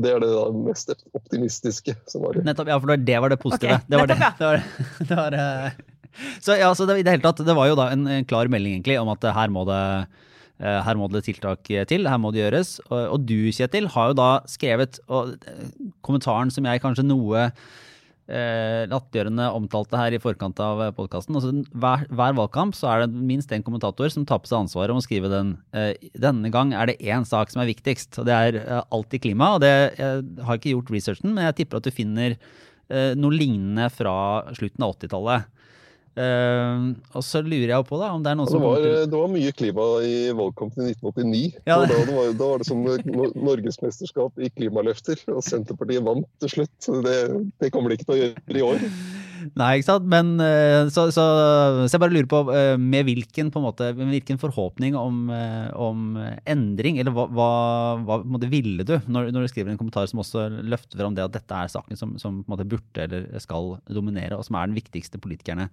det 0.00 0.12
er 0.14 0.24
det 0.24 0.30
da 0.32 0.46
mest 0.56 0.92
optimistiske 1.12 1.92
scenarioet. 2.08 2.44
Nettopp, 2.48 2.72
ja, 2.72 2.78
for 2.80 2.96
det 2.96 3.18
var- 3.20 3.34
det 3.34 3.40
positive. 3.42 3.80
Okay. 3.80 3.88
det 3.88 4.00
var 4.00 4.06
det. 4.12 4.16
Ja. 4.20 4.32
det, 4.38 4.46
var, 4.46 4.56
det, 4.56 4.68
det 5.10 5.20
var, 5.20 5.36
så 6.44 6.58
ja, 6.60 6.70
så 6.76 6.86
det, 6.88 7.00
i 7.00 7.06
det 7.06 7.16
hele 7.16 7.24
tatt, 7.24 7.42
det 7.46 7.56
var 7.56 7.70
jo 7.70 7.78
da 7.78 7.90
en, 7.94 8.06
en 8.10 8.28
klar 8.28 8.50
melding 8.52 8.78
egentlig 8.78 8.98
om 9.00 9.12
at 9.14 9.24
eh, 9.24 9.36
her 9.36 9.52
må 9.54 9.64
det 9.68 9.80
eh, 10.62 10.80
her 10.86 11.00
må 11.00 11.08
det 11.12 11.24
tiltak 11.28 11.64
til, 11.90 12.08
her 12.10 12.20
må 12.20 12.32
det 12.34 12.44
gjøres. 12.44 12.76
Og, 12.90 13.16
du, 13.26 13.50
Kjetil, 13.54 13.90
har 13.94 14.12
jo 14.12 14.20
da 14.20 14.30
skrevet 14.50 15.00
og, 15.08 15.34
eh, 15.50 15.72
kommentaren 16.06 16.52
som 16.54 16.68
jeg 16.70 16.84
kanskje 16.84 17.06
noe 17.08 17.48
eh, 18.28 18.84
latterliggjørende 18.88 19.48
omtalte 19.56 19.98
her 19.98 20.16
i 20.16 20.20
forkant 20.22 20.60
av 20.62 20.82
podkasten. 20.96 21.36
Altså, 21.36 21.52
hver, 21.72 22.04
hver 22.08 22.36
valgkamp 22.38 22.76
så 22.76 22.90
er 22.90 23.04
det 23.04 23.24
minst 23.32 23.52
én 23.54 23.64
kommentator 23.64 24.10
som 24.12 24.26
tar 24.28 24.40
på 24.42 24.50
seg 24.50 24.64
ansvaret 24.64 24.94
om 24.94 25.00
å 25.00 25.04
skrive 25.04 25.30
den. 25.32 25.54
Eh, 25.76 25.92
denne 26.20 26.52
gang 26.54 26.74
er 26.76 26.90
det 26.90 27.00
én 27.02 27.26
sak 27.28 27.52
som 27.52 27.62
er 27.62 27.70
viktigst, 27.72 28.20
og 28.20 28.28
det 28.28 28.36
er 28.36 28.60
eh, 28.62 28.84
alltid 28.94 29.26
klima. 29.26 29.54
og 29.56 29.64
det, 29.64 29.74
Jeg 29.98 30.46
har 30.46 30.60
ikke 30.60 30.76
gjort 30.76 30.94
researchen, 30.94 31.34
men 31.34 31.48
jeg 31.50 31.60
tipper 31.62 31.80
at 31.80 31.88
du 31.88 31.94
finner 31.94 32.36
eh, 32.36 33.12
noe 33.18 33.34
lignende 33.34 33.90
fra 33.92 34.16
slutten 34.56 34.86
av 34.86 34.96
80-tallet. 34.96 35.50
Eh, 36.14 36.84
og 37.18 37.24
så 37.26 37.40
lurer 37.42 37.72
jeg 37.72 37.86
på 37.88 37.98
da, 37.98 38.12
om 38.14 38.22
det 38.22 38.30
er 38.30 38.38
noen 38.38 38.46
Det 38.46 38.54
som 38.54 38.62
var, 38.62 38.78
til 38.84 39.08
det 39.10 39.18
var 39.18 39.32
mye 39.32 39.54
klima 39.58 39.86
i 40.06 40.14
valgkampen 40.38 40.86
i 40.86 40.92
1989. 40.94 41.42
Ja, 41.66 41.80
det- 41.82 41.90
da, 42.06 42.14
var, 42.14 42.30
da 42.38 42.50
var 42.52 42.62
det 42.62 42.68
som 42.68 42.84
no- 42.86 43.32
norgesmesterskap 43.34 44.38
i 44.38 44.50
klimaløfter, 44.54 45.24
og 45.34 45.42
Senterpartiet 45.42 46.06
vant 46.06 46.28
til 46.44 46.52
slutt. 46.56 46.90
Det, 47.02 47.18
det 47.60 47.72
kommer 47.74 47.90
de 47.90 47.98
ikke 47.98 48.06
til 48.10 48.14
å 48.14 48.20
gjøre 48.22 48.58
i 48.60 48.66
år. 48.70 48.84
Nei, 49.60 49.66
ikke 49.76 49.88
sant? 49.90 50.06
Men 50.08 50.30
eh, 50.40 50.86
så, 50.94 51.08
så, 51.12 51.24
så 51.84 51.90
jeg 51.92 52.00
bare 52.00 52.14
lurer 52.14 52.28
på 52.30 52.38
eh, 52.54 52.76
med 52.80 53.04
hvilken, 53.10 53.50
på 53.52 53.60
måte, 53.60 53.90
med 53.98 54.14
hvilken 54.14 54.38
forhåpning 54.40 54.94
om, 54.96 55.18
om 55.74 56.14
endring, 56.48 56.96
eller 57.02 57.12
hva, 57.12 57.26
hva, 57.28 57.48
hva 58.06 58.20
måte, 58.24 58.48
ville 58.48 58.86
du 58.86 58.94
når, 59.04 59.28
når 59.34 59.44
du 59.44 59.50
skriver 59.52 59.74
en 59.74 59.80
kommentar 59.82 60.06
som 60.08 60.22
også 60.22 60.46
løfter 60.62 60.96
fram 61.02 61.18
det 61.18 61.26
at 61.26 61.34
dette 61.36 61.58
er 61.60 61.74
saken 61.74 61.98
som, 62.00 62.14
som 62.22 62.40
måte 62.48 62.64
burde 62.64 63.04
eller 63.04 63.26
skal 63.42 63.74
dominere, 63.90 64.38
og 64.38 64.46
som 64.46 64.56
er 64.62 64.70
den 64.70 64.78
viktigste 64.78 65.20
politikerne 65.20 65.68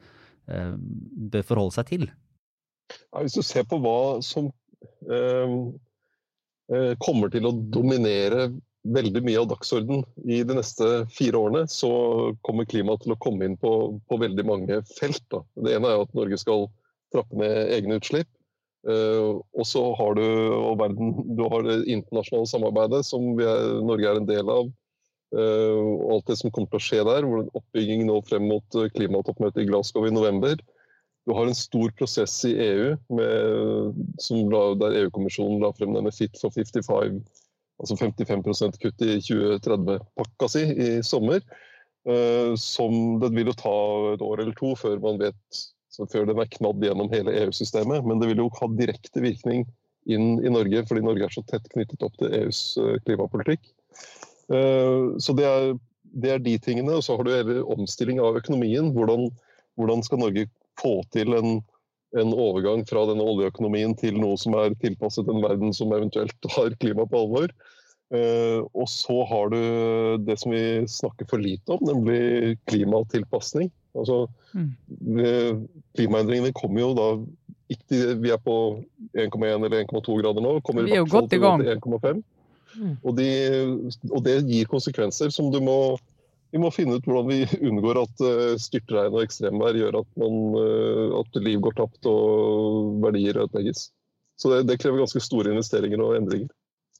bør 0.48 1.46
forholde 1.48 1.76
seg 1.78 1.90
til? 1.92 2.10
Ja, 3.12 3.22
hvis 3.22 3.38
du 3.38 3.44
ser 3.46 3.68
på 3.70 3.80
hva 3.84 4.20
som 4.26 4.50
eh, 5.08 5.56
eh, 6.74 6.92
kommer 7.04 7.32
til 7.32 7.48
å 7.48 7.56
dominere 7.56 8.50
veldig 8.82 9.22
mye 9.26 9.40
av 9.44 9.50
dagsorden 9.52 10.04
i 10.26 10.42
de 10.48 10.58
neste 10.58 10.88
fire 11.14 11.38
årene, 11.38 11.68
så 11.70 11.92
kommer 12.46 12.70
klimaet 12.70 13.04
til 13.06 13.14
å 13.14 13.20
komme 13.22 13.46
inn 13.46 13.58
på, 13.62 13.74
på 14.10 14.22
veldig 14.24 14.46
mange 14.48 14.82
felt. 14.98 15.24
Da. 15.30 15.44
Det 15.62 15.76
ene 15.78 15.92
er 15.92 16.06
at 16.06 16.16
Norge 16.18 16.40
skal 16.42 16.66
trappe 17.14 17.38
ned 17.38 17.76
egne 17.78 18.00
utslipp. 18.02 18.30
Eh, 18.90 19.28
og 19.30 19.68
så 19.70 19.84
har 20.00 20.18
du, 20.18 20.26
og 20.58 20.80
verden, 20.82 21.14
du 21.38 21.44
har 21.52 21.68
det 21.68 21.84
internasjonale 21.86 22.50
samarbeidet 22.50 23.04
som 23.06 23.36
er, 23.38 23.82
Norge 23.86 24.10
er 24.10 24.22
en 24.22 24.30
del 24.30 24.50
av. 24.50 24.72
eh, 25.36 25.80
og 25.80 26.14
alt 26.16 26.30
det 26.32 26.38
som 26.42 26.54
kommer 26.54 26.72
til 26.72 26.82
å 26.82 26.86
skje 26.86 27.02
der. 27.08 27.28
hvor 27.28 27.48
Oppbygging 27.58 28.06
nå 28.08 28.20
frem 28.28 28.48
mot 28.52 28.78
eh, 28.80 28.92
klimatoppmøtet 28.96 29.64
i 29.64 29.70
Glasgow 29.70 30.08
i 30.08 30.14
november. 30.14 30.60
Du 31.26 31.36
har 31.38 31.46
en 31.46 31.58
stor 31.58 31.92
prosess 31.98 32.34
i 32.50 32.56
EU 32.58 32.96
med, 33.14 34.00
la, 34.50 34.62
der 34.82 34.96
EU-kommisjonen 35.04 35.62
la 35.62 35.70
frem 35.78 35.94
denne 35.94 36.14
Fit 36.16 36.40
for 36.42 36.54
55, 36.56 37.20
altså 37.82 37.98
55% 38.00 38.80
kutt 38.82 39.04
i 39.06 39.20
2030-pakka 39.22 40.50
si 40.50 40.64
i 40.66 40.90
sommer. 41.06 41.46
Eh, 42.10 42.56
som 42.58 43.20
Det 43.22 43.30
vil 43.36 43.52
jo 43.52 43.58
ta 43.58 43.76
et 44.16 44.26
år 44.26 44.42
eller 44.42 44.58
to 44.58 44.74
før 44.80 44.98
man 45.04 45.22
vet 45.22 45.62
før 46.10 46.26
den 46.26 46.40
er 46.40 46.50
knadd 46.50 46.82
gjennom 46.82 47.12
hele 47.12 47.36
EU-systemet. 47.44 48.08
Men 48.08 48.22
det 48.22 48.32
vil 48.32 48.42
jo 48.42 48.50
ha 48.58 48.70
direkte 48.74 49.22
virkning 49.22 49.68
inn 50.10 50.40
i 50.42 50.50
Norge, 50.50 50.82
fordi 50.90 51.04
Norge 51.06 51.28
er 51.28 51.34
så 51.36 51.44
tett 51.46 51.68
knyttet 51.70 52.02
opp 52.02 52.16
til 52.18 52.34
EUs 52.34 52.64
klimapolitikk. 53.06 53.68
Eh, 54.52 55.18
Så 55.24 55.36
det 55.38 55.46
er, 55.48 55.74
det 56.14 56.32
er 56.36 56.40
de 56.44 56.58
tingene. 56.60 56.98
Og 57.00 57.04
så 57.06 57.16
har 57.18 57.24
du 57.28 57.32
hele 57.32 57.60
omstilling 57.72 58.20
av 58.20 58.38
økonomien. 58.42 58.92
Hvordan, 58.96 59.30
hvordan 59.80 60.04
skal 60.04 60.20
Norge 60.26 60.48
få 60.82 61.02
til 61.16 61.34
en, 61.38 61.60
en 62.20 62.34
overgang 62.36 62.84
fra 62.90 63.06
denne 63.08 63.24
oljeøkonomien 63.24 63.96
til 64.00 64.18
noe 64.20 64.36
som 64.38 64.56
er 64.60 64.74
tilpasset 64.84 65.30
en 65.32 65.44
verden 65.44 65.72
som 65.74 65.94
eventuelt 65.96 66.36
har 66.58 66.76
klima 66.84 67.06
på 67.08 67.24
alvor? 67.26 67.54
Eh, 68.12 68.60
og 68.76 68.90
så 68.92 69.22
har 69.30 69.54
du 69.54 69.62
det 70.28 70.36
som 70.42 70.52
vi 70.52 70.84
snakker 70.92 71.30
for 71.32 71.40
lite 71.40 71.78
om, 71.78 71.86
nemlig 71.88 72.58
klimatilpasning. 72.68 73.72
Altså, 73.96 74.28
Mm. 74.52 75.68
klimaendringene 75.96 76.52
kommer 76.56 76.82
jo 76.82 76.90
da 76.96 77.06
ikke, 77.72 78.20
Vi 78.20 78.32
er 78.34 78.38
på 78.44 78.84
1,1 79.16 79.64
eller 79.64 79.86
1,2 79.86 80.18
grader 80.22 80.44
nå. 80.44 80.58
Kommer 80.62 80.84
Vi 80.84 80.92
er 80.92 81.06
jo 81.06 81.08
godt 81.08 81.32
i 81.32 81.40
gang. 81.40 81.62
til 81.64 81.72
1,5. 81.80 82.22
Mm. 82.78 82.96
Og, 83.04 83.12
de, 83.18 83.28
og 84.12 84.24
det 84.26 84.38
gir 84.48 84.70
konsekvenser 84.72 85.32
som 85.34 85.52
du 85.54 85.60
må 85.64 85.78
vi 86.52 86.60
må 86.60 86.68
finne 86.76 86.98
ut 87.00 87.06
hvordan 87.08 87.30
vi 87.32 87.46
unngår 87.70 88.02
at 88.02 88.24
eh, 88.28 88.56
styrtregn 88.60 89.14
og 89.16 89.24
ekstremvær 89.24 89.78
gjør 89.80 90.02
at, 90.02 90.10
man, 90.20 90.40
eh, 90.60 91.14
at 91.22 91.38
liv 91.46 91.62
går 91.64 91.78
tapt 91.78 92.10
og 92.12 92.98
verdier 93.06 93.40
ødelegges. 93.46 93.86
Så 94.36 94.52
det, 94.52 94.66
det 94.68 94.80
krever 94.82 95.00
ganske 95.00 95.22
store 95.24 95.54
investeringer 95.54 96.04
og 96.04 96.18
endringer. 96.18 96.52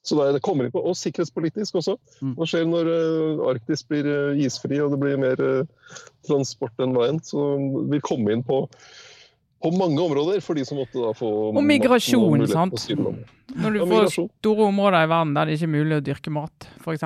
Så 0.02 0.16
det, 0.16 0.24
er- 0.24 0.38
det 0.38 0.42
kommer 0.42 0.64
inn 0.66 0.72
på, 0.74 0.80
Og 0.80 0.96
sikkerhetspolitisk 0.98 1.76
også. 1.82 1.98
Mm. 2.24 2.32
Hva 2.38 2.48
skjer 2.48 2.64
når 2.70 2.90
eh, 2.94 3.44
Arktis 3.52 3.84
blir 3.86 4.08
isfri 4.40 4.80
og 4.82 4.94
det 4.96 5.02
blir 5.04 5.20
mer 5.20 5.44
transport 6.26 6.72
den 6.80 6.96
veien? 6.96 7.20
Så 7.20 7.44
vi 7.92 8.00
kommer 8.00 8.32
inn 8.32 8.46
på, 8.48 8.64
på 9.62 9.70
mange 9.76 10.00
områder 10.02 10.40
for 10.44 10.58
de 10.58 10.64
som 10.66 10.78
måtte 10.80 10.98
da 11.00 11.12
få 11.16 11.28
Og 11.52 11.62
migrasjon, 11.64 12.46
sant? 12.50 12.86
Når 12.92 13.74
du 13.74 13.78
Ja, 13.78 13.84
får 13.84 13.90
migrasjon. 13.92 14.30
store 14.40 14.66
områder 14.70 15.04
i 15.04 15.10
verden 15.12 15.34
der 15.36 15.46
det 15.50 15.58
ikke 15.58 15.68
er 15.68 15.74
mulig 15.76 15.98
å 16.00 16.04
dyrke 16.08 16.32
mat, 16.34 16.68
f.eks. 16.82 17.04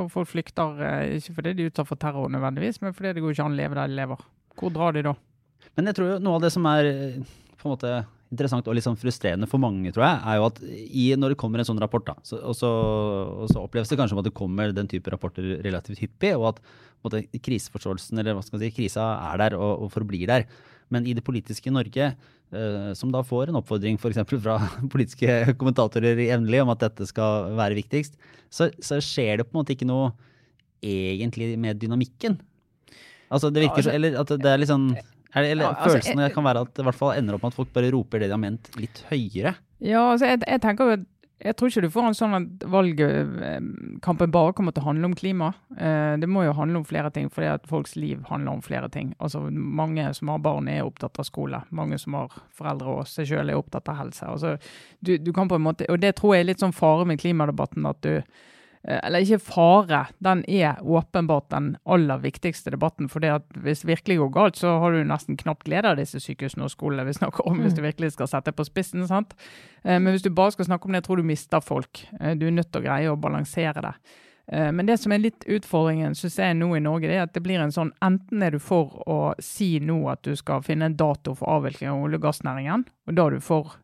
Og 0.00 0.08
folk 0.10 0.30
flykter 0.30 0.80
eh, 0.86 1.18
ikke 1.18 1.36
fordi 1.38 1.52
de 1.58 1.66
er 1.66 1.70
utsatt 1.72 1.88
for 1.90 2.00
terror 2.00 2.28
nødvendigvis, 2.32 2.80
men 2.82 2.96
fordi 2.96 3.12
det 3.14 3.22
går 3.22 3.36
ikke 3.36 3.44
an 3.46 3.54
å 3.54 3.60
leve 3.62 3.78
der 3.78 3.92
de 3.92 4.00
lever. 4.00 4.24
Hvor 4.58 4.72
drar 4.74 4.96
de 4.96 5.02
da? 5.10 5.14
Men 5.76 5.86
jeg 5.88 5.96
tror 5.96 6.10
jo 6.14 6.18
noe 6.24 6.36
av 6.40 6.42
det 6.44 6.52
som 6.52 6.66
er 6.72 6.88
eh, 6.90 7.22
på 7.60 7.68
en 7.68 7.74
måte 7.76 7.92
interessant 8.32 8.64
og 8.64 8.72
litt 8.72 8.86
sånn 8.86 8.96
frustrerende 8.96 9.44
for 9.44 9.60
mange, 9.60 9.90
tror 9.92 10.06
jeg, 10.06 10.20
er 10.24 10.38
jo 10.40 10.44
at 10.48 10.60
i, 10.64 11.02
når 11.20 11.34
det 11.34 11.38
kommer 11.42 11.60
en 11.60 11.66
sånn 11.68 11.80
rapport, 11.82 12.06
da, 12.06 12.14
så, 12.24 12.38
og, 12.40 12.54
så, 12.56 12.68
og 13.44 13.50
så 13.52 13.60
oppleves 13.60 13.90
det 13.92 13.98
kanskje 14.00 14.14
som 14.14 14.22
at 14.22 14.28
det 14.30 14.32
kommer 14.38 14.72
den 14.72 14.88
type 14.88 15.12
rapporter 15.12 15.58
relativt 15.60 16.00
hyppig, 16.00 16.30
og 16.40 16.46
at 16.54 16.62
på 16.64 17.10
en 17.10 17.10
måte, 17.10 17.20
kriseforståelsen 17.44 18.22
eller 18.22 18.32
hva 18.38 18.40
skal 18.46 18.56
man 18.56 18.62
si, 18.64 18.70
krisa 18.72 19.04
er 19.28 19.42
der 19.42 19.56
og, 19.58 19.84
og 19.84 19.92
forblir 19.92 20.24
der. 20.32 20.46
Men 20.92 21.06
i 21.08 21.14
det 21.16 21.24
politiske 21.24 21.72
Norge, 21.72 22.10
eh, 22.52 22.90
som 22.98 23.12
da 23.14 23.22
får 23.24 23.48
en 23.50 23.58
oppfordring 23.62 23.96
f.eks. 23.98 24.20
fra 24.44 24.58
politiske 24.92 25.54
kommentatorer 25.60 26.20
jevnlig 26.26 26.60
om 26.62 26.72
at 26.74 26.84
dette 26.84 27.08
skal 27.08 27.50
være 27.58 27.78
viktigst, 27.80 28.18
så, 28.52 28.68
så 28.84 29.00
skjer 29.00 29.40
det 29.40 29.48
på 29.48 29.56
en 29.56 29.62
måte 29.62 29.72
ikke 29.76 29.88
noe 29.88 30.12
egentlig 30.82 31.54
med 31.62 31.78
dynamikken. 31.80 32.36
Altså 33.32 33.48
det 33.52 33.62
virker 33.64 33.80
Ja, 33.80 33.82
altså- 33.82 33.90
så, 33.90 33.94
eller 33.96 34.20
at 34.20 34.28
det 34.42 34.50
er 34.52 34.58
litt 34.60 34.68
sånn 34.68 34.90
er 35.32 35.42
det, 35.46 35.50
eller, 35.54 35.64
Ja, 35.64 35.72
altså, 35.72 35.96
Følelsen 35.96 36.18
jeg- 36.20 36.34
kan 36.34 36.44
være 36.44 36.60
at 36.66 36.74
det 36.74 36.82
i 36.82 36.86
hvert 36.90 36.98
fall 36.98 37.12
ender 37.16 37.34
opp 37.38 37.42
med 37.42 37.52
at 37.52 37.56
folk 37.56 37.72
bare 37.72 37.90
roper 37.94 38.18
det 38.20 38.28
de 38.28 38.34
har 38.36 38.42
ment, 38.42 38.68
litt 38.76 38.98
høyere. 39.08 39.54
Ja, 39.80 40.02
altså, 40.12 40.26
jeg, 40.28 40.42
jeg 40.46 40.60
tenker 40.60 40.84
jo 40.84 40.92
at 40.98 41.06
jeg 41.42 41.56
tror 41.56 41.70
ikke 41.70 41.82
du 41.82 41.90
får 41.90 42.06
en 42.06 42.16
sånn 42.16 42.36
at 42.36 42.64
valgkampen 42.70 44.30
bare 44.34 44.54
kommer 44.54 44.74
til 44.74 44.84
å 44.84 44.88
handle 44.90 45.08
om 45.10 45.16
klima. 45.18 45.48
Eh, 45.74 46.14
det 46.22 46.28
må 46.30 46.44
jo 46.46 46.54
handle 46.54 46.80
om 46.80 46.86
flere 46.86 47.10
ting, 47.14 47.26
fordi 47.32 47.48
at 47.50 47.66
folks 47.70 47.96
liv 47.98 48.22
handler 48.28 48.52
om 48.56 48.62
flere 48.62 48.90
ting. 48.92 49.10
Altså, 49.18 49.42
Mange 49.50 50.06
som 50.14 50.30
har 50.30 50.38
barn 50.44 50.70
er 50.70 50.84
opptatt 50.86 51.18
av 51.18 51.26
skole. 51.26 51.64
Mange 51.70 51.98
som 51.98 52.14
har 52.14 52.38
foreldre 52.54 52.94
og 52.94 53.10
seg 53.10 53.26
sjøl 53.32 53.50
er 53.50 53.58
opptatt 53.58 53.90
av 53.90 53.98
helse. 54.04 54.28
Altså, 54.28 54.54
du, 55.00 55.16
du 55.18 55.32
kan 55.34 55.50
på 55.50 55.58
en 55.58 55.66
måte, 55.66 55.88
og 55.90 55.98
det 56.02 56.14
tror 56.20 56.36
jeg 56.36 56.46
er 56.46 56.50
litt 56.52 56.62
sånn 56.62 56.76
fare 56.76 57.08
med 57.08 57.20
klimadebatten. 57.22 57.90
at 57.90 58.02
du 58.06 58.14
eh, 58.20 58.42
eller 58.82 59.22
ikke 59.22 59.38
fare, 59.38 60.00
den 60.18 60.42
er 60.50 60.80
åpenbart 60.82 61.50
den 61.52 61.68
aller 61.86 62.18
viktigste 62.18 62.72
debatten. 62.74 63.06
For 63.10 63.22
hvis 63.62 63.84
det 63.84 63.90
virkelig 63.92 64.18
går 64.18 64.32
galt, 64.34 64.58
så 64.58 64.74
har 64.82 64.92
du 64.92 65.04
nesten 65.06 65.38
knapt 65.38 65.68
glede 65.68 65.92
av 65.92 66.00
disse 66.00 66.18
sykehusene 66.22 66.66
og 66.66 66.72
skolene 66.74 67.06
vi 67.06 67.14
snakker 67.14 67.46
om, 67.46 67.62
hvis 67.62 67.76
du 67.78 67.82
virkelig 67.84 68.14
skal 68.16 68.30
sette 68.32 68.54
på 68.56 68.66
spissen. 68.66 69.06
sant? 69.06 69.36
Eh, 69.84 70.00
men 70.00 70.10
hvis 70.10 70.26
du 70.26 70.32
bare 70.34 70.54
skal 70.56 70.66
snakke 70.66 70.86
om 70.86 70.92
det, 70.92 71.02
jeg 71.02 71.10
tror 71.10 71.22
du 71.22 71.30
mister 71.30 71.62
folk. 71.62 72.04
Eh, 72.20 72.34
du 72.34 72.48
er 72.48 72.58
nødt 72.58 72.72
til 72.72 72.82
å 72.82 72.86
greie 72.88 73.12
å 73.12 73.20
balansere 73.20 73.86
det. 73.86 73.96
Men 74.52 74.88
det 74.88 74.96
som 74.98 75.12
er 75.14 75.20
litt 75.22 75.44
utfordringen 75.46 76.16
synes 76.18 76.34
jeg 76.36 76.56
nå 76.58 76.66
i 76.74 76.80
Norge, 76.82 77.06
det 77.06 77.14
er 77.14 77.22
at 77.22 77.32
det 77.32 77.44
blir 77.44 77.62
en 77.62 77.70
sånn 77.72 77.92
enten 78.02 78.42
er 78.42 78.50
du 78.50 78.58
for 78.60 78.98
å 79.06 79.18
si 79.40 79.76
nå 79.80 80.00
at 80.10 80.26
du 80.26 80.34
skal 80.36 80.64
finne 80.66 80.88
en 80.90 80.96
dato 80.98 81.36
for 81.38 81.48
avvikling 81.54 81.92
av 81.92 82.02
olje- 82.02 82.18
og 82.18 82.24
gassnæringen, 82.26 82.82
og 83.06 83.14
da 83.16 83.28
er 83.28 83.38
du 83.38 83.44
for 83.46 83.76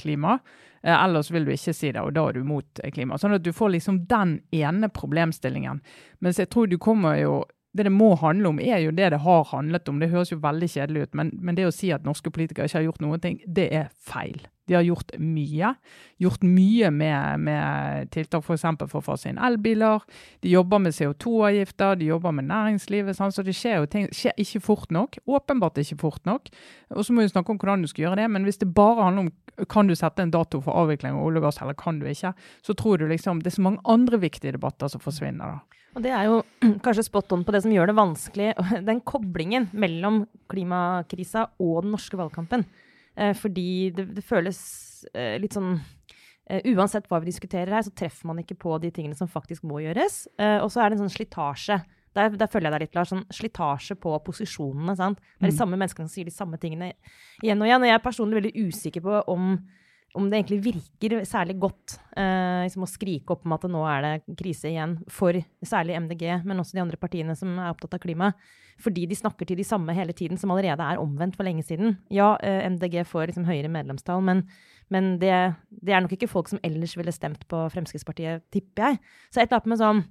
klima, 0.00 0.38
Eh, 0.84 1.04
ellers 1.04 1.30
vil 1.30 1.44
du 1.44 1.52
ikke 1.54 1.72
si 1.72 1.90
det, 1.92 2.00
og 2.00 2.12
da 2.12 2.26
er 2.28 2.36
du 2.36 2.44
mot 2.44 2.80
eh, 2.82 2.90
klima. 2.92 3.16
Sånn 3.16 3.32
at 3.38 3.44
du 3.44 3.54
får 3.56 3.72
liksom 3.72 4.02
den 4.10 4.36
ene 4.52 4.90
problemstillingen. 4.92 5.80
Mens 6.20 6.40
jeg 6.40 6.50
tror 6.52 6.68
du 6.68 6.76
kommer 6.78 7.16
jo 7.16 7.38
det 7.74 7.88
det 7.88 7.92
må 7.92 8.12
handle 8.20 8.52
om, 8.52 8.58
er 8.62 8.84
jo 8.84 8.94
det 8.94 9.10
det 9.10 9.22
har 9.24 9.46
handlet 9.50 9.88
om. 9.90 9.98
Det 9.98 10.12
høres 10.12 10.30
jo 10.30 10.38
veldig 10.42 10.70
kjedelig 10.70 11.08
ut, 11.08 11.14
men, 11.18 11.32
men 11.42 11.58
det 11.58 11.66
å 11.66 11.74
si 11.74 11.90
at 11.94 12.06
norske 12.06 12.30
politikere 12.30 12.70
ikke 12.70 12.78
har 12.78 12.88
gjort 12.88 13.02
noen 13.02 13.22
ting, 13.22 13.40
det 13.46 13.66
er 13.74 13.88
feil. 14.06 14.44
De 14.66 14.76
har 14.76 14.84
gjort 14.86 15.10
mye. 15.20 15.74
Gjort 16.22 16.44
mye 16.46 16.90
med, 16.94 17.40
med 17.44 18.12
tiltak 18.14 18.46
f.eks. 18.46 18.64
for, 18.86 19.00
å 19.00 19.04
fase 19.04 19.28
inn 19.28 19.40
elbiler. 19.42 20.06
De 20.40 20.54
jobber 20.54 20.80
med 20.86 20.94
CO2-avgifter, 20.96 21.98
de 22.00 22.08
jobber 22.08 22.32
med 22.38 22.48
næringslivet. 22.48 23.18
Sånn, 23.18 23.34
så 23.34 23.44
det 23.44 23.56
skjer 23.58 23.82
jo 23.82 23.90
ting 23.90 24.08
skjer 24.14 24.38
ikke 24.40 24.62
fort 24.64 24.94
nok. 24.94 25.18
Åpenbart 25.28 25.82
ikke 25.82 26.00
fort 26.00 26.24
nok. 26.28 26.48
Og 26.94 27.04
så 27.04 27.12
må 27.12 27.26
vi 27.26 27.34
snakke 27.34 27.52
om 27.52 27.60
hvordan 27.60 27.84
du 27.84 27.90
skal 27.90 28.06
gjøre 28.06 28.22
det. 28.22 28.30
Men 28.32 28.48
hvis 28.48 28.62
det 28.62 28.72
bare 28.72 29.10
handler 29.10 29.26
om 29.26 29.66
kan 29.70 29.90
du 29.90 29.94
sette 29.98 30.24
en 30.24 30.32
dato 30.34 30.62
for 30.64 30.74
avvikling 30.80 31.18
av 31.18 31.26
olje 31.28 31.42
og 31.42 31.48
gass, 31.50 31.60
eller 31.62 31.76
kan 31.78 32.00
du 32.00 32.08
ikke, 32.10 32.32
så 32.64 32.74
tror 32.78 32.98
du 32.98 33.08
liksom 33.10 33.44
det 33.44 33.52
er 33.52 33.58
så 33.58 33.68
mange 33.68 33.84
andre 33.84 34.18
viktige 34.22 34.56
debatter 34.56 34.90
som 34.90 35.02
forsvinner. 35.04 35.58
da. 35.58 35.83
Og 35.94 36.02
det 36.02 36.12
er 36.14 36.28
jo 36.28 36.40
kanskje 36.84 37.06
spot 37.06 37.32
on 37.36 37.44
på 37.46 37.54
det 37.54 37.62
som 37.64 37.74
gjør 37.74 37.90
det 37.90 37.98
vanskelig, 37.98 38.52
den 38.88 39.02
koblingen 39.06 39.68
mellom 39.72 40.24
klimakrisa 40.50 41.48
og 41.62 41.84
den 41.84 41.94
norske 41.94 42.18
valgkampen. 42.18 42.66
Eh, 43.14 43.34
fordi 43.38 43.92
det, 43.94 44.08
det 44.16 44.24
føles 44.26 44.58
eh, 45.14 45.36
litt 45.38 45.54
sånn 45.54 45.76
eh, 46.50 46.64
Uansett 46.74 47.06
hva 47.10 47.20
vi 47.22 47.30
diskuterer 47.30 47.76
her, 47.76 47.84
så 47.86 47.94
treffer 47.94 48.30
man 48.30 48.42
ikke 48.42 48.58
på 48.58 48.78
de 48.82 48.90
tingene 48.94 49.18
som 49.18 49.30
faktisk 49.30 49.66
må 49.68 49.84
gjøres. 49.84 50.24
Og 50.64 50.70
så 50.72 50.82
er 50.82 50.90
det 50.90 50.98
en 50.98 51.06
sånn 51.06 51.14
slitasje. 51.14 51.78
Der, 52.14 52.34
der, 52.38 52.46
følger 52.46 52.68
jeg 52.68 52.74
deg 52.74 52.82
litt, 52.84 52.98
Lars. 52.98 53.10
Sånn 53.10 53.24
slitasje 53.34 53.96
på 53.98 54.12
posisjonene. 54.26 54.94
sant? 54.98 55.22
Det 55.22 55.48
er 55.48 55.50
de 55.50 55.54
mm. 55.54 55.62
samme 55.62 55.78
menneskene 55.78 56.06
som 56.06 56.14
sier 56.14 56.28
de 56.28 56.34
samme 56.34 56.60
tingene 56.62 56.92
igjen 57.42 57.62
og 57.62 57.66
igjen. 57.66 57.82
Og 57.82 57.90
jeg 57.90 57.96
er 57.98 58.04
personlig 58.04 58.38
veldig 58.38 58.68
usikker 58.68 59.02
på 59.04 59.22
om 59.34 59.56
om 60.14 60.28
det 60.30 60.38
egentlig 60.38 60.60
virker 60.62 61.24
særlig 61.26 61.56
godt 61.62 61.96
eh, 62.16 62.64
liksom 62.64 62.84
å 62.86 62.90
skrike 62.90 63.34
opp 63.34 63.46
om 63.46 63.54
at 63.56 63.64
nå 63.70 63.80
er 63.90 64.04
det 64.04 64.36
krise 64.38 64.70
igjen, 64.70 64.96
for 65.10 65.36
særlig 65.66 65.96
MDG, 66.04 66.24
men 66.46 66.62
også 66.62 66.78
de 66.78 66.84
andre 66.84 67.00
partiene 67.00 67.34
som 67.38 67.56
er 67.58 67.72
opptatt 67.72 67.96
av 67.98 68.02
klima. 68.04 68.30
Fordi 68.82 69.06
de 69.10 69.18
snakker 69.18 69.46
til 69.46 69.58
de 69.58 69.66
samme 69.66 69.94
hele 69.94 70.14
tiden, 70.16 70.38
som 70.38 70.50
allerede 70.54 70.86
er 70.86 71.02
omvendt 71.02 71.36
for 71.38 71.46
lenge 71.46 71.66
siden. 71.66 71.96
Ja, 72.14 72.34
eh, 72.42 72.62
MDG 72.70 73.02
får 73.10 73.30
liksom 73.30 73.46
høyere 73.48 73.70
medlemstall, 73.74 74.22
men, 74.26 74.44
men 74.94 75.16
det, 75.22 75.34
det, 75.70 75.94
er 75.94 76.04
nok 76.04 76.14
ikke 76.16 76.30
folk 76.30 76.50
som 76.50 76.62
ellers 76.66 76.96
ville 76.98 77.14
stemt 77.14 77.46
på 77.50 77.66
Fremskrittspartiet, 77.74 78.46
tipper 78.54 78.88
jeg. 78.88 79.02
Så 79.30 79.42
et 79.42 79.48
eller 79.48 79.62
annet 79.62 79.72
med 79.74 79.82
sånn 79.82 80.04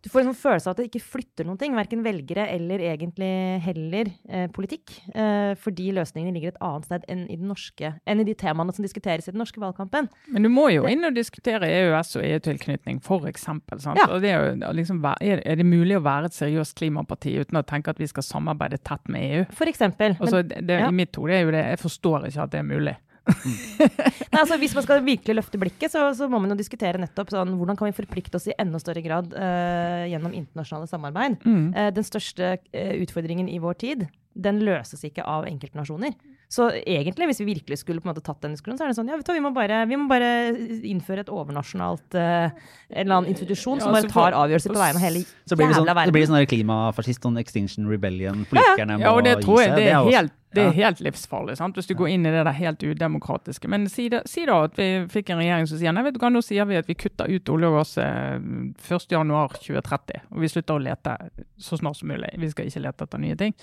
du 0.00 0.08
får 0.08 0.22
en 0.22 0.30
sånn 0.30 0.38
følelse 0.40 0.68
av 0.70 0.72
at 0.72 0.80
det 0.80 0.86
ikke 0.88 1.02
flytter 1.04 1.44
noen 1.44 1.58
ting, 1.60 1.74
verken 1.76 2.00
velgere 2.04 2.46
eller 2.54 2.80
egentlig 2.88 3.28
heller 3.66 4.08
eh, 4.30 4.46
politikk. 4.52 4.94
Eh, 5.12 5.52
fordi 5.60 5.90
løsningene 5.96 6.32
ligger 6.36 6.54
et 6.54 6.62
annet 6.64 6.88
sted 6.88 7.04
enn 7.12 7.26
i, 7.26 7.36
den 7.36 7.50
norske, 7.52 7.92
enn 8.08 8.22
i 8.22 8.26
de 8.28 8.34
temaene 8.40 8.72
som 8.72 8.86
diskuteres 8.86 9.28
i 9.28 9.34
den 9.34 9.42
norske 9.42 9.60
valgkampen. 9.60 10.08
Men 10.32 10.46
du 10.46 10.50
må 10.52 10.70
jo 10.72 10.86
inn 10.88 11.04
og 11.04 11.18
diskutere 11.18 11.68
EØS 11.68 12.14
og 12.16 12.24
EU-tilknytning, 12.30 13.02
f.eks. 13.04 13.46
Ja. 14.00 14.08
Det 14.24 14.32
er, 14.32 14.56
liksom, 14.78 15.02
er, 15.20 15.44
det 15.44 15.68
mulig 15.68 16.00
å 16.00 16.04
være 16.06 16.30
et 16.30 16.38
seriøst 16.38 16.78
klimaparti 16.80 17.36
uten 17.42 17.60
å 17.60 17.66
tenke 17.68 17.92
at 17.92 18.00
vi 18.00 18.08
skal 18.08 18.24
samarbeide 18.24 18.80
tett 18.80 19.04
med 19.12 19.28
EU? 19.28 19.44
For 19.52 19.68
eksempel. 19.68 20.16
Altså, 20.16 20.40
det, 20.40 20.64
det, 20.64 20.80
ja. 20.80 20.88
I 20.88 20.96
mitt 20.96 21.20
hode 21.20 21.36
er 21.36 21.44
jo 21.44 21.52
det, 21.52 21.66
jeg 21.74 21.84
forstår 21.84 22.30
ikke 22.30 22.48
at 22.48 22.56
det 22.56 22.64
er 22.64 22.68
mulig. 22.72 22.96
Nei, 24.30 24.40
altså, 24.40 24.56
hvis 24.60 24.74
man 24.76 24.84
skal 24.84 25.02
virkelig 25.04 25.36
løfte 25.36 25.60
blikket, 25.60 25.92
så, 25.92 26.06
så, 26.16 26.28
må 26.30 26.40
man 26.42 26.54
jo 26.54 26.58
diskutere 26.58 27.00
nettopp 27.00 27.32
sånn, 27.34 27.52
hvordan 27.58 27.78
kan 27.78 27.90
vi 27.90 27.96
forplikte 27.96 28.40
oss 28.40 28.48
i 28.50 28.56
enda 28.60 28.80
større 28.82 29.02
grad 29.04 29.34
uh, 29.36 30.06
gjennom 30.10 30.34
internasjonale 30.36 30.90
samarbeid. 30.90 31.38
Mm. 31.44 31.66
Uh, 31.76 31.90
den 31.96 32.06
største 32.06 32.56
uh, 32.58 32.94
utfordringen 33.02 33.50
i 33.50 33.60
vår 33.62 33.78
tid 33.82 34.08
den 34.34 34.60
løses 34.64 35.04
ikke 35.06 35.24
av 35.26 35.46
enkeltnasjoner. 35.48 36.14
Så 36.50 36.66
egentlig, 36.82 37.28
hvis 37.30 37.38
vi 37.44 37.52
virkelig 37.52 37.76
skulle 37.78 38.02
på 38.02 38.08
en 38.08 38.10
måte 38.10 38.24
tatt 38.26 38.40
den 38.42 38.56
diskusjonen, 38.56 38.78
så 38.80 38.82
er 38.82 38.88
det 38.90 38.96
sånn 38.98 39.10
ja, 39.10 39.14
vet 39.20 39.28
du, 39.28 39.30
vi, 39.36 39.42
må 39.44 39.52
bare, 39.54 39.84
vi 39.86 39.94
må 39.94 40.08
bare 40.10 40.50
innføre 40.82 41.22
et 41.22 41.30
overnasjonalt 41.30 42.16
uh, 42.18 42.50
en 42.50 43.04
eller 43.04 43.14
annen 43.20 43.30
institusjon 43.30 43.78
som 43.78 43.94
bare 43.94 44.10
tar 44.10 44.34
avgjørelser 44.34 44.74
på 44.74 44.80
vegne 44.80 44.98
av 44.98 45.04
hele 45.04 45.22
så 45.22 45.54
blir 45.54 45.70
det 45.70 45.76
sånn, 45.78 45.86
verden. 45.86 46.10
Det 46.10 46.16
blir 46.16 46.26
sånn 46.26 46.42
klimafascist, 46.50 47.22
sånn 47.22 47.38
Extinction 47.38 47.86
Rebellion, 47.86 48.42
politikerne 48.50 48.98
ja, 48.98 49.00
ja. 49.04 49.06
ja, 49.06 49.14
og 49.14 49.22
det 49.28 49.38
tror 49.44 49.62
jeg, 49.62 49.70
det 49.78 49.86
er, 49.92 50.02
helt, 50.10 50.34
det 50.58 50.64
er 50.64 50.74
helt 50.80 50.98
livsfarlig, 51.06 51.54
sant? 51.60 51.78
hvis 51.78 51.86
du 51.86 51.94
går 52.00 52.08
inn 52.16 52.26
i 52.26 52.32
det 52.34 52.42
der 52.42 52.58
helt 52.58 52.82
udemokratiske. 52.82 53.70
Men 53.70 53.86
si 53.92 54.08
da, 54.10 54.18
si 54.26 54.42
da 54.50 54.58
at 54.66 54.74
vi 54.80 55.06
fikk 55.12 55.30
en 55.30 55.38
regjering 55.44 55.70
som 55.70 55.78
sier 55.78 55.94
nei, 55.94 56.02
vet 56.08 56.18
du 56.18 56.20
hva, 56.24 56.32
nå 56.34 56.42
sier 56.42 56.66
vi 56.66 56.74
at 56.82 56.90
vi 56.90 56.98
kutter 56.98 57.30
ut 57.30 57.46
olje 57.54 57.70
og 57.70 57.78
gass 57.78 57.94
1.1.2030, 58.02 60.18
eh, 60.18 60.26
og 60.34 60.42
vi 60.42 60.50
slutter 60.50 60.74
å 60.74 60.82
lete 60.82 61.14
så 61.62 61.78
snart 61.78 62.02
som 62.02 62.10
mulig. 62.10 62.34
Vi 62.42 62.50
skal 62.50 62.66
ikke 62.66 62.82
lete 62.88 63.06
etter 63.06 63.22
nye 63.22 63.38
ting. 63.38 63.54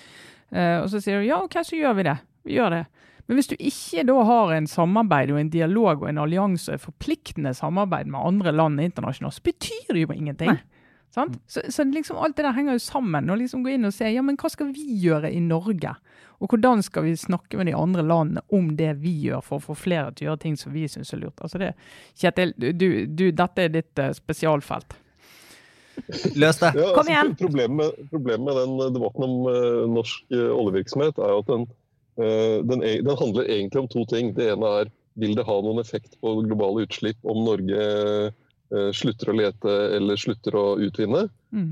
Uh, 0.53 0.83
og 0.83 0.87
så 0.91 1.01
sier 1.03 1.19
du 1.19 1.27
ja, 1.27 1.41
OK, 1.43 1.59
så 1.67 1.79
gjør 1.79 1.97
vi 1.99 2.07
det. 2.07 2.17
Vi 2.47 2.55
gjør 2.57 2.77
det. 2.77 2.85
Men 3.27 3.39
hvis 3.39 3.49
du 3.51 3.57
ikke 3.59 4.05
da 4.07 4.15
har 4.23 4.53
en 4.55 4.69
samarbeid 4.71 5.33
og 5.33 5.41
en 5.41 5.51
dialog 5.51 6.03
og 6.05 6.09
en 6.09 6.21
allianse, 6.23 6.77
forpliktende 6.79 7.51
samarbeid 7.57 8.07
med 8.07 8.23
andre 8.23 8.53
land 8.55 8.79
internasjonalt, 8.79 9.35
så 9.35 9.43
betyr 9.43 9.91
det 9.91 10.05
jo 10.05 10.15
ingenting. 10.15 10.55
Mm. 10.55 10.77
Så, 11.47 11.61
så, 11.69 11.83
liksom 11.83 12.17
alt 12.17 12.37
det 12.37 12.45
der 12.45 12.55
henger 12.55 12.77
jo 12.77 12.83
sammen. 12.83 13.29
Og 13.29 13.39
liksom 13.41 13.63
gå 13.65 13.73
inn 13.73 13.87
og 13.87 13.95
se 13.95 14.09
ja, 14.11 14.23
men 14.23 14.37
hva 14.39 14.51
skal 14.53 14.71
vi 14.75 14.85
gjøre 15.01 15.31
i 15.33 15.41
Norge? 15.43 15.95
Og 16.37 16.51
hvordan 16.51 16.83
skal 16.85 17.07
vi 17.07 17.15
snakke 17.17 17.57
med 17.57 17.67
de 17.71 17.75
andre 17.75 18.03
landene 18.05 18.43
om 18.53 18.69
det 18.77 18.93
vi 19.01 19.15
gjør 19.25 19.41
for 19.43 19.57
å 19.57 19.65
få 19.71 19.77
flere 19.87 20.13
til 20.13 20.27
å 20.27 20.31
gjøre 20.31 20.43
ting 20.43 20.57
som 20.59 20.75
vi 20.75 20.85
syns 20.91 21.13
er 21.15 21.23
lurt? 21.23 21.41
Altså 21.41 21.59
det, 21.61 21.73
Kjetil, 22.19 22.53
du, 22.55 22.87
du, 23.09 23.25
dette 23.35 23.65
er 23.65 23.73
ditt 23.73 24.03
uh, 24.03 24.11
spesialfelt. 24.15 24.93
Løs 26.35 26.59
det. 26.61 26.71
Ja, 26.77 26.91
Kom 26.95 27.09
igjen. 27.09 27.33
Altså, 27.33 27.43
problemet, 27.43 27.75
med, 27.77 28.09
problemet, 28.11 28.45
med, 28.47 28.59
den 28.61 28.95
debatten 28.95 29.25
om 29.27 29.35
uh, 29.49 29.83
norsk 29.91 30.33
uh, 30.33 30.49
oljevirksomhet 30.55 31.19
er 31.19 31.33
at 31.35 31.51
den, 31.51 31.65
uh, 32.21 32.57
den, 32.69 32.83
e, 32.85 32.97
den, 33.03 33.13
handler 33.19 33.49
egentlig 33.49 33.83
om 33.83 33.89
to 33.91 34.05
ting. 34.09 34.33
Det 34.37 34.51
ene 34.53 34.73
er 34.81 34.91
vil 35.17 35.33
det 35.37 35.47
ha 35.47 35.55
noen 35.65 35.81
effekt 35.81 36.13
på 36.21 36.35
globale 36.45 36.85
utslipp 36.85 37.17
om 37.25 37.41
Norge 37.47 38.29
slutter 38.93 39.31
å 39.31 39.33
lete 39.39 39.73
eller 39.95 40.19
slutter 40.19 40.53
å 40.59 40.65
utvinne. 40.83 41.23
Mm. 41.55 41.71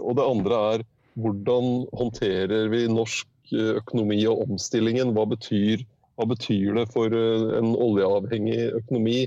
og 0.00 0.16
det 0.18 0.24
andre 0.24 0.60
er 0.72 0.84
hvordan 1.20 1.84
håndterer 1.94 2.72
vi 2.72 2.80
norsk 2.90 3.52
økonomi 3.76 4.16
og 4.26 4.42
omstillingen? 4.48 5.12
Hva 5.14 5.28
betyr, 5.30 5.84
hva 6.16 6.26
betyr 6.32 6.80
det 6.80 6.88
for 6.96 7.14
en 7.14 7.76
oljeavhengig 7.76 8.72
økonomi 8.80 9.20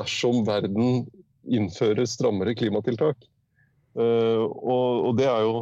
dersom 0.00 0.42
verden 0.48 1.04
innføre 1.48 2.06
strammere 2.08 2.54
klimatiltak. 2.58 3.28
Uh, 3.98 4.46
og, 4.46 5.06
og, 5.08 5.12
det 5.18 5.26
er 5.26 5.46
jo 5.46 5.54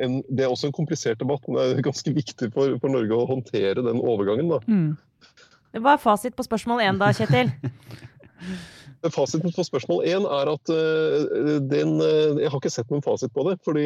en, 0.00 0.20
det 0.30 0.46
er 0.46 0.52
også 0.52 0.70
en 0.70 0.76
komplisert 0.76 1.20
debatt, 1.20 1.44
men 1.46 1.58
det 1.58 1.66
er 1.66 1.86
ganske 1.90 2.14
viktig 2.14 2.50
for, 2.54 2.76
for 2.80 2.92
Norge 2.92 3.18
å 3.18 3.28
håndtere 3.30 3.84
den 3.84 4.02
overgangen. 4.02 4.52
Da. 4.54 4.60
Mm. 4.68 5.82
Hva 5.82 5.96
er 5.96 6.02
fasit 6.02 6.36
på 6.38 6.46
spørsmål 6.46 6.84
én 6.86 7.00
da, 7.00 7.10
Kjetil? 7.16 7.52
Fasiten 9.14 9.52
på 9.52 9.64
spørsmål 9.66 10.06
én 10.08 10.24
er 10.24 10.48
at 10.48 10.70
uh, 10.72 11.58
den, 11.60 11.98
uh, 12.00 12.40
Jeg 12.40 12.48
har 12.48 12.60
ikke 12.60 12.72
sett 12.72 12.92
noen 12.92 13.04
fasit 13.04 13.34
på 13.36 13.44
det. 13.50 13.58
Fordi 13.66 13.84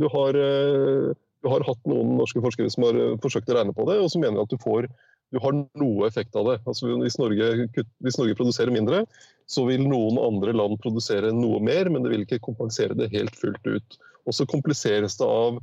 du 0.00 0.08
har, 0.12 0.36
du 0.36 1.48
har 1.48 1.64
hatt 1.64 1.88
noen 1.88 2.18
norske 2.18 2.42
forskere 2.44 2.72
som 2.74 2.84
har 2.88 2.98
forsøkt 3.24 3.48
å 3.48 3.56
regne 3.56 3.76
på 3.76 3.86
det, 3.88 3.96
og 4.02 4.10
som 4.12 4.24
mener 4.24 4.44
at 4.44 4.52
du 4.52 4.60
får 4.60 4.90
du 5.32 5.40
har 5.42 5.56
noe 5.56 6.06
effekt 6.08 6.36
av 6.38 6.46
det. 6.48 6.56
Altså 6.68 6.88
hvis, 7.02 7.18
Norge, 7.20 7.68
hvis, 7.76 8.18
Norge, 8.20 8.36
produserer 8.38 8.72
mindre, 8.72 9.02
så 9.48 9.64
vil 9.68 9.86
noen 9.88 10.20
andre 10.20 10.52
land 10.56 10.78
produsere 10.82 11.32
noe 11.32 11.60
mer, 11.64 11.88
men 11.90 12.04
det 12.04 12.12
vil 12.12 12.26
ikke 12.26 12.42
kompensere 12.44 12.96
det 12.98 13.10
helt 13.14 13.36
fullt 13.38 13.64
ut. 13.66 13.98
Og 14.28 14.36
så 14.36 14.46
kompliseres 14.48 15.16
det 15.20 15.28
av 15.28 15.60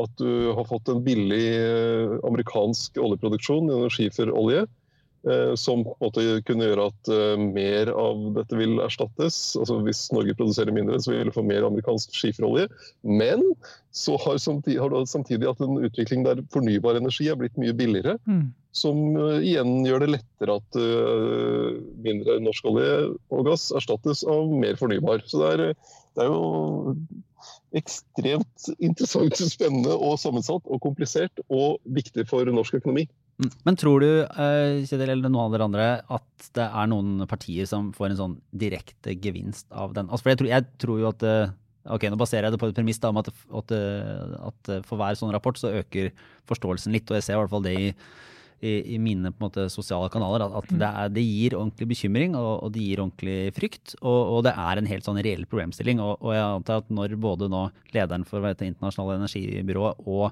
at 0.00 0.12
du 0.18 0.50
har 0.54 0.66
fått 0.70 0.90
en 0.90 1.02
billig 1.02 1.46
eh, 1.58 2.16
amerikansk 2.26 2.98
oljeproduksjon, 3.02 3.70
energifer 3.74 4.30
olje, 4.34 4.66
Eh, 5.28 5.54
som 5.54 5.84
på 5.84 5.90
en 5.90 6.06
måte 6.06 6.22
kunne 6.48 6.64
gjøre 6.64 6.84
at 6.88 7.08
uh, 7.12 7.34
mer 7.36 7.90
av 7.92 8.22
dette 8.38 8.56
vil 8.56 8.78
erstattes. 8.80 9.36
Altså 9.60 9.76
Hvis 9.84 10.06
Norge 10.16 10.32
produserer 10.38 10.72
mindre, 10.72 10.96
så 11.02 11.12
vil 11.12 11.28
vi 11.28 11.34
få 11.34 11.44
mer 11.44 11.66
amerikansk 11.68 12.14
skiferolje. 12.16 12.70
Men 13.04 13.44
så 13.92 14.16
har, 14.24 14.38
samtidig, 14.40 14.78
har 14.80 14.88
du 14.88 15.04
samtidig 15.04 15.50
hatt 15.50 15.60
en 15.64 15.76
utvikling 15.84 16.24
der 16.24 16.40
fornybar 16.54 16.96
energi 16.96 17.28
er 17.28 17.36
blitt 17.36 17.60
mye 17.60 17.76
billigere. 17.76 18.16
Mm. 18.24 18.48
Som 18.76 19.16
uh, 19.18 19.40
igjen 19.42 19.80
gjør 19.86 20.04
det 20.04 20.12
lettere 20.12 20.58
at 20.60 20.78
uh, 20.78 21.80
mindre 22.04 22.38
norsk 22.44 22.68
olje 22.70 22.92
og 23.34 23.48
gass 23.48 23.70
erstattes 23.74 24.22
av 24.28 24.52
mer 24.52 24.78
fornybar. 24.78 25.24
Så 25.26 25.42
det 25.42 25.50
er, 25.56 25.64
det 26.14 26.26
er 26.26 26.30
jo 26.30 26.44
ekstremt 27.76 28.68
interessant, 28.86 29.38
spennende 29.50 29.94
og 29.94 30.18
sammensatt 30.22 30.66
og 30.66 30.82
komplisert 30.84 31.42
og 31.48 31.80
viktig 31.96 32.26
for 32.30 32.46
norsk 32.50 32.80
økonomi. 32.80 33.06
Mm. 33.40 33.50
Men 33.64 33.78
tror 33.80 34.04
du 34.04 34.08
eh, 34.10 34.82
Kjetil, 34.84 35.08
eller 35.08 35.30
noen 35.30 35.46
av 35.46 35.54
dere 35.54 35.68
andre, 35.70 35.88
at 36.12 36.50
det 36.56 36.66
er 36.66 36.90
noen 36.92 37.24
partier 37.30 37.68
som 37.68 37.88
får 37.96 38.10
en 38.10 38.18
sånn 38.18 38.36
direkte 38.52 39.14
gevinst 39.16 39.70
av 39.72 39.94
den? 39.96 40.10
Altså, 40.10 40.26
for 40.26 40.34
jeg 40.34 40.40
tror, 40.42 40.50
jeg 40.52 40.68
tror 40.82 41.02
jo 41.02 41.10
at 41.12 41.26
eh, 41.26 41.56
Ok, 41.90 42.04
nå 42.12 42.16
baserer 42.20 42.44
jeg 42.44 42.52
det 42.52 42.58
på 42.60 42.68
et 42.68 42.76
premiss 42.76 42.98
da, 43.00 43.08
om 43.08 43.16
at, 43.16 43.30
at, 43.56 43.72
at, 43.72 44.68
for 44.84 45.00
hver 45.00 45.16
sånn 45.16 45.30
rapport 45.32 45.56
så 45.56 45.70
øker 45.78 46.10
forståelsen 46.46 46.92
litt. 46.92 47.08
Og 47.08 47.16
jeg 47.16 47.24
ser 47.24 47.38
i 47.38 47.40
hvert 47.40 47.50
fall 47.54 47.64
det 47.64 47.72
i, 47.72 47.86
i, 48.60 48.94
i 48.94 48.98
mine 49.00 49.32
måte, 49.40 49.66
sosiale 49.72 50.10
kanaler, 50.12 50.44
at, 50.44 50.68
det, 50.68 50.88
er, 50.88 51.12
det, 51.14 51.24
gir 51.24 51.56
ordentlig 51.58 51.90
bekymring 51.94 52.36
og, 52.38 52.66
og, 52.66 52.72
det 52.74 52.84
gir 52.84 53.02
ordentlig 53.02 53.38
frykt. 53.56 53.94
Og, 54.00 54.20
og, 54.20 54.40
det 54.46 54.52
er 54.52 54.80
en 54.80 54.90
helt 54.90 55.06
sånn 55.06 55.20
reell 55.24 55.46
problemstilling. 55.50 56.02
Og, 56.04 56.16
og, 56.18 56.34
jeg 56.36 56.46
antar 56.46 56.84
at 56.84 56.92
når 56.92 57.16
både 57.20 57.50
nå 57.52 57.66
lederen 57.96 58.26
for 58.28 58.44
Det 58.50 58.68
internasjonale 58.68 59.20
energibyrået 59.20 60.04
og 60.06 60.26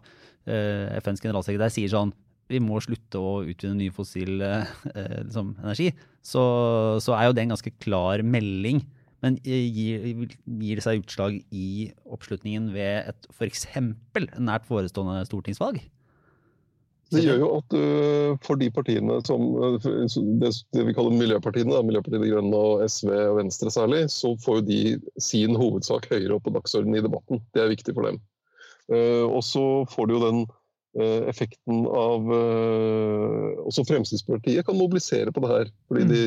eh, 0.49 0.99
FNs 1.01 1.25
generalsekretær 1.25 1.73
sier 1.73 1.93
sånn 1.93 2.15
vi 2.49 2.63
må 2.65 2.79
slutte 2.81 3.21
å 3.21 3.43
utvinne 3.45 3.77
ny 3.77 3.91
fossil 3.93 4.41
eh, 4.41 4.71
liksom, 4.95 5.51
energi, 5.61 5.91
så, 6.25 6.43
så 7.05 7.13
er 7.19 7.27
jo 7.29 7.35
det 7.37 7.45
en 7.45 7.53
ganske 7.53 7.75
klar 7.77 8.25
melding 8.25 8.81
men 9.25 9.39
gir, 9.43 10.05
gir 10.07 10.79
det 10.79 10.85
seg 10.85 11.03
utslag 11.03 11.41
i 11.51 11.91
oppslutningen 12.07 12.71
ved 12.75 13.11
et 13.11 13.31
f.eks. 13.35 13.67
nært 14.39 14.69
forestående 14.69 15.25
stortingsvalg? 15.27 15.81
Det 17.13 17.23
gjør 17.25 17.39
jo 17.41 17.51
at 17.57 17.73
du 17.73 18.39
for 18.45 18.61
de 18.61 18.69
partiene 18.75 19.19
som 19.25 19.45
uh, 19.57 19.77
det, 19.81 20.51
vi 20.75 20.95
kaller 20.97 21.15
miljøpartiene, 21.17 21.81
Miljøpartiet 21.89 22.25
De 22.25 22.33
Grønne 22.35 22.63
og 22.71 22.85
SV 22.85 23.13
og 23.15 23.39
Venstre 23.41 23.73
særlig, 23.73 24.03
så 24.13 24.35
får 24.45 24.61
jo 24.61 24.67
de 24.69 24.83
sin 25.23 25.57
hovedsak 25.57 26.11
høyere 26.13 26.37
opp 26.37 26.45
på 26.49 26.53
dagsordenen 26.57 27.01
i 27.01 27.05
debatten. 27.07 27.41
Det 27.57 27.65
er 27.65 27.73
viktig 27.73 27.97
for 27.97 28.11
dem. 28.11 28.21
Uh, 28.93 29.25
og 29.25 29.41
så 29.45 29.65
får 29.89 30.09
du 30.09 30.17
jo 30.19 30.25
den 30.27 30.47
Eh, 30.97 31.29
effekten 31.29 31.87
av 31.87 32.33
eh, 32.33 33.59
Også 33.69 33.85
Fremskrittspartiet 33.85 34.65
kan 34.67 34.79
mobilisere 34.79 35.33
på 35.33 35.43
det 35.45 35.51
her. 35.51 35.71
fordi 35.89 36.05
mm. 36.05 36.09
de, 36.11 36.23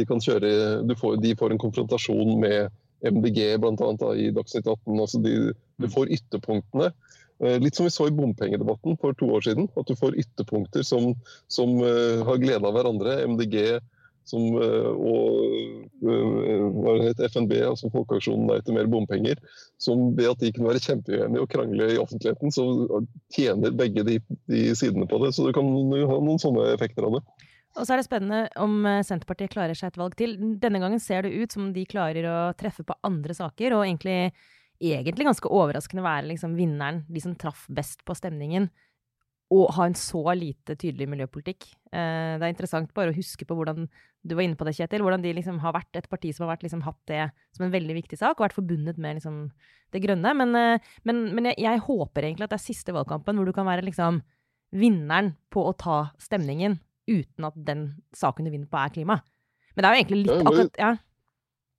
de, 0.00 0.06
kan 0.08 0.22
kjøre 0.24 0.96
får, 0.96 1.18
de 1.20 1.34
får 1.36 1.52
en 1.52 1.60
konfrontasjon 1.60 2.32
med 2.40 2.72
MDG 3.04 3.38
bl.a. 3.60 3.90
i 4.16 4.30
Dagsnytt 4.34 4.66
18. 4.66 5.00
altså 5.00 5.20
de, 5.20 5.34
Du 5.76 5.86
mm. 5.86 5.92
får 5.92 6.14
ytterpunktene. 6.16 6.90
Eh, 7.44 7.58
litt 7.60 7.76
som 7.76 7.84
vi 7.88 7.92
så 7.92 8.08
i 8.08 8.14
bompengedebatten 8.16 8.96
for 9.00 9.16
to 9.18 9.28
år 9.36 9.44
siden. 9.48 9.68
At 9.76 9.90
du 9.90 9.96
får 9.98 10.16
ytterpunkter 10.22 10.86
som, 10.86 11.12
som 11.52 11.78
har 11.80 12.40
glede 12.42 12.64
av 12.64 12.76
hverandre. 12.76 13.20
MDG, 13.28 13.78
som, 14.26 14.42
eh, 14.58 14.90
og 14.90 15.36
eh, 16.02 17.10
det 17.14 17.28
FNB, 17.30 17.52
altså 17.68 17.90
Folkeaksjonen 17.94 18.48
Nei 18.50 18.58
til 18.66 18.76
mer 18.76 18.88
bompenger, 18.90 19.38
som 19.82 20.08
ved 20.18 20.32
at 20.32 20.42
de 20.42 20.50
kunne 20.54 20.72
være 20.72 20.82
kjempeuenige 20.82 21.44
og 21.44 21.50
krangle 21.52 21.92
i 21.94 22.00
offentligheten, 22.02 22.54
så 22.54 22.66
tjener 23.34 23.76
begge 23.76 24.02
de, 24.06 24.18
de 24.50 24.64
sidene 24.78 25.06
på 25.10 25.20
det. 25.22 25.32
Så 25.36 25.46
det 25.46 25.54
kan 25.56 25.70
ha 25.70 26.18
noen 26.18 26.42
sånne 26.42 26.72
effekter 26.74 27.06
av 27.06 27.18
det. 27.18 27.22
Og 27.76 27.84
så 27.84 27.92
er 27.92 28.00
det 28.00 28.08
spennende 28.08 28.42
om 28.62 28.78
eh, 28.88 29.04
Senterpartiet 29.06 29.52
klarer 29.54 29.78
seg 29.78 29.92
et 29.92 30.00
valg 30.00 30.18
til. 30.18 30.36
Denne 30.58 30.82
gangen 30.82 31.02
ser 31.02 31.26
det 31.26 31.34
ut 31.36 31.54
som 31.54 31.70
de 31.76 31.86
klarer 31.88 32.26
å 32.26 32.36
treffe 32.58 32.86
på 32.88 32.98
andre 33.06 33.36
saker, 33.36 33.78
og 33.78 33.86
egentlig, 33.86 34.32
egentlig 34.80 35.28
ganske 35.28 35.50
overraskende 35.50 36.04
være 36.04 36.30
liksom 36.32 36.56
vinneren, 36.58 37.04
de 37.08 37.22
som 37.22 37.36
traff 37.38 37.66
best 37.72 38.04
på 38.06 38.16
stemningen 38.16 38.68
og 39.54 39.70
ha 39.76 39.86
en 39.86 39.94
så 39.94 40.22
lite 40.34 40.74
tydelig 40.74 41.06
miljøpolitikk. 41.12 41.68
Eh, 41.94 42.34
det 42.34 42.42
er 42.42 42.50
interessant 42.50 42.90
bare 42.96 43.12
å 43.12 43.16
huske 43.16 43.46
på 43.46 43.54
hvordan 43.54 43.84
du 43.86 44.34
var 44.34 44.42
inne 44.42 44.58
på 44.58 44.66
det, 44.66 44.74
Kjetil, 44.74 45.04
hvordan 45.06 45.22
de 45.22 45.34
liksom 45.36 45.60
har 45.62 45.76
vært 45.76 46.00
et 46.00 46.08
parti 46.10 46.32
som 46.34 46.44
har 46.44 46.56
vært, 46.56 46.64
liksom, 46.66 46.82
hatt 46.82 46.98
det 47.06 47.20
som 47.54 47.66
en 47.66 47.74
veldig 47.74 47.94
viktig 48.00 48.18
sak, 48.18 48.34
og 48.34 48.48
vært 48.48 48.56
forbundet 48.56 48.98
med 48.98 49.20
liksom, 49.20 49.44
det 49.94 50.02
grønne. 50.02 50.32
Men, 50.40 50.56
eh, 50.58 50.90
men, 51.06 51.22
men 51.36 51.52
jeg, 51.52 51.60
jeg, 51.62 51.84
håper 51.86 52.26
egentlig 52.26 52.48
at 52.48 52.56
det 52.56 52.58
er 52.58 52.66
siste 52.66 52.96
valgkampen 52.96 53.38
hvor 53.38 53.46
du 53.46 53.54
kan 53.54 53.68
være 53.68 53.86
liksom, 53.86 54.18
vinneren 54.74 55.36
på 55.54 55.62
å 55.62 55.76
ta 55.78 56.00
stemningen 56.18 56.80
uten 57.06 57.46
at 57.46 57.58
den 57.68 57.88
saken 58.18 58.48
du 58.48 58.50
vinner 58.50 58.70
på, 58.70 58.82
er 58.82 58.94
klima. 58.96 59.20
Men 59.76 59.84
det 59.84 59.86
er 59.86 59.94
jo 59.94 60.02
egentlig 60.02 60.22
litt 60.24 60.48
akkurat 60.50 60.80
ja. 60.80 60.94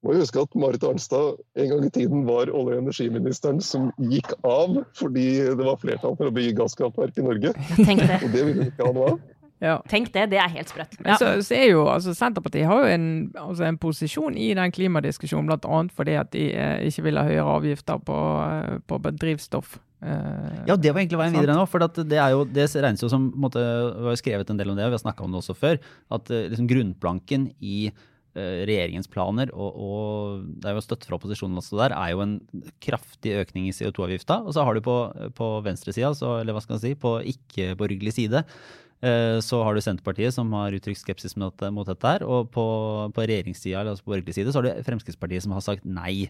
Må 0.05 0.13
huske 0.13 0.43
at 0.45 0.53
Marit 0.59 0.83
Arnstad 0.85 1.39
en 1.57 1.71
gang 1.71 1.85
i 1.87 1.93
tiden 1.93 2.27
var 2.27 2.51
olje- 2.51 2.77
og 2.77 2.83
energiministeren 2.83 3.63
som 3.65 3.89
gikk 3.97 4.35
av 4.45 4.83
fordi 4.97 5.25
det 5.47 5.65
var 5.65 5.79
flertall 5.81 6.13
for 6.19 6.29
å 6.29 6.35
bygge 6.35 6.59
gasskraftverk 6.59 7.17
i 7.17 7.25
Norge. 7.25 7.55
Tenk 7.87 8.05
det. 8.05 8.19
og 8.21 8.29
det 8.35 8.45
ville 8.45 8.61
hun 8.61 8.69
ikke 8.69 8.85
ha 8.85 8.93
noe 8.93 9.15
av. 9.15 9.25
Ja. 9.63 9.79
Tenk 9.89 10.11
det, 10.13 10.27
det 10.29 10.37
er 10.37 10.51
helt 10.53 10.69
sprøtt. 10.69 10.99
Ja. 11.01 11.15
Så, 11.17 11.31
så, 11.41 11.55
er 11.57 11.71
jo, 11.71 11.87
altså 11.89 12.13
Senterpartiet 12.13 12.69
har 12.69 12.83
jo 12.83 12.93
en, 12.93 13.07
altså 13.41 13.65
en 13.65 13.79
posisjon 13.81 14.37
i 14.37 14.51
den 14.57 14.73
klimadiskusjonen, 14.73 15.49
bl.a. 15.49 15.79
fordi 15.97 16.17
at 16.21 16.29
de 16.35 16.45
eh, 16.53 16.85
ikke 16.91 17.07
vil 17.07 17.17
ha 17.17 17.25
høyere 17.25 17.55
avgifter 17.57 18.03
på, 18.05 18.19
eh, 18.45 18.75
på 18.85 19.01
drivstoff. 19.09 19.79
Eh, 20.05 20.59
ja, 20.69 20.75
det 20.77 20.91
var 20.93 21.01
egentlig 21.01 21.19
veien 21.23 21.39
videre 21.39 21.55
nå. 21.57 21.63
For 21.69 21.81
det, 21.81 22.19
er 22.19 22.35
jo, 22.35 22.43
det 22.45 22.67
regnes 22.75 23.01
jo 23.01 23.09
som 23.09 23.31
måtte, 23.33 23.63
Vi 23.97 24.11
har 24.11 24.21
skrevet 24.21 24.53
en 24.53 24.61
del 24.61 24.69
om 24.69 24.77
det, 24.77 24.85
og 24.85 24.93
vi 24.93 24.99
har 24.99 25.05
snakka 25.07 25.25
om 25.25 25.33
det 25.33 25.41
også 25.41 25.57
før. 25.57 25.81
At 26.13 26.29
eh, 26.29 26.49
liksom, 26.51 26.69
grunnplanken 26.69 27.49
i 27.57 27.89
regjeringens 28.37 29.09
planer, 29.11 29.51
og, 29.55 29.77
og, 29.81 30.47
det 30.61 30.69
er 30.69 30.77
jo 30.77 30.83
støtte 30.85 31.09
fra 31.09 31.17
opposisjonen 31.17 31.59
også 31.59 31.79
der, 31.79 31.95
er 31.97 32.13
jo 32.13 32.23
en 32.23 32.35
kraftig 32.83 33.35
økning 33.41 33.69
i 33.69 33.75
CO2-avgifta. 33.75 34.41
Og 34.45 34.55
så 34.55 34.65
har 34.67 34.77
du 34.77 34.83
på, 34.85 34.97
på 35.37 35.47
venstresida, 35.65 36.11
eller 36.13 36.55
hva 36.55 36.63
skal 36.63 36.77
man 36.77 36.83
si, 36.83 36.93
på 36.99 37.13
ikke-borgerlig 37.33 38.13
side, 38.15 38.43
eh, 39.05 39.37
så 39.43 39.61
har 39.65 39.77
du 39.77 39.83
Senterpartiet 39.83 40.35
som 40.35 40.53
har 40.57 40.75
uttrykt 40.77 41.01
skepsis 41.01 41.37
mot, 41.39 41.57
dette 41.57 42.13
her. 42.13 42.27
Og 42.27 42.51
på, 42.53 42.67
på 43.15 43.25
regjeringssida, 43.25 43.85
altså 43.85 44.05
på 44.05 44.15
borgerlig 44.15 44.37
side, 44.37 44.53
så 44.53 44.61
har 44.61 44.69
du 44.69 44.85
Fremskrittspartiet 44.87 45.47
som 45.47 45.57
har 45.57 45.65
sagt 45.65 45.87
nei. 45.87 46.29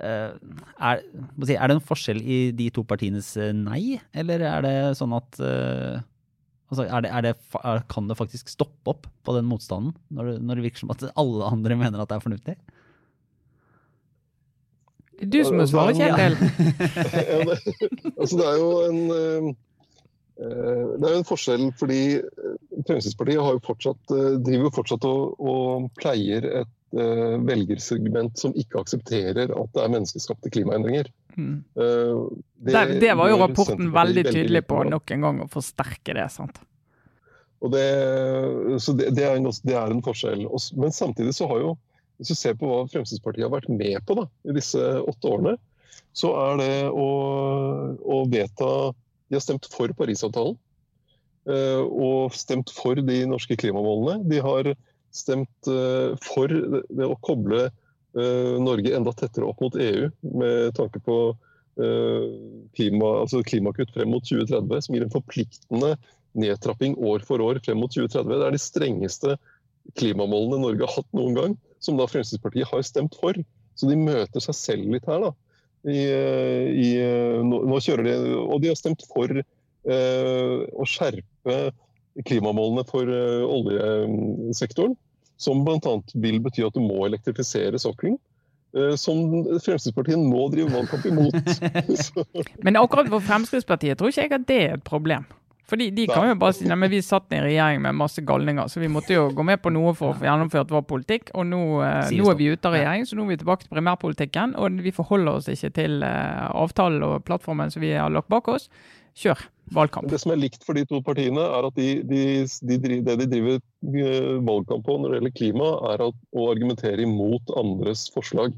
Eh, 0.00 0.30
er, 0.30 1.02
er, 1.02 1.66
det 1.66 1.76
en 1.76 1.84
forskjell 1.84 2.22
i 2.22 2.40
de 2.56 2.70
to 2.74 2.84
partienes 2.88 3.34
nei, 3.56 4.00
eller 4.12 4.46
er 4.52 4.66
det 4.66 4.76
sånn 5.00 5.16
at 5.18 5.42
Altså, 6.70 6.84
er 6.86 7.02
det, 7.02 7.10
er 7.10 7.24
det, 7.26 7.32
er, 7.58 7.80
kan 7.90 8.06
det 8.06 8.18
faktisk 8.18 8.50
stoppe 8.52 8.92
opp 8.92 9.08
på 9.26 9.34
den 9.34 9.48
motstanden, 9.50 9.94
når 10.14 10.28
det, 10.28 10.34
når 10.46 10.58
det, 10.58 10.66
virker 10.68 10.84
som 10.84 10.92
at 10.94 11.02
alle 11.18 11.48
andre 11.48 11.78
mener 11.80 12.02
at 12.02 12.12
det 12.12 12.18
er 12.18 12.22
fornuftig? 12.22 12.54
Du 15.20 15.40
som 15.44 15.58
må 15.58 15.66
svare, 15.68 15.92
Kjetil. 15.98 16.38
altså, 18.20 18.38
det 18.38 18.46
er 18.46 18.60
jo 18.62 18.70
en 18.86 19.00
uh, 19.10 19.50
det 20.40 21.04
er 21.04 21.12
jo 21.12 21.18
en 21.18 21.26
forskjell, 21.28 21.66
fordi 21.76 22.02
Fremskrittspartiet 22.86 23.42
har 23.44 23.58
jo 23.58 23.64
fortsatt, 23.66 24.14
driver 24.46 24.70
jo 24.70 24.70
fortsatt 24.72 25.04
og, 25.04 25.34
og 25.36 25.90
pleier 26.00 26.46
et 26.62 26.76
velgersegment 27.46 28.40
som 28.40 28.54
ikke 28.58 28.80
aksepterer 28.80 29.52
at 29.52 29.74
det 29.76 29.82
er 29.82 29.92
menneskeskapte 29.92 30.50
klimaendringer. 30.54 31.10
Mm. 31.36 31.60
Uh, 31.78 32.30
det, 32.56 32.72
det, 32.72 32.98
det, 33.02 33.12
var 33.18 33.30
jo 33.30 33.38
rapporten 33.40 33.92
veldig 33.94 34.24
tydelig 34.30 34.64
på 34.68 34.82
nok 34.88 35.14
en 35.14 35.26
gang, 35.26 35.40
å 35.44 35.48
forsterke 35.52 36.16
det. 36.16 36.26
sant? 36.34 36.60
Det, 37.60 37.86
så 38.80 38.94
det, 38.96 39.10
det, 39.16 39.24
er 39.26 39.36
en, 39.36 39.48
det, 39.48 39.76
er 39.76 39.92
en, 39.92 40.02
forskjell. 40.04 40.46
Men 40.80 40.94
samtidig 40.96 41.34
så 41.36 41.48
har 41.50 41.60
jo, 41.60 41.74
hvis 42.20 42.32
du 42.32 42.38
ser 42.38 42.56
på 42.60 42.68
hva 42.68 42.86
Fremskrittspartiet 42.88 43.44
har 43.46 43.52
vært 43.52 43.68
med 43.72 44.00
på 44.08 44.16
da, 44.16 44.26
i 44.48 44.56
disse 44.56 44.80
åtte 44.80 45.28
årene, 45.28 45.56
så 46.16 46.32
er 46.40 46.58
det 46.58 46.74
å, 46.90 47.08
å 48.00 48.16
vedta 48.30 48.70
De 49.30 49.38
har 49.38 49.44
stemt 49.44 49.68
for 49.70 49.92
Parisavtalen. 49.94 50.58
Uh, 51.48 51.82
og 51.88 52.34
stemt 52.36 52.68
for 52.74 52.98
de 53.00 53.20
norske 53.28 53.56
klimamålene. 53.58 54.24
De 54.28 54.40
har 54.44 54.72
stemt 55.14 55.70
uh, 55.70 56.16
for 56.22 56.50
det, 56.50 57.06
å 57.06 57.16
koble 57.24 57.68
Norge 58.12 58.90
enda 58.96 59.12
tettere 59.14 59.46
opp 59.46 59.60
mot 59.62 59.76
EU 59.78 60.08
med 60.34 60.72
tanke 60.74 60.98
på 61.04 61.16
klima, 62.74 63.10
altså 63.22 63.44
klimakutt 63.46 63.92
frem 63.94 64.10
mot 64.10 64.24
2030, 64.26 64.82
som 64.82 64.96
gir 64.96 65.04
en 65.06 65.12
forpliktende 65.12 65.92
nedtrapping 66.38 66.96
år 66.98 67.22
for 67.26 67.42
år 67.44 67.60
frem 67.64 67.78
mot 67.80 67.92
2030. 67.92 68.34
Det 68.34 68.48
er 68.48 68.56
de 68.56 68.62
strengeste 68.62 69.36
klimamålene 69.98 70.60
Norge 70.62 70.86
har 70.86 71.00
hatt 71.00 71.16
noen 71.16 71.36
gang, 71.36 71.56
som 71.82 71.98
da 71.98 72.08
Fremskrittspartiet 72.10 72.68
har 72.70 72.82
stemt 72.86 73.16
for. 73.20 73.38
Så 73.78 73.88
de 73.88 73.96
møter 73.98 74.44
seg 74.44 74.56
selv 74.58 74.90
litt 74.92 75.06
her, 75.08 75.24
da. 75.24 75.32
I, 75.88 76.00
i, 76.76 76.88
nå, 77.46 77.62
nå, 77.64 77.78
kjører 77.80 78.04
de, 78.04 78.16
Og 78.42 78.58
de 78.60 78.68
har 78.68 78.76
stemt 78.76 79.00
for 79.08 79.32
eh, 79.32 80.56
å 80.76 80.88
skjerpe 80.88 81.56
klimamålene 82.28 82.84
for 82.90 83.08
eh, 83.08 83.46
oljesektoren. 83.46 84.98
Som 85.40 85.64
bl.a. 85.64 85.96
vil 86.20 86.40
bety 86.44 86.66
at 86.66 86.76
du 86.76 86.82
må 86.84 87.06
elektrifisere 87.06 87.80
sokkelen. 87.80 88.18
Eh, 88.76 88.94
som 89.00 89.24
Fremskrittspartiet 89.64 90.20
nå 90.20 90.46
driver 90.52 90.76
valgkamp 90.78 91.06
imot. 91.10 91.52
Men 92.66 92.78
akkurat 92.78 93.08
for 93.10 93.24
Fremskrittspartiet 93.24 93.98
tror 93.98 94.12
ikke 94.12 94.26
jeg 94.26 94.34
at 94.36 94.48
det 94.50 94.62
er 94.66 94.74
et 94.78 94.86
problem. 94.86 95.26
Fordi 95.70 95.86
de 95.94 96.06
kan 96.10 96.26
jo 96.26 96.36
bare 96.38 96.54
si 96.56 96.66
at 96.66 96.90
vi 96.90 96.98
satt 97.04 97.30
i 97.34 97.40
regjering 97.44 97.82
med 97.84 97.94
masse 97.94 98.22
galninger, 98.26 98.66
så 98.66 98.80
vi 98.82 98.90
måtte 98.90 99.14
jo 99.14 99.28
gå 99.34 99.44
med 99.46 99.60
på 99.62 99.70
noe 99.70 99.92
for 99.94 100.10
å 100.10 100.16
få 100.18 100.26
gjennomført 100.26 100.72
vår 100.74 100.82
politikk. 100.88 101.30
Og 101.38 101.46
nå, 101.46 101.60
eh, 101.86 102.10
nå 102.18 102.30
er 102.30 102.38
vi 102.38 102.48
ute 102.50 102.66
av 102.66 102.74
regjering, 102.74 103.06
så 103.06 103.18
nå 103.18 103.26
er 103.26 103.34
vi 103.34 103.40
tilbake 103.44 103.64
til 103.64 103.76
primærpolitikken. 103.76 104.56
Og 104.58 104.80
vi 104.82 104.94
forholder 104.94 105.38
oss 105.38 105.50
ikke 105.52 105.70
til 105.78 106.02
eh, 106.06 106.48
avtalen 106.50 107.04
og 107.06 107.22
plattformen 107.28 107.70
som 107.70 107.84
vi 107.84 107.94
har 107.94 108.10
lagt 108.10 108.30
bak 108.32 108.50
oss. 108.50 108.66
Kjør 109.20 109.42
valgkamp. 109.74 110.08
Det 110.10 110.18
som 110.22 110.32
er 110.34 110.40
likt 110.40 110.64
for 110.66 110.78
de 110.78 110.84
to 110.88 111.00
partiene, 111.04 111.42
er 111.42 111.68
at 111.68 111.76
de, 111.78 111.88
de, 112.08 112.24
de, 112.46 112.78
det 113.06 113.16
de 113.22 113.28
driver 113.30 113.60
eh, 113.60 114.32
valgkamp 114.46 114.86
på 114.86 114.96
når 114.98 115.12
det 115.12 115.20
gjelder 115.20 115.36
klima, 115.36 115.70
er 115.92 116.06
at, 116.08 116.18
å 116.34 116.48
argumentere 116.52 117.06
imot 117.06 117.52
andres 117.60 118.08
forslag 118.14 118.56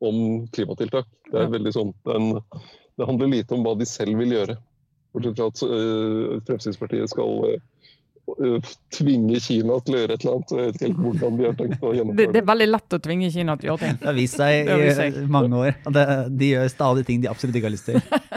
om 0.00 0.46
klimatiltak. 0.54 1.08
Det 1.30 1.42
er 1.42 1.52
veldig 1.52 1.74
sånn, 1.76 1.92
den, 2.08 2.32
det 2.96 3.08
handler 3.08 3.34
lite 3.36 3.56
om 3.56 3.66
hva 3.66 3.76
de 3.78 3.88
selv 3.88 4.18
vil 4.20 4.38
gjøre. 4.38 4.56
Bortsett 5.14 5.36
fra 5.36 5.50
at 5.50 5.62
uh, 5.66 6.38
Fremskrittspartiet 6.46 7.10
skal 7.10 7.40
øh, 7.50 8.68
tvinge 8.94 9.40
Kina 9.42 9.78
til 9.82 9.96
å 9.96 10.02
gjøre 10.04 10.16
et 10.16 10.24
eller 10.24 10.36
annet. 10.36 10.52
Jeg 10.54 10.68
vet 10.68 10.76
ikke 10.76 10.86
helt 10.86 11.00
hvordan 11.04 11.38
de 11.40 11.48
har 11.48 11.56
tenkt 11.58 11.82
å 11.82 11.90
Det, 11.90 11.98
gjennomføre 11.98 12.34
det 12.36 12.42
er 12.42 12.46
veldig 12.52 12.68
lett 12.70 12.96
å 12.96 13.00
tvinge 13.06 13.30
Kina 13.34 13.56
til 13.58 13.72
å 13.72 13.74
gjøre 13.74 13.82
ting. 13.82 13.98
Det 14.00 14.10
har 14.10 14.18
vist 14.20 14.38
seg 14.38 14.70
Det 14.70 15.08
i 15.10 15.24
mange 15.38 15.64
år. 15.66 16.30
de 16.30 16.52
gjør 16.54 16.70
stadig 16.72 17.06
ting 17.10 17.24
de 17.24 17.32
absolutt 17.32 17.58
ikke 17.58 17.70
har 17.70 17.76
lyst 17.76 17.90
til. 17.90 18.29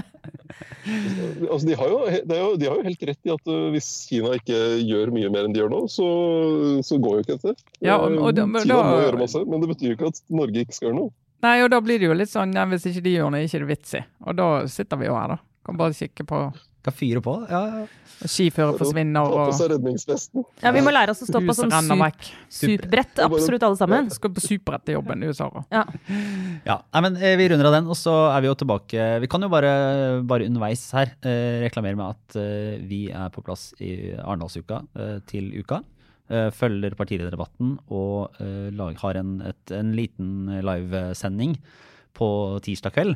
Altså, 0.83 1.65
de, 1.67 1.75
har 1.79 1.87
jo, 1.87 1.99
de, 2.11 2.35
har 2.35 2.41
jo, 2.43 2.55
de 2.59 2.67
har 2.67 2.75
jo 2.79 2.83
helt 2.83 3.03
rett 3.07 3.19
i 3.29 3.31
at 3.33 3.47
øh, 3.47 3.69
hvis 3.71 3.87
Kina 4.09 4.33
ikke 4.35 4.57
gjør 4.83 5.11
mye 5.15 5.29
mer 5.31 5.47
enn 5.47 5.53
de 5.55 5.61
gjør 5.61 5.71
nå, 5.71 5.81
så, 5.91 6.07
så 6.83 6.97
går 6.99 7.15
jo 7.19 7.23
ikke 7.23 7.37
dette. 7.39 7.55
Ja, 7.81 7.97
og- 7.97 8.17
og 8.19 8.35
da- 8.35 8.43
Eh, 8.43 8.61
Kina 8.65 8.81
må 8.83 8.97
gjøre 9.05 9.19
masse, 9.23 9.43
men 9.47 9.61
det 9.63 9.69
betyr 9.71 9.87
jo 9.93 9.95
ikke 9.97 10.07
at 10.11 10.21
Norge 10.29 10.65
ikke 10.65 10.73
skal 10.75 10.89
gjøre 10.89 10.99
noe. 10.99 11.11
Nei, 11.43 11.55
og 11.63 11.69
da 11.71 11.79
blir 11.83 11.99
det 11.99 12.07
jo 12.07 12.13
litt 12.15 12.29
sånn 12.31 12.53
ja, 12.55 12.65
hvis 12.65 12.85
ikke 12.87 13.03
de 13.03 13.15
gjør 13.17 13.31
noe, 13.31 13.43
ikke 13.43 13.55
er 13.59 13.65
det 13.65 13.71
vits 13.77 13.93
i. 13.99 14.03
Og 14.27 14.35
da 14.35 14.49
sitter 14.67 14.97
vi 14.97 15.05
jo 15.09 15.15
her, 15.15 15.27
da. 15.27 15.37
Kan 15.65 15.77
bare 15.79 15.91
kikke 15.95 16.25
på 16.27 16.39
Kan 16.83 16.95
fyre 16.95 17.21
på. 17.23 17.33
Ja, 17.47 17.85
skifører 18.27 18.75
forsvinner 18.79 19.23
Ta 19.23 19.31
på 19.31 19.43
og 19.47 19.53
seg 19.55 19.69
redningsvesten. 19.71 20.43
Ja, 20.63 20.73
vi 20.75 20.81
må 20.83 20.91
lære 20.91 21.13
oss 21.13 21.23
å 21.23 21.27
stå 21.29 21.39
på 21.43 21.55
sånn 21.55 21.71
sup, 21.71 22.27
superbrett, 22.57 23.21
absolutt 23.23 23.63
alle 23.63 23.79
sammen. 23.79 24.09
Skal 24.11 24.33
på 24.35 24.43
superettejobben 24.43 25.23
i 25.23 25.29
USA. 25.31 25.47
Ja. 25.71 25.85
Ja, 26.67 26.77
nei, 26.93 27.03
men 27.07 27.17
eh, 27.21 27.37
Vi 27.39 27.47
runder 27.53 27.71
av 27.71 27.77
den, 27.77 27.87
og 27.87 27.95
så 27.99 28.13
er 28.33 28.43
vi 28.43 28.51
jo 28.51 28.57
tilbake. 28.59 29.07
Vi 29.23 29.31
kan 29.31 29.47
jo 29.47 29.51
bare, 29.53 29.71
bare 30.27 30.47
underveis 30.49 30.83
her 30.95 31.15
eh, 31.23 31.63
reklamere 31.63 31.99
med 31.99 32.17
at 32.17 32.37
eh, 32.43 32.77
vi 32.83 33.05
er 33.15 33.31
på 33.31 33.43
plass 33.47 33.69
i 33.79 33.93
Arendalsuka 34.19 34.83
eh, 34.99 35.17
til 35.29 35.51
uka. 35.55 35.79
Eh, 36.27 36.49
følger 36.55 36.99
partilederdebatten 36.99 37.77
og 37.95 38.43
lag, 38.75 38.99
har 39.07 39.23
en, 39.23 39.37
et, 39.53 39.75
en 39.75 39.95
liten 39.95 40.51
livesending 40.67 41.55
på 42.19 42.27
tirsdag 42.63 42.95
kveld. 42.99 43.15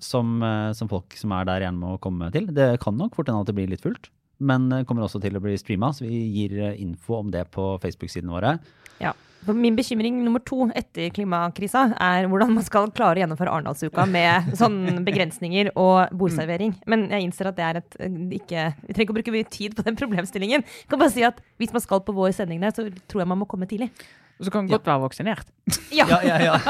Som, 0.00 0.42
eh, 0.44 0.70
som 0.76 0.88
folk 0.90 1.16
som 1.16 1.32
er 1.36 1.48
der, 1.48 1.66
gjerne 1.66 1.80
må 1.80 1.96
komme 2.02 2.30
til. 2.34 2.48
Det 2.52 2.74
kan 2.82 2.96
nok 2.96 3.16
fort 3.16 3.30
hende 3.30 3.44
at 3.44 3.50
det 3.50 3.56
blir 3.56 3.70
litt 3.70 3.84
fullt. 3.84 4.10
Men 4.40 4.70
det 4.72 4.86
kommer 4.88 5.04
også 5.04 5.20
til 5.20 5.36
å 5.36 5.42
bli 5.44 5.56
streama, 5.60 5.92
så 5.92 6.06
vi 6.06 6.22
gir 6.32 6.56
eh, 6.60 6.78
info 6.80 7.18
om 7.20 7.32
det 7.32 7.44
på 7.52 7.74
Facebook-sidene 7.82 8.32
våre. 8.32 8.54
Ja. 9.00 9.12
Min 9.48 9.76
bekymring 9.76 10.18
nummer 10.20 10.42
to 10.44 10.66
etter 10.76 11.08
klimakrisa 11.16 11.86
er 11.96 12.26
hvordan 12.28 12.52
man 12.58 12.64
skal 12.64 12.90
klare 12.92 13.16
å 13.16 13.22
gjennomføre 13.22 13.52
Arendalsuka 13.54 14.04
med 14.08 14.50
sånne 14.60 14.98
begrensninger 15.04 15.72
og 15.80 16.12
bordservering. 16.16 16.74
Men 16.90 17.06
jeg 17.12 17.28
innser 17.28 17.48
at 17.48 17.56
det 17.60 17.66
er 17.68 17.80
et 17.80 18.00
eh, 18.00 18.18
ikke 18.40 18.66
Vi 18.84 18.96
trenger 18.96 19.06
ikke 19.06 19.16
å 19.16 19.18
bruke 19.20 19.36
mye 19.36 19.50
tid 19.52 19.76
på 19.76 19.84
den 19.86 20.00
problemstillingen. 20.00 20.64
Jeg 20.64 20.92
kan 20.92 21.00
bare 21.00 21.14
si 21.14 21.24
at 21.26 21.40
hvis 21.60 21.76
man 21.76 21.84
skal 21.84 22.04
på 22.04 22.16
vår 22.16 22.32
sending 22.36 22.64
der, 22.64 22.76
så 22.76 22.88
tror 23.08 23.24
jeg 23.24 23.32
man 23.32 23.40
må 23.40 23.48
komme 23.48 23.68
tidlig. 23.68 23.92
Og 24.40 24.46
så 24.46 24.50
kan 24.54 24.62
man 24.64 24.70
godt 24.72 24.86
være 24.88 25.02
vaksinert. 25.04 25.44
Ja, 25.92 26.06
Ja, 26.08 26.20
ja, 26.24 26.36
ja. 26.40 26.56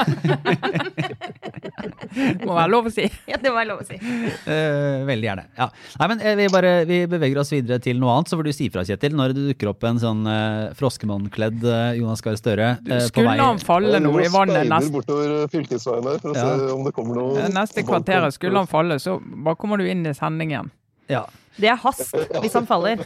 Må 2.45 2.53
være 2.57 2.69
lov 2.71 2.87
å 2.89 2.91
si. 2.93 3.05
ja 3.29 3.37
det 3.41 3.49
må 3.51 3.55
være 3.55 3.69
lov 3.69 3.81
å 3.83 3.85
si. 3.87 3.95
Uh, 3.97 5.05
veldig 5.07 5.27
gjerne. 5.29 5.45
Ja. 5.57 5.67
Nei, 6.01 6.07
men 6.11 6.21
eh, 6.25 6.35
vi, 6.39 6.47
bare, 6.51 6.71
vi 6.89 6.97
beveger 7.09 7.39
oss 7.41 7.51
videre 7.53 7.79
til 7.83 7.99
noe 8.01 8.15
annet. 8.17 8.31
Så 8.31 8.39
får 8.39 8.49
du 8.49 8.53
si 8.55 8.67
fra, 8.73 8.83
Kjetil, 8.87 9.15
når 9.17 9.33
det 9.37 9.45
dukker 9.51 9.71
opp 9.71 9.85
en 9.87 9.99
sånn 10.01 10.21
uh, 10.27 10.71
froskemann-kledd 10.77 11.63
eh, 11.63 11.99
Jonas 12.01 12.23
Gahr 12.25 12.37
Støre 12.39 12.67
uh, 12.81 12.97
skulle 13.07 13.35
han 13.39 13.61
falle 13.63 14.01
nå 14.03 14.11
i 14.25 14.29
vannet 14.33 14.67
neste, 14.69 14.91
bortover 14.93 15.47
fylkesveien 15.53 16.09
her 16.11 16.19
for 16.23 16.33
å 16.33 16.37
Ja. 16.37 16.47
se 16.59 16.71
om 16.75 16.83
det 16.87 16.93
kommer 16.97 17.13
noe 17.21 17.47
neste 17.55 17.85
kvarteret, 17.87 18.35
skulle 18.35 18.57
han 18.61 18.69
falle, 18.69 18.99
så 19.01 19.11
bare 19.21 19.57
kommer 19.61 19.81
du 19.81 19.85
inn 19.89 20.03
i 20.09 20.13
sendingen. 20.17 20.71
ja. 21.11 21.25
Det 21.61 21.67
er 21.67 21.75
hast 21.83 22.13
hvis 22.41 22.53
han 22.55 22.63
faller. 22.65 23.01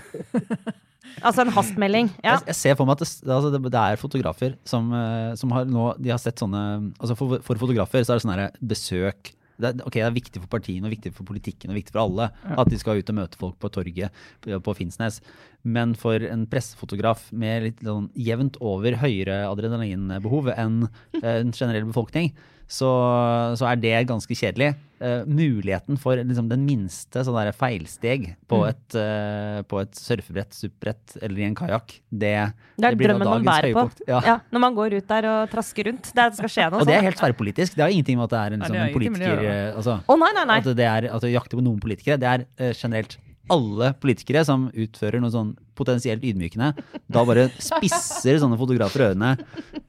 Altså 1.22 1.46
en 1.46 1.54
hastmelding. 1.56 2.12
Ja. 2.20 2.36
Jeg, 2.36 2.50
jeg 2.52 2.60
ser 2.60 2.78
for 2.80 2.90
meg 2.90 2.98
at 2.98 3.06
det, 3.06 3.32
altså 3.38 3.54
det, 3.54 3.62
det 3.72 3.82
er 3.82 4.02
fotografer 4.02 4.58
som, 4.68 4.92
eh, 4.96 5.32
som 5.40 5.54
har 5.56 5.68
nå 5.70 5.88
De 6.02 6.12
har 6.12 6.22
sett 6.22 6.42
sånne 6.42 6.62
altså 7.00 7.18
for, 7.20 7.40
for 7.46 7.62
fotografer 7.62 8.04
så 8.04 8.16
er 8.16 8.20
det 8.20 8.26
sånn 8.26 8.36
her 8.36 8.60
besøk 8.60 9.36
det 9.56 9.70
er, 9.70 9.84
ok, 9.88 9.96
det 9.96 10.04
er 10.04 10.16
viktig 10.16 10.42
for 10.44 10.52
partiene, 10.52 10.88
og 10.88 10.92
viktig 10.92 11.14
for 11.16 11.28
politikken 11.28 11.72
og 11.72 11.78
viktig 11.80 11.94
for 11.96 12.04
alle 12.04 12.26
at 12.60 12.72
de 12.72 12.80
skal 12.80 13.00
ut 13.00 13.12
og 13.12 13.16
møte 13.22 13.40
folk 13.40 13.56
på 13.62 13.70
torget 13.72 14.26
på, 14.44 14.58
på 14.60 14.74
Finnsnes. 14.76 15.22
Men 15.66 15.96
for 15.98 16.22
en 16.22 16.46
pressefotograf 16.50 17.32
med 17.34 17.70
litt 17.70 17.86
sånn 17.86 18.12
jevnt 18.14 18.60
over 18.62 19.00
høyere 19.02 19.44
adrenalinbehov 19.50 20.52
enn 20.54 20.84
eh, 21.22 21.40
en 21.40 21.56
generell 21.56 21.88
befolkning, 21.90 22.30
så, 22.66 22.90
så 23.58 23.68
er 23.70 23.80
det 23.82 23.96
ganske 24.10 24.38
kjedelig. 24.38 24.74
Uh, 24.96 25.26
muligheten 25.28 25.98
for 26.00 26.16
liksom, 26.16 26.48
den 26.48 26.62
minste 26.64 27.20
sånn 27.28 27.36
der 27.36 27.52
feilsteg 27.54 28.30
på, 28.48 28.62
et, 28.64 28.96
uh, 28.96 29.60
på 29.68 29.82
et 29.84 30.00
surfebrett, 30.00 30.56
SUP-brett 30.56 31.18
eller 31.20 31.42
i 31.42 31.46
en 31.50 31.58
kajakk, 31.58 31.98
det, 32.08 32.32
Det 32.80 32.86
det, 32.88 32.94
blir 33.02 33.12
drømmen 33.12 33.28
man 33.28 33.46
bærer 33.46 33.76
på. 33.76 33.84
Ja. 34.08 34.22
Ja, 34.24 34.38
når 34.56 34.64
man 34.64 34.78
går 34.80 34.96
ut 34.96 35.10
der 35.12 35.28
og 35.34 35.52
trasker 35.52 35.92
rundt. 35.92 36.14
Det 36.16 36.24
er 36.24 36.32
det 36.32 36.40
skal 36.40 36.54
skje 36.56 36.70
noe. 36.72 36.80
Og 36.80 36.88
det 36.88 36.96
er 36.96 37.04
sånt. 37.04 37.10
helt 37.10 37.22
tverrpolitisk. 37.22 37.76
Det 37.76 37.84
har 37.84 37.92
ingenting 37.92 38.22
med 38.22 38.30
at 38.30 38.36
det 38.38 38.40
er 38.40 38.56
en, 38.56 38.64
liksom, 38.64 38.78
det 38.78 38.82
har 38.82 38.88
en 38.88 38.94
det 38.94 39.02
politiker 39.02 39.46
eh, 39.52 39.68
altså, 39.76 40.00
Å 40.00 40.20
nei, 40.24 40.32
nei, 40.40 40.48
nei. 40.54 40.60
At 40.64 40.72
det 40.80 40.90
er 40.94 41.10
at 41.12 41.28
det 41.28 41.36
jakter 41.36 41.60
på 41.60 41.68
noen 41.68 41.84
politikere. 41.84 42.18
Det 42.24 42.32
er 42.32 42.48
uh, 42.48 42.72
generelt 42.72 43.20
alle 43.52 43.92
politikere 44.02 44.44
som 44.48 44.68
utfører 44.72 45.22
noe 45.22 45.34
sånn 45.34 45.54
potensielt 45.76 46.24
ydmykende, 46.26 46.72
da 47.12 47.24
bare 47.28 47.50
spisser 47.60 48.40
sånne 48.42 48.58
fotografer 48.60 49.10
ørene, 49.10 49.34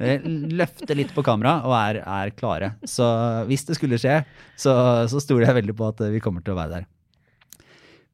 eh, 0.03 0.25
løfter 0.27 0.99
litt 0.99 1.14
på 1.14 1.25
kamera 1.27 1.61
og 1.66 1.77
er, 1.79 2.01
er 2.03 2.35
klare. 2.37 2.75
Så 2.88 3.07
hvis 3.49 3.66
det 3.69 3.79
skulle 3.79 4.01
skje, 4.03 4.21
så, 4.59 4.75
så 5.11 5.23
stoler 5.23 5.49
jeg 5.49 5.61
veldig 5.62 5.77
på 5.79 5.88
at 5.88 6.05
vi 6.12 6.23
kommer 6.25 6.45
til 6.45 6.57
å 6.57 6.61
være 6.61 6.81
der. 6.81 6.90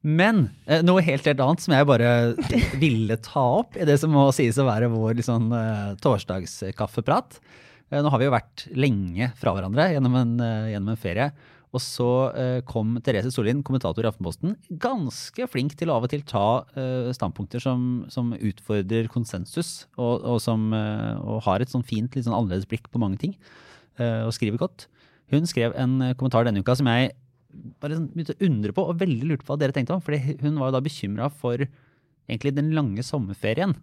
Men 0.03 0.45
eh, 0.67 0.83
noe 0.83 1.03
helt 1.05 1.25
helt 1.27 1.41
annet 1.43 1.63
som 1.63 1.75
jeg 1.75 1.89
bare 1.89 2.11
ville 2.83 3.17
ta 3.23 3.43
opp 3.63 3.79
i 3.79 3.87
det 3.87 3.97
som 4.01 4.13
må 4.13 4.27
sies 4.35 4.59
å 4.59 4.67
være 4.67 4.91
vår 4.93 5.23
eh, 5.23 5.89
torsdagskaffeprat. 6.03 7.39
Nå 7.93 8.09
har 8.09 8.17
vi 8.21 8.25
jo 8.25 8.33
vært 8.33 8.63
lenge 8.73 9.27
fra 9.37 9.51
hverandre 9.53 9.91
gjennom 9.91 10.15
en, 10.17 10.31
gjennom 10.71 10.95
en 10.95 10.97
ferie. 10.97 11.27
Og 11.73 11.81
så 11.81 12.07
eh, 12.37 12.59
kom 12.69 12.93
Therese 13.01 13.31
Sollien, 13.33 13.63
kommentator 13.65 14.05
i 14.05 14.09
Aftenposten, 14.09 14.53
ganske 14.81 15.47
flink 15.49 15.73
til 15.77 15.89
å 15.89 15.97
av 15.97 16.05
og 16.05 16.11
til 16.11 16.21
ta 16.29 16.45
eh, 16.77 17.09
standpunkter 17.17 17.63
som, 17.63 18.03
som 18.13 18.29
utfordrer 18.37 19.09
konsensus, 19.09 19.87
og, 19.97 20.21
og 20.21 20.37
som 20.43 20.67
eh, 20.77 21.17
og 21.17 21.41
har 21.47 21.63
et 21.63 21.73
sånn 21.73 21.85
fint, 21.87 22.13
litt 22.13 22.27
sånn 22.27 22.37
annerledes 22.37 22.69
blikk 22.69 22.91
på 22.93 23.01
mange 23.01 23.19
ting, 23.21 23.37
og 23.93 24.31
skriver 24.33 24.57
godt. 24.57 24.87
Hun 25.29 25.45
skrev 25.45 25.75
en 25.77 25.99
kommentar 26.17 26.47
denne 26.47 26.63
uka 26.65 26.73
som 26.73 26.87
jeg 26.89 27.11
bare 27.77 27.99
sånn 27.99 28.07
begynte 28.09 28.33
å 28.33 28.47
undre 28.47 28.73
på, 28.73 28.85
og 28.89 28.97
veldig 29.03 29.27
lurte 29.29 29.45
på 29.45 29.53
hva 29.53 29.59
dere 29.61 29.75
tenkte 29.75 29.93
om. 29.93 30.01
fordi 30.01 30.33
hun 30.41 30.57
var 30.57 30.73
da 30.73 30.81
bekymra 30.81 31.27
for 31.29 31.61
egentlig 31.61 32.55
den 32.57 32.71
lange 32.73 33.05
sommerferien. 33.05 33.75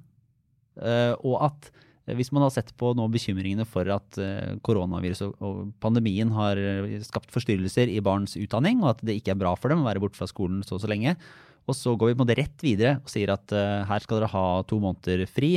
Og 0.82 1.36
at 1.46 1.70
hvis 2.18 2.32
man 2.34 2.44
har 2.44 2.52
sett 2.54 2.72
på 2.78 2.92
nå 2.96 3.06
bekymringene 3.12 3.66
for 3.68 3.88
at 3.92 4.18
koronaviruset 4.66 4.80
koronavirus 4.80 5.22
og, 5.40 5.60
pandemien 5.82 6.32
har 6.34 6.58
eh, 6.58 6.98
skapt 7.06 7.30
forstyrrelser 7.34 7.90
i 7.90 8.00
barns 8.04 8.36
utdanning, 8.38 8.82
og 8.84 8.94
at 8.94 9.04
det 9.06 9.18
ikke 9.20 9.34
er 9.34 9.42
bra 9.42 9.54
for 9.58 9.72
dem 9.72 9.84
å 9.84 9.88
være 9.88 10.02
borte 10.02 10.18
fra 10.18 10.28
skolen 10.30 10.64
så 10.66 10.76
og 10.76 10.84
så 10.84 10.90
lenge, 10.90 11.16
og 11.68 11.76
så 11.76 11.94
går 11.94 12.10
vi 12.10 12.16
på 12.16 12.20
en 12.20 12.24
måte 12.24 12.38
rett 12.40 12.64
videre 12.64 12.98
og 13.02 13.12
sier 13.12 13.32
at 13.34 13.54
eh, 13.54 13.84
her 13.88 14.04
skal 14.04 14.20
dere 14.20 14.32
ha 14.32 14.44
to 14.68 14.80
måneder 14.82 15.26
fri. 15.30 15.56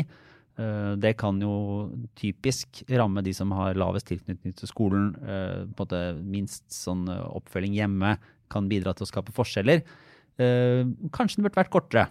Eh, 0.60 0.92
det 1.02 1.16
kan 1.20 1.40
jo 1.42 1.90
typisk 2.20 2.84
ramme 2.92 3.24
de 3.26 3.34
som 3.36 3.54
har 3.56 3.80
lavest 3.80 4.10
tilknytning 4.12 4.56
til 4.60 4.70
skolen, 4.70 5.14
eh, 5.24 5.64
på 5.66 5.86
en 5.86 5.86
måte 5.86 6.04
minst 6.22 6.68
sånn 6.74 7.08
eh, 7.12 7.28
oppfølging 7.40 7.78
hjemme, 7.80 8.18
kan 8.54 8.68
bidra 8.70 8.94
til 8.94 9.08
å 9.08 9.10
skape 9.10 9.34
forskjeller. 9.34 9.82
Eh, 10.42 10.84
kanskje 11.16 11.40
den 11.40 11.48
burde 11.48 11.62
vært 11.64 11.74
kortere. 11.74 12.10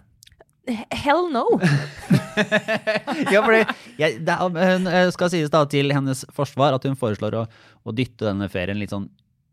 Hell 0.95 1.27
no! 1.33 1.45
ja, 3.35 3.41
fordi 3.43 3.65
jeg, 3.99 4.21
det 4.23 4.35
er, 4.35 4.43
hun 4.47 4.87
eh, 4.87 5.09
skal 5.15 5.33
sies 5.33 5.51
da 5.51 5.65
til 5.67 5.91
hennes 5.91 6.23
forsvar 6.35 6.77
at 6.77 6.87
hun 6.87 6.95
foreslår 6.99 7.35
å, 7.41 7.43
å 7.83 7.95
dytte 7.97 8.29
denne 8.29 8.47
ferien 8.53 8.79
litt 8.79 8.95
sånn 8.95 9.09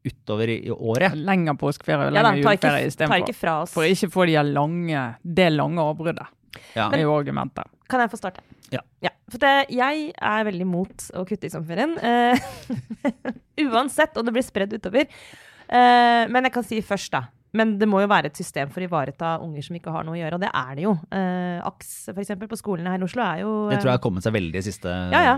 utover 0.05 0.51
i, 0.53 0.59
i 0.69 0.71
året. 0.71 1.17
Lenger 1.17 1.57
påskeferie 1.59 2.11
og 2.11 2.15
Ja 2.15 2.23
lenger 2.23 2.45
ta 2.45 2.53
ikke, 2.55 2.69
juleferie 2.69 2.91
istedenfor. 2.91 3.73
For 3.73 3.83
å 3.83 3.89
ikke 3.89 4.11
få 4.13 4.27
de 4.29 4.37
lange, 4.51 5.07
det 5.23 5.49
lange 5.55 5.87
avbruddet. 5.91 6.29
Ja. 6.75 6.87
Men, 6.87 6.99
er 6.99 7.05
jo 7.07 7.17
argumentet. 7.17 7.73
Kan 7.89 8.03
jeg 8.03 8.13
få 8.13 8.21
starte? 8.21 8.45
Ja. 8.69 9.11
for 9.29 9.41
det, 9.41 9.53
jeg 9.73 10.11
er 10.13 10.45
veldig 10.45 10.65
mot 10.69 11.09
å 11.17 11.25
kutte 11.25 11.49
i 11.49 11.53
sommerferien. 11.53 11.97
Uh, 11.97 12.37
uansett 13.69 14.17
om 14.17 14.27
det 14.27 14.33
blir 14.35 14.45
spredd 14.45 14.73
utover. 14.77 15.09
Uh, 15.69 16.29
men 16.29 16.45
jeg 16.45 16.53
kan 16.53 16.65
si 16.65 16.81
først, 16.85 17.11
da. 17.17 17.25
Men 17.57 17.77
det 17.81 17.87
må 17.89 17.97
jo 18.03 18.07
være 18.11 18.29
et 18.29 18.37
system 18.37 18.69
for 18.69 18.83
å 18.83 18.85
ivareta 18.85 19.29
unger 19.41 19.63
som 19.65 19.75
ikke 19.79 19.89
har 19.93 20.03
noe 20.05 20.13
å 20.13 20.19
gjøre, 20.19 20.37
og 20.37 20.41
det 20.43 20.49
er 20.53 20.75
det 20.77 20.83
jo. 20.83 20.91
Eh, 21.17 21.61
AKS 21.65 21.93
for 22.11 22.21
eksempel, 22.21 22.49
på 22.51 22.59
skolene 22.59 22.91
her 22.93 23.01
i 23.01 23.07
Oslo 23.07 23.23
er 23.25 23.39
jo 23.41 23.53
Det 23.71 23.79
tror 23.79 23.89
jeg 23.89 23.97
har 23.97 24.03
kommet 24.03 24.23
seg 24.27 24.35
veldig 24.35 24.61
i 24.61 24.65
siste 24.67 24.93
Ja, 25.15 25.21
ja. 25.25 25.33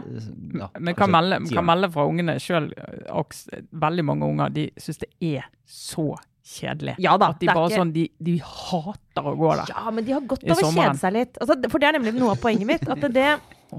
ja, 0.60 0.68
Men 0.80 0.98
kan 1.00 1.14
melde, 1.14 1.40
kan 1.54 1.66
melde 1.70 1.92
fra 1.94 2.04
ungene 2.10 2.36
sjøl 2.44 2.68
Veldig 3.72 4.06
mange 4.08 4.28
unger 4.28 4.52
de 4.56 4.68
syns 4.82 5.00
det 5.06 5.10
er 5.24 5.48
så 5.64 6.10
kjedelig. 6.52 6.96
Ja 7.00 7.14
da, 7.22 7.30
At 7.32 7.40
de 7.40 7.46
det 7.46 7.52
er 7.54 7.56
bare 7.56 7.70
ikke- 7.70 7.80
sånn 7.80 7.94
de, 7.96 8.04
de 8.20 8.38
hater 8.44 9.28
å 9.32 9.36
gå 9.38 9.52
der. 9.56 9.72
Ja, 9.72 9.92
men 9.92 10.04
de 10.04 10.12
har 10.12 10.22
godt 10.22 10.44
av 10.44 10.58
å 10.58 10.72
kjede 10.74 10.98
seg 11.00 11.14
litt. 11.14 11.38
Altså, 11.40 11.70
for 11.70 11.80
det 11.80 11.88
er 11.88 12.00
nemlig 12.00 12.14
noe 12.18 12.32
av 12.34 12.42
poenget 12.42 12.68
mitt. 12.68 12.88
At 12.90 13.00
det, 13.14 13.28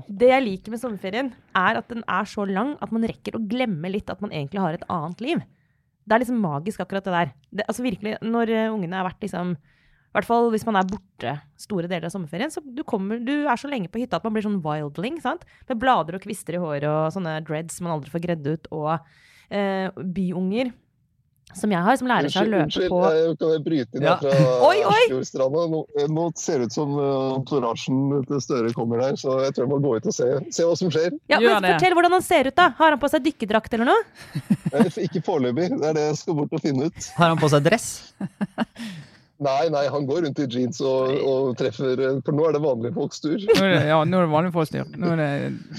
det 0.08 0.28
jeg 0.30 0.44
liker 0.46 0.70
med 0.70 0.80
sommerferien, 0.80 1.32
er 1.58 1.80
at 1.82 1.88
den 1.92 2.04
er 2.08 2.24
så 2.24 2.46
lang 2.48 2.76
at 2.80 2.92
man 2.94 3.02
rekker 3.02 3.36
å 3.36 3.42
glemme 3.50 3.90
litt 3.92 4.08
at 4.08 4.22
man 4.22 4.30
egentlig 4.30 4.62
har 4.62 4.78
et 4.78 4.86
annet 4.88 5.20
liv. 5.20 5.42
Det 6.02 6.16
er 6.16 6.22
liksom 6.24 6.40
magisk, 6.42 6.82
akkurat 6.82 7.06
det 7.06 7.14
der. 7.14 7.32
Det, 7.50 7.66
altså 7.68 7.84
virkelig, 7.84 8.16
Når 8.22 8.50
eh, 8.50 8.72
ungene 8.72 8.98
har 8.98 9.06
vært 9.06 9.22
liksom 9.22 9.54
I 9.54 10.14
hvert 10.16 10.28
fall 10.28 10.50
hvis 10.52 10.66
man 10.68 10.76
er 10.76 10.88
borte 10.90 11.34
store 11.56 11.88
deler 11.88 12.08
av 12.08 12.12
sommerferien, 12.12 12.52
så 12.52 12.60
du, 12.60 12.82
kommer, 12.84 13.22
du 13.22 13.46
er 13.46 13.56
så 13.56 13.70
lenge 13.70 13.88
på 13.88 14.02
hytta 14.02 14.18
at 14.18 14.26
man 14.26 14.34
blir 14.34 14.44
sånn 14.44 14.60
wildling. 14.64 15.20
sant? 15.24 15.46
Med 15.70 15.80
blader 15.80 16.18
og 16.18 16.24
kvister 16.26 16.58
i 16.58 16.60
håret 16.62 16.88
og 16.90 17.14
sånne 17.14 17.38
dreads 17.46 17.80
man 17.80 17.94
aldri 17.94 18.12
får 18.12 18.24
gredd 18.26 18.48
ut, 18.50 18.68
og 18.74 18.90
eh, 19.48 19.88
byunger. 19.96 20.74
Som 21.58 21.72
jeg 21.74 21.82
har, 21.84 21.96
som 22.00 22.08
lærer 22.10 22.32
seg 22.32 22.46
å 22.48 22.50
løpe 22.52 22.66
Unnskyld, 22.68 22.88
på 22.92 23.00
jeg 23.12 23.36
kan 23.40 23.50
jeg 23.52 23.62
bryte 23.66 23.98
inn 24.00 24.06
Ja. 24.06 24.14
fra 24.20 24.32
Oi, 24.68 24.78
oi! 24.88 25.02
Fjordstranda? 25.10 25.64
Nå, 25.72 25.80
nå 26.16 26.24
ser 26.40 26.62
det 26.62 26.70
ut 26.70 26.76
som 26.76 26.94
uh, 26.98 27.34
entouragen 27.36 28.24
til 28.30 28.40
Støre 28.44 28.72
kommer 28.76 29.02
her, 29.04 29.18
så 29.20 29.36
jeg 29.44 29.54
tror 29.56 29.66
jeg 29.66 29.72
må 29.74 29.80
gå 29.84 29.94
ut 29.98 30.08
og 30.12 30.16
se, 30.16 30.28
se 30.54 30.66
hva 30.68 30.76
som 30.80 30.90
skjer. 30.94 31.12
ja, 31.32 31.38
Gjør 31.42 31.58
men 31.58 31.68
det. 31.68 31.74
Fortell 31.76 31.96
hvordan 31.98 32.16
han 32.18 32.26
ser 32.26 32.50
ut, 32.52 32.56
da. 32.58 32.68
Har 32.80 32.94
han 32.96 33.02
på 33.02 33.12
seg 33.12 33.24
dykkerdrakt 33.28 33.78
eller 33.78 33.92
noe? 33.92 34.02
Eh, 34.72 34.86
Ikke 35.04 35.20
foreløpig, 35.20 35.66
det 35.82 35.84
er 35.90 35.96
det 35.98 36.02
jeg 36.06 36.16
skal 36.22 36.36
bort 36.38 36.54
og 36.56 36.62
finne 36.64 36.86
ut. 36.88 37.08
Har 37.18 37.28
han 37.34 37.40
på 37.42 37.48
seg 37.52 37.66
dress? 37.66 37.88
Nei, 39.42 39.66
nei, 39.74 39.82
han 39.90 40.04
går 40.06 40.20
rundt 40.22 40.38
i 40.38 40.46
jeans 40.46 40.78
og, 40.86 41.10
og 41.26 41.48
treffer 41.58 41.98
eh, 41.98 42.18
For 42.22 42.36
nå 42.36 42.44
er 42.46 42.54
det 42.54 42.60
vanlige 42.62 42.94
folks 42.94 43.18
tur. 43.24 43.34
Nå 43.42 43.56
det, 43.58 43.80
ja, 43.90 43.96
nå 44.06 44.20
er 44.20 44.28
det 44.28 44.32
vanlige 44.32 44.54
folks 44.54 44.70
tur. 44.70 44.86
Nå 44.94 45.10
er 45.16 45.18
det 45.18 45.30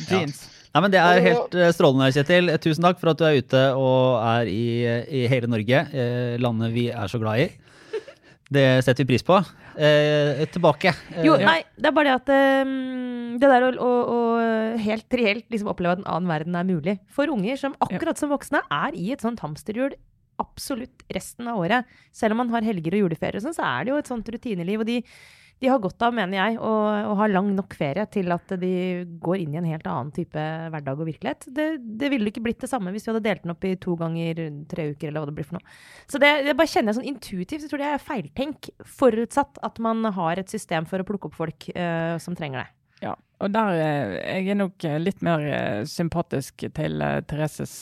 jeans. 0.10 0.42
Nei, 0.74 0.82
men 0.82 0.94
Det 0.94 1.02
er 1.02 1.20
helt 1.22 1.56
eh, 1.56 1.72
strålende, 1.76 2.10
Kjetil. 2.16 2.50
Tusen 2.64 2.86
takk 2.88 2.98
for 3.02 3.12
at 3.12 3.20
du 3.20 3.28
er 3.28 3.38
ute 3.38 3.60
og 3.78 4.18
er 4.26 4.50
i, 4.50 4.64
i 5.22 5.28
hele 5.30 5.50
Norge. 5.52 5.84
Eh, 5.94 6.34
landet 6.42 6.74
vi 6.74 6.88
er 6.90 7.12
så 7.12 7.22
glad 7.22 7.44
i. 7.44 7.52
Det 8.54 8.66
setter 8.86 9.06
vi 9.06 9.14
pris 9.14 9.26
på. 9.26 9.38
Eh, 9.78 10.42
tilbake. 10.54 10.94
Eh, 11.14 11.28
Jo, 11.28 11.36
nei, 11.42 11.60
det 11.78 11.90
er 11.90 11.96
bare 11.96 12.16
det 12.16 12.16
at 12.22 12.66
um, 12.66 13.38
det 13.42 13.50
der 13.50 13.68
å, 13.68 13.70
å, 13.82 13.92
å 14.14 14.18
helt 14.82 15.18
reelt 15.18 15.46
liksom 15.54 15.70
oppleve 15.72 15.98
at 15.98 16.02
en 16.04 16.10
annen 16.10 16.34
verden 16.34 16.58
er 16.58 16.68
mulig 16.68 16.98
for 17.14 17.30
unger 17.34 17.58
som 17.62 17.78
akkurat 17.82 18.18
som 18.20 18.34
voksne 18.34 18.62
er 18.74 18.98
i 18.98 19.12
et 19.14 19.24
sånt 19.26 19.42
hamsterhjul 19.46 19.94
absolutt 20.42 21.06
resten 21.14 21.48
av 21.50 21.62
året. 21.62 21.90
Selv 22.14 22.34
om 22.34 22.44
man 22.44 22.54
har 22.54 22.66
helger 22.66 22.98
og 22.98 23.06
juleferie, 23.06 23.38
og 23.38 23.46
sånn, 23.46 23.58
så 23.58 23.66
er 23.70 23.86
det 23.86 23.94
jo 23.94 24.02
et 24.02 24.10
sånt 24.10 24.30
rutineliv. 24.34 24.82
Og 24.82 24.90
de, 24.90 25.00
de 25.64 25.70
har 25.72 25.80
godt 25.80 26.04
av, 26.04 26.12
mener 26.16 26.36
jeg, 26.36 26.58
å, 26.60 26.72
å 27.08 27.16
ha 27.16 27.28
lang 27.32 27.54
nok 27.56 27.76
ferie 27.80 28.04
til 28.12 28.34
at 28.36 28.52
de 28.60 28.74
går 29.24 29.46
inn 29.46 29.54
i 29.56 29.62
en 29.62 29.70
helt 29.70 29.88
annen 29.88 30.12
type 30.12 30.44
hverdag 30.74 31.00
og 31.00 31.08
virkelighet. 31.08 31.48
Det, 31.56 31.68
det 32.02 32.10
ville 32.12 32.28
ikke 32.28 32.44
blitt 32.44 32.60
det 32.66 32.68
samme 32.72 32.92
hvis 32.92 33.08
vi 33.08 33.14
hadde 33.14 33.24
delt 33.30 33.46
den 33.46 33.54
opp 33.56 33.64
i 33.70 33.72
to 33.80 33.96
ganger 34.00 34.44
tre 34.68 34.90
uker, 34.92 35.08
eller 35.08 35.24
hva 35.24 35.32
det 35.32 35.38
blir 35.38 35.48
for 35.48 35.62
noe. 35.62 35.80
Så 36.12 36.20
det, 36.20 36.34
det 36.50 36.58
bare 36.60 36.72
kjenner 36.74 36.92
jeg 36.92 37.00
sånn 37.00 37.12
intuitivt, 37.14 37.64
så 37.64 37.72
tror 37.72 37.86
jeg 37.86 37.96
er 37.96 38.04
feiltenk, 38.04 38.74
forutsatt 39.00 39.64
at 39.64 39.80
man 39.84 40.04
har 40.20 40.44
et 40.44 40.52
system 40.52 40.90
for 40.90 41.00
å 41.00 41.08
plukke 41.08 41.32
opp 41.32 41.40
folk 41.40 41.70
eh, 41.72 42.18
som 42.20 42.36
trenger 42.36 42.66
det. 42.66 42.70
Ja, 43.04 43.18
og 43.44 43.52
der 43.52 43.76
eh, 43.76 44.14
jeg 44.38 44.54
er 44.54 44.58
nok 44.58 44.86
eh, 44.88 45.00
litt 45.02 45.24
mer 45.26 45.42
eh, 45.44 45.82
sympatisk 45.90 46.64
til 46.78 47.04
Thereses 47.28 47.74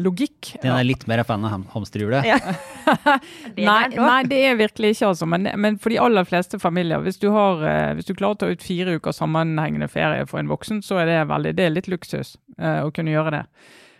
logikk. 0.00 0.54
Den 0.62 0.74
er 0.74 0.84
litt 0.84 1.06
mer 1.08 1.22
fan 1.26 1.44
av 1.46 1.54
ham 1.54 1.64
hamsterhjulet. 1.72 2.28
Ja. 2.28 2.40
Nei, 3.56 3.86
nei, 3.94 4.18
det 4.28 4.38
er 4.44 4.58
virkelig 4.58 4.90
ikke, 4.94 5.12
altså. 5.12 5.26
Men, 5.30 5.48
men 5.60 5.78
for 5.80 5.92
de 5.92 6.00
aller 6.02 6.26
fleste 6.28 6.58
familier, 6.60 7.00
hvis 7.04 7.16
du, 7.22 7.30
har, 7.32 7.62
hvis 7.96 8.08
du 8.08 8.12
klarer 8.12 8.36
å 8.36 8.40
ta 8.42 8.50
ut 8.50 8.64
fire 8.64 8.98
uker 8.98 9.14
sammenhengende 9.14 9.88
ferie 9.88 10.26
for 10.28 10.42
en 10.42 10.50
voksen, 10.50 10.82
så 10.84 11.00
er 11.00 11.08
det 11.08 11.16
veldig, 11.30 11.54
det 11.56 11.64
er 11.64 11.72
litt 11.72 11.88
luksus 11.88 12.34
uh, 12.60 12.84
å 12.84 12.92
kunne 12.94 13.14
gjøre 13.14 13.32
det. 13.38 13.42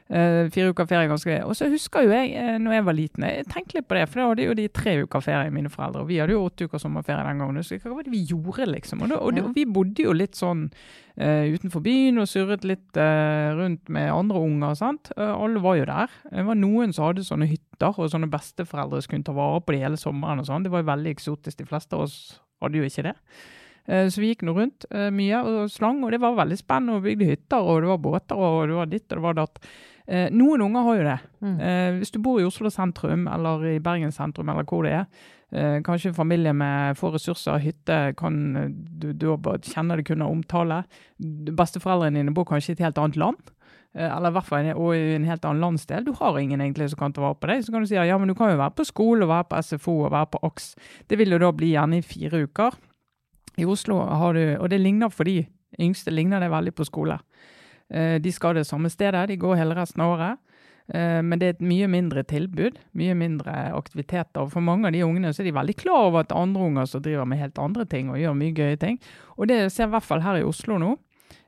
Eh, 0.05 0.50
fire 0.52 0.74
uker 0.74 0.84
ferie 0.84 1.07
er 1.07 1.09
ganske 1.09 1.30
greit. 1.30 1.46
Og 1.48 1.57
så 1.57 1.70
husker 1.72 2.05
jo 2.05 2.12
jeg, 2.12 2.34
uh, 2.36 2.59
når 2.61 2.74
jeg 2.76 2.84
var 2.84 2.96
liten, 2.98 3.24
jeg 3.24 3.46
tenkte 3.48 3.78
litt 3.78 3.86
på 3.88 3.96
det, 3.96 4.02
for 4.11 4.20
da 4.20 4.26
hadde 4.28 4.44
jo 4.44 4.57
de 4.59 4.66
tre 4.68 4.92
uker 5.00 5.24
ferie, 5.24 5.55
mine 5.55 5.72
foreldre. 5.72 6.02
Og 6.05 6.11
vi 6.11 6.18
hadde 6.20 6.36
jo 6.36 6.42
åtte 6.44 6.68
uker 6.68 6.82
sommerferie 6.82 7.24
den 7.24 7.40
gangen. 7.40 7.64
Så 7.64 7.78
hva 7.80 7.94
var 7.94 8.05
det 8.05 8.12
vi 8.12 8.20
gjorde, 8.28 8.68
liksom? 8.68 9.07
Og, 9.07 9.14
da, 9.14 9.22
og, 9.22 9.32
det, 9.32 9.46
og 9.48 9.57
vi 9.57 9.64
bodde 9.64 10.05
jo 10.05 10.12
litt 10.12 10.36
sånn 10.36 10.66
uh, 10.68 11.44
utenfor 11.57 11.86
byen 11.88 12.20
og 12.20 12.28
surret 12.28 12.68
litt 12.68 13.00
uh, 13.00 13.57
rundt 13.57 13.88
med 13.88 14.12
andre 14.12 14.44
unger. 14.44 14.76
sant? 14.82 15.09
Uh, 15.16 15.32
alle 15.32 15.64
var 15.64 15.80
jo 15.80 15.88
der. 15.88 16.20
Det 16.28 16.46
var 16.52 16.61
noen 16.61 16.92
som 16.92 17.09
hadde 17.09 17.24
sånne 17.24 17.48
hytter, 17.48 17.96
og 17.96 18.12
sånne 18.12 18.28
besteforeldre 18.32 19.00
som 19.00 19.16
kunne 19.16 19.30
ta 19.30 19.36
vare 19.40 19.64
på 19.64 19.72
det 19.72 19.84
hele 19.86 20.00
sommeren 20.00 20.44
og 20.44 20.52
sånn. 20.52 20.68
Det 20.68 20.74
var 20.74 20.84
jo 20.84 20.92
veldig 20.92 21.16
eksotisk. 21.16 21.62
De 21.64 21.70
fleste 21.72 21.96
av 21.96 22.05
oss 22.05 22.18
hadde 22.62 22.80
jo 22.80 22.92
ikke 22.92 23.09
det. 23.09 23.16
Eh, 23.86 24.09
Så 24.09 24.22
vi 24.22 24.32
gikk 24.32 24.44
nå 24.46 24.55
rundt 24.57 24.86
eh, 24.90 25.11
mye 25.14 25.40
og 25.44 25.72
slang, 25.72 26.02
og 26.05 26.14
det 26.14 26.20
var 26.22 26.38
veldig 26.38 26.61
spennende. 26.61 26.98
Og 26.98 27.09
bygde 27.09 27.28
hytter, 27.28 27.61
og 27.61 27.82
det 27.84 27.90
var 27.92 28.05
båter, 28.07 28.38
og 28.38 28.68
det 28.70 28.78
var 28.78 28.92
ditt 28.92 29.07
og 29.11 29.18
det 29.18 29.26
var 29.26 29.40
datt. 29.42 29.61
Eh, 30.09 30.28
Noen 30.30 30.61
unger 30.61 30.82
har 30.84 30.96
jo 30.98 31.05
det. 31.07 31.18
Mm. 31.40 31.55
Eh, 31.61 31.92
Hvis 32.00 32.11
du 32.12 32.18
bor 32.20 32.40
i 32.40 32.44
Oslo 32.44 32.68
sentrum 32.70 33.26
eller 33.32 33.64
i 33.74 33.78
Bergen 33.80 34.12
sentrum 34.12 34.50
eller 34.52 34.66
hvor 34.68 34.84
det 34.84 34.92
er, 34.92 35.07
eh, 35.52 35.80
kanskje 35.80 36.11
en 36.11 36.18
familie 36.18 36.52
med 36.52 36.96
få 36.98 37.12
ressurser, 37.14 37.59
hytte, 37.59 38.14
kan 38.16 38.36
du, 39.00 39.12
du 39.12 39.26
kjenner 39.64 39.96
det 39.96 40.05
kunne 40.11 40.28
omtale. 40.28 40.82
Besteforeldrene 41.57 42.20
dine 42.20 42.34
bor 42.36 42.44
kanskje 42.48 42.74
i 42.74 42.76
et 42.78 42.84
helt 42.84 42.98
annet 43.00 43.16
land. 43.16 43.36
eh, 43.94 44.11
Eller 44.11 44.28
i 44.28 44.32
hvert 44.36 44.44
fall 44.44 44.70
og 44.74 44.94
i 44.94 45.14
en 45.14 45.24
helt 45.24 45.44
annen 45.44 45.61
landsdel. 45.62 46.05
Du 46.05 46.12
har 46.12 46.38
ingen 46.38 46.61
egentlig 46.61 46.90
som 46.90 46.98
kan 46.98 47.12
ta 47.12 47.22
vare 47.22 47.38
på 47.40 47.46
deg. 47.48 47.64
Så 47.64 47.72
kan 47.72 47.80
du 47.80 47.86
si 47.86 47.94
ja, 47.94 48.18
men 48.18 48.28
du 48.28 48.34
kan 48.34 48.50
jo 48.50 48.59
være 48.59 48.74
på 48.76 48.84
skole, 48.84 49.22
og 49.24 49.28
være 49.30 49.48
på 49.48 49.62
SFO 49.62 50.05
og 50.05 50.12
være 50.12 50.26
på 50.26 50.38
AKS. 50.42 50.74
Det 51.09 51.18
vil 51.18 51.30
jo 51.30 51.38
da 51.38 51.52
bli 51.52 51.72
gjerne 51.72 51.98
i 51.98 52.02
fire 52.02 52.44
uker. 52.44 52.74
I 53.57 53.64
Oslo 53.64 54.00
har 54.05 54.34
du, 54.34 54.57
og 54.59 54.68
det 54.68 54.80
ligner 54.80 55.09
for 55.09 55.24
de 55.24 55.46
yngste, 55.80 56.11
ligner 56.11 56.40
det 56.40 56.50
veldig 56.50 56.74
på 56.74 56.84
skole. 56.84 57.20
Eh, 57.93 58.18
De 58.18 58.32
skal 58.32 58.55
det 58.55 58.66
samme 58.66 58.91
stedet, 58.91 59.28
de 59.28 59.37
går 59.37 59.57
hele 59.57 59.74
resten 59.76 60.01
av 60.01 60.14
året. 60.18 60.39
Eh, 60.93 61.22
Men 61.22 61.39
det 61.39 61.47
er 61.47 61.55
et 61.57 61.61
mye 61.64 61.89
mindre 61.89 62.22
tilbud, 62.24 62.78
mye 62.95 63.14
mindre 63.14 63.53
aktiviteter. 63.74 64.43
Og 64.43 64.53
For 64.53 64.61
mange 64.61 64.87
av 64.87 64.93
de 64.93 65.03
ungene 65.05 65.32
så 65.32 65.41
er 65.41 65.51
de 65.51 65.59
veldig 65.59 65.76
klar 65.76 66.09
over 66.11 66.20
at 66.20 66.32
andre 66.32 66.61
unger 66.62 66.87
som 66.87 67.03
driver 67.03 67.24
med 67.26 67.39
helt 67.39 67.59
andre 67.59 67.85
ting 67.85 68.11
og 68.11 68.16
gjør 68.18 68.35
mye 68.37 68.55
gøye 68.55 68.78
ting. 68.78 68.99
Og 69.39 69.49
det 69.49 69.72
ser 69.72 69.85
jeg 69.85 69.89
i 69.89 69.97
hvert 69.97 70.03
fall 70.09 70.20
her 70.20 70.37
i 70.37 70.45
Oslo 70.45 70.78
nå. 70.78 70.97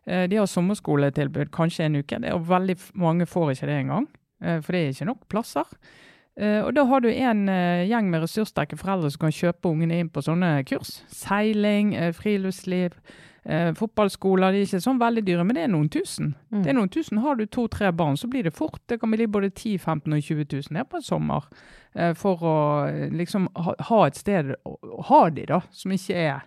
Eh, 0.07 0.27
De 0.27 0.37
har 0.37 0.47
sommerskoletilbud 0.47 1.51
kanskje 1.51 1.85
en 1.87 1.97
uke, 1.97 2.21
det 2.21 2.31
er, 2.31 2.39
veldig 2.39 2.77
mange 2.95 3.27
får 3.27 3.51
ikke 3.53 3.67
det 3.67 3.81
engang. 3.85 4.07
For 4.39 4.73
det 4.73 4.81
er 4.85 4.89
ikke 4.93 5.07
nok 5.07 5.29
plasser. 5.29 5.65
Og 6.37 6.75
da 6.77 6.85
har 6.85 7.01
du 7.01 7.09
en 7.09 7.47
gjeng 7.89 8.11
med 8.11 8.21
ressurssterke 8.21 8.77
foreldre 8.77 9.09
som 9.11 9.21
kan 9.23 9.33
kjøpe 9.33 9.71
ungene 9.71 9.97
inn 9.99 10.11
på 10.13 10.21
sånne 10.21 10.63
kurs. 10.69 11.03
Seiling, 11.09 11.95
friluftsliv, 12.13 12.93
eh, 13.49 13.73
fotballskoler. 13.79 14.53
De 14.53 14.61
er 14.63 14.67
ikke 14.69 14.83
sånn 14.85 15.01
veldig 15.01 15.25
dyre, 15.27 15.45
men 15.47 15.59
det 15.59 15.65
er 15.67 15.73
noen 15.73 15.89
tusen. 15.93 16.35
Mm. 16.51 16.63
Det 16.63 16.73
er 16.73 16.79
noen 16.79 16.93
tusen. 16.93 17.23
Har 17.25 17.39
du 17.39 17.47
to-tre 17.47 17.93
barn, 17.97 18.19
så 18.19 18.29
blir 18.31 18.47
det 18.47 18.55
fort. 18.57 18.83
Det 18.91 19.01
kan 19.01 19.15
bli 19.15 19.29
både 19.31 19.53
10 19.55 19.79
15 19.79 20.13
og 20.13 20.23
20 20.23 20.51
000 20.71 20.81
her 20.81 20.89
på 20.91 21.01
en 21.01 21.07
sommer. 21.07 21.47
eh, 21.95 22.13
For 22.15 22.43
å 22.43 22.57
eh, 22.91 23.09
liksom 23.15 23.49
ha, 23.55 23.77
ha 23.91 24.03
et 24.07 24.21
sted 24.21 24.55
å, 24.65 24.77
ha 25.11 25.23
de, 25.31 25.47
da, 25.47 25.63
som 25.71 25.95
ikke 25.95 26.19
er 26.27 26.45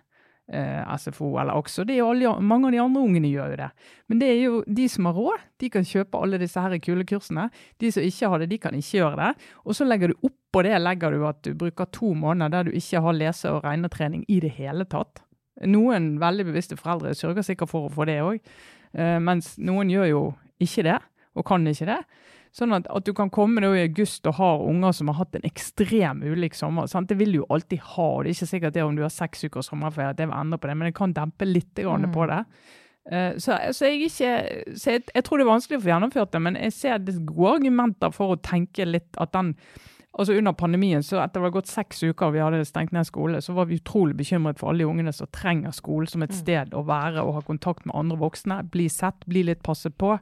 eh, 0.52 0.96
SFO 0.98 1.32
eller 1.40 1.54
er 1.54 2.02
alle, 2.04 2.40
mange 2.40 2.66
av 2.66 2.72
de 2.72 2.82
andre 2.82 3.02
ungene 3.02 3.30
gjør 3.30 3.54
jo 3.54 3.60
det. 3.62 3.70
Men 4.08 4.18
det 4.18 4.28
er 4.28 4.40
jo 4.42 4.64
de 4.66 4.88
som 4.88 5.06
har 5.06 5.14
råd, 5.14 5.46
de 5.62 5.70
kan 5.70 5.86
kjøpe 5.86 6.20
alle 6.20 6.40
disse 6.42 6.60
her 6.60 6.76
kule 6.82 7.04
kursene. 7.04 7.48
De 7.78 7.92
som 7.92 8.02
ikke 8.02 8.28
har 8.28 8.38
det, 8.42 8.50
de 8.50 8.58
kan 8.58 8.76
ikke 8.76 8.98
gjøre 8.98 9.16
det. 9.22 9.48
Og 9.64 9.76
så 9.78 9.86
legger 9.86 10.12
du 10.12 10.28
oppå 10.28 10.64
det 10.66 10.78
legger 10.80 11.14
du 11.14 11.26
at 11.28 11.42
du 11.46 11.54
bruker 11.54 11.86
to 11.94 12.12
måneder 12.14 12.50
der 12.50 12.68
du 12.68 12.76
ikke 12.76 13.02
har 13.04 13.14
lese- 13.14 13.52
og 13.54 13.64
regnetrening 13.64 14.24
i 14.28 14.40
det 14.40 14.50
hele 14.58 14.84
tatt. 14.84 15.22
Noen 15.66 16.14
veldig 16.20 16.46
bevisste 16.48 16.76
foreldre 16.76 17.14
sørger 17.14 17.42
sikkert 17.42 17.68
for 17.68 17.88
å 17.88 17.92
få 17.92 18.06
det 18.08 18.18
òg, 18.24 18.38
mens 19.22 19.52
noen 19.58 19.90
gjør 19.92 20.06
jo 20.10 20.20
ikke 20.60 20.82
det, 20.86 20.98
og 21.36 21.44
kan 21.46 21.66
ikke 21.70 21.86
det. 21.86 21.98
Sånn 22.52 22.72
at, 22.74 22.88
at 22.90 23.04
du 23.06 23.12
kan 23.14 23.28
komme 23.30 23.62
i 23.62 23.84
august 23.84 24.26
og 24.26 24.34
ha 24.40 24.48
unger 24.66 24.90
som 24.96 25.06
har 25.12 25.20
hatt 25.20 25.36
en 25.38 25.44
ekstrem 25.46 26.24
ulik 26.26 26.56
sommer. 26.58 26.88
Sant? 26.90 27.06
Det 27.08 27.14
vil 27.20 27.30
du 27.30 27.38
jo 27.38 27.46
alltid 27.54 27.78
ha. 27.92 28.06
og 28.16 28.24
Det 28.24 28.32
er 28.32 28.34
ikke 28.40 28.48
sikkert 28.50 28.74
det 28.74 28.82
om 28.82 28.96
du 28.98 29.04
har 29.04 29.12
seks 29.14 29.44
uker 29.46 29.62
sommerferie 29.62 30.10
at 30.10 30.18
det 30.18 30.26
vil 30.26 30.34
endre 30.34 30.58
på 30.58 30.66
det, 30.66 30.74
men 30.80 30.88
det 30.90 30.96
kan 30.98 31.12
dempe 31.14 31.46
litt 31.46 31.70
grann 31.78 32.08
Mm. 32.08 32.12
på 32.16 32.26
det. 32.26 32.40
Eh, 33.12 33.32
Så, 33.38 33.54
så, 33.72 33.86
jeg, 33.86 34.10
ikke, 34.10 34.74
så 34.74 34.90
jeg, 34.96 35.04
jeg 35.14 35.24
tror 35.24 35.38
det 35.38 35.46
er 35.46 35.52
vanskelig 35.52 35.78
å 35.78 35.84
få 35.84 35.92
gjennomført 35.92 36.32
det, 36.32 36.42
men 36.42 36.56
jeg 36.56 36.72
ser 36.72 36.98
det 36.98 37.14
gode 37.26 37.54
argumenter 37.60 38.10
for 38.12 38.34
å 38.34 38.40
tenke 38.42 38.84
litt 38.84 39.14
at 39.22 39.30
den 39.32 39.54
Altså 40.18 40.34
Under 40.34 40.52
pandemien, 40.52 41.02
så 41.06 41.20
etter 41.22 41.38
det 41.38 41.44
var 41.44 41.52
gått 41.54 41.70
seks 41.70 42.02
uker 42.02 42.26
og 42.26 42.32
vi 42.34 42.40
hadde 42.42 42.64
stengt 42.66 42.92
ned 42.92 43.06
skole, 43.06 43.38
så 43.40 43.54
var 43.54 43.68
vi 43.70 43.78
utrolig 43.78 44.16
bekymret 44.18 44.58
for 44.58 44.70
alle 44.72 44.82
de 44.82 44.88
ungene 44.90 45.12
som 45.14 45.28
trenger 45.32 45.70
skolen 45.70 46.08
som 46.10 46.22
et 46.22 46.30
Mm. 46.32 46.36
sted 46.40 46.70
å 46.74 46.82
være 46.84 47.22
og 47.22 47.34
ha 47.34 47.40
kontakt 47.46 47.86
med 47.86 47.94
andre 47.94 48.18
voksne. 48.18 48.68
Bli 48.70 48.88
sett, 48.88 49.24
bli 49.26 49.44
litt 49.44 49.62
passet 49.62 49.96
på. 49.96 50.18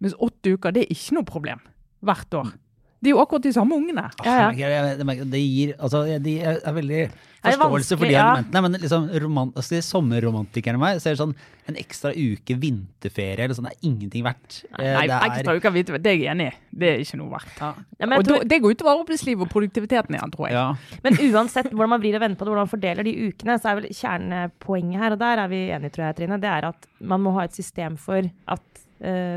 Mens 0.00 0.14
åtte 0.18 0.56
uker, 0.56 0.72
det 0.72 0.82
er 0.82 0.94
ikke 0.94 1.14
noe 1.14 1.24
problem 1.24 1.60
hvert 2.02 2.34
år. 2.34 2.52
Det 3.00 3.08
er 3.08 3.14
jo 3.16 3.20
akkurat 3.22 3.42
de 3.48 3.52
samme 3.56 3.72
ungene. 3.80 4.02
Ja, 4.24 4.36
ja. 4.36 4.50
jeg 4.52 4.58
jeg- 4.60 5.08
jeg 5.16 5.30
Det 5.30 5.40
gir 5.40 5.74
altså, 5.80 6.22
De 6.22 6.38
er 6.40 6.58
er 6.64 6.72
veldig 6.72 7.10
forståelse 7.40 7.96
for 7.96 8.04
de 8.04 8.12
ja. 8.12 8.24
argumentene, 8.34 8.60
men 8.62 8.72
liksom 8.82 9.06
romant, 9.22 9.54
altså, 9.56 9.70
de 9.70 9.80
sommerromantikerne 9.80 10.76
i 10.76 10.80
meg 10.82 11.00
ser 11.00 11.14
sånn 11.16 11.34
en 11.70 11.74
ekstra 11.80 12.10
uke 12.12 12.56
vinterferie 12.60 13.40
eller 13.46 13.54
sånn, 13.56 13.64
det 13.70 13.78
er 13.78 13.88
ingenting 13.88 14.22
verdt. 14.26 14.64
Eh, 14.78 14.84
Nei, 14.92 15.06
det 15.08 15.16
er, 15.16 15.30
ekstra 15.30 15.54
uke 15.56 15.72
vinterferie, 15.72 16.02
det 16.04 16.10
er 16.12 16.18
jeg 16.18 16.30
enig 16.34 16.48
i. 16.50 16.56
Det 16.82 16.88
er 16.90 16.98
ikke 17.00 17.16
noe 17.22 17.30
verdt. 17.30 17.56
Ja, 17.62 17.70
men, 18.00 18.10
jeg 18.10 18.18
Og 18.18 18.24
tror, 18.28 18.44
det 18.52 18.60
går 18.60 18.74
utover 18.76 19.00
arbeidslivet 19.00 19.40
og 19.46 19.48
produktiviteten 19.54 20.14
igjen, 20.18 20.30
tror 20.36 20.48
jeg. 20.50 20.52
ja. 20.58 20.98
men 21.02 21.16
uansett 21.32 21.70
hvordan 21.72 21.88
man 21.94 22.00
vrir 22.04 22.14
og 22.16 22.20
vender 22.26 22.36
på 22.36 22.44
det, 22.44 22.52
hvordan 22.52 22.66
man 22.68 22.74
fordeler 22.76 23.04
de 23.08 23.16
ukene, 23.30 23.56
så 23.58 23.70
er 23.72 23.80
vel 23.80 23.88
kjernepoenget 23.88 25.00
her, 25.00 25.12
og 25.16 25.18
der 25.24 25.38
er 25.44 25.48
vi 25.48 25.62
enige, 25.70 25.90
tror 25.96 26.04
jeg, 26.10 26.16
Trine, 26.20 26.40
det 26.40 26.50
er 26.50 26.68
at 26.68 26.86
man 27.00 27.20
må 27.24 27.32
ha 27.38 27.44
et 27.48 27.54
system 27.56 27.96
for 27.96 28.20
at 28.48 28.79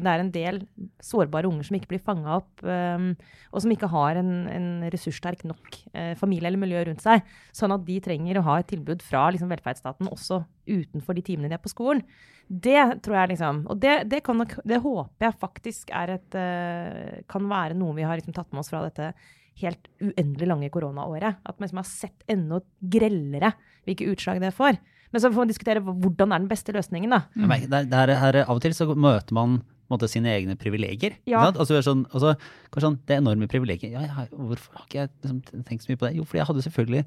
det 0.03 0.11
er 0.11 0.21
en 0.21 0.31
del 0.33 0.59
sårbare 1.03 1.47
unger 1.47 1.67
som 1.67 1.77
ikke 1.77 1.93
blir 1.93 2.03
fanga 2.03 2.37
opp, 2.41 2.63
eh, 2.67 3.05
og 3.53 3.63
som 3.63 3.73
ikke 3.73 3.89
har 3.93 4.19
en, 4.19 4.31
en 4.51 4.67
ressurssterk 4.93 5.45
nok 5.47 5.77
eh, 5.93 6.13
familie 6.19 6.49
eller 6.49 6.61
miljø 6.61 6.83
rundt 6.89 7.03
seg. 7.03 7.23
Sånn 7.55 7.75
at 7.75 7.85
de 7.87 7.99
trenger 8.03 8.39
å 8.39 8.45
ha 8.49 8.59
et 8.59 8.69
tilbud 8.73 9.03
fra 9.05 9.29
liksom, 9.31 9.51
velferdsstaten 9.53 10.11
også 10.11 10.43
utenfor 10.67 11.17
de 11.17 11.25
timene 11.25 11.51
de 11.51 11.57
er 11.57 11.63
på 11.63 11.71
skolen. 11.71 12.03
Det 12.43 12.99
tror 13.05 13.15
jeg 13.15 13.29
liksom 13.31 13.61
Og 13.71 13.77
det, 13.79 13.93
det, 14.11 14.19
kan 14.25 14.41
det 14.43 14.81
håper 14.83 15.25
jeg 15.29 15.39
faktisk 15.39 15.93
et 15.95 16.35
eh, 16.35 17.21
Kan 17.31 17.47
være 17.47 17.77
noe 17.79 17.95
vi 17.95 18.03
har 18.03 18.19
liksom 18.19 18.35
tatt 18.35 18.51
med 18.51 18.59
oss 18.59 18.71
fra 18.73 18.81
dette 18.83 19.13
helt 19.61 19.87
uendelig 20.01 20.49
lange 20.49 20.69
koronaåret. 20.73 21.39
At 21.45 21.55
man 21.55 21.67
liksom 21.67 21.79
har 21.79 21.87
sett 21.87 22.25
enda 22.27 22.59
grellere 22.81 23.53
hvilke 23.85 24.09
utslag 24.11 24.41
det 24.41 24.51
får. 24.57 24.79
Men 25.13 25.21
så 25.21 25.29
får 25.29 25.45
man 25.45 25.51
diskutere 25.51 25.83
hvordan 25.83 26.33
er 26.33 26.41
den 26.41 26.49
beste 26.49 26.73
løsningen, 26.75 27.13
da. 27.13 27.23
Mm. 27.37 27.53
Der, 27.53 27.67
det 27.69 27.79
er, 27.79 27.89
det 27.91 27.99
er, 28.01 28.19
her, 28.23 28.39
av 28.47 28.57
og 28.57 28.63
til 28.65 28.73
så 28.75 28.89
møter 28.93 29.37
man 29.37 29.61
måte, 29.91 30.09
sine 30.09 30.31
egne 30.33 30.55
privilegier. 30.59 31.19
Ja. 31.29 31.43
Altså, 31.51 31.77
er 31.77 31.85
sånn, 31.85 32.05
altså, 32.11 32.33
sånn, 32.81 32.97
det 33.09 33.19
enorme 33.19 33.49
privilegiet. 33.51 33.93
Ja, 33.93 34.25
hvorfor 34.31 34.79
har 34.79 34.87
ikke 34.87 35.03
jeg 35.03 35.13
liksom, 35.21 35.63
tenkt 35.67 35.85
så 35.85 35.91
mye 35.91 36.01
på 36.01 36.07
det? 36.07 36.15
Jo, 36.17 36.25
fordi 36.27 36.41
jeg 36.41 36.49
hadde 36.49 36.65
selvfølgelig 36.65 37.05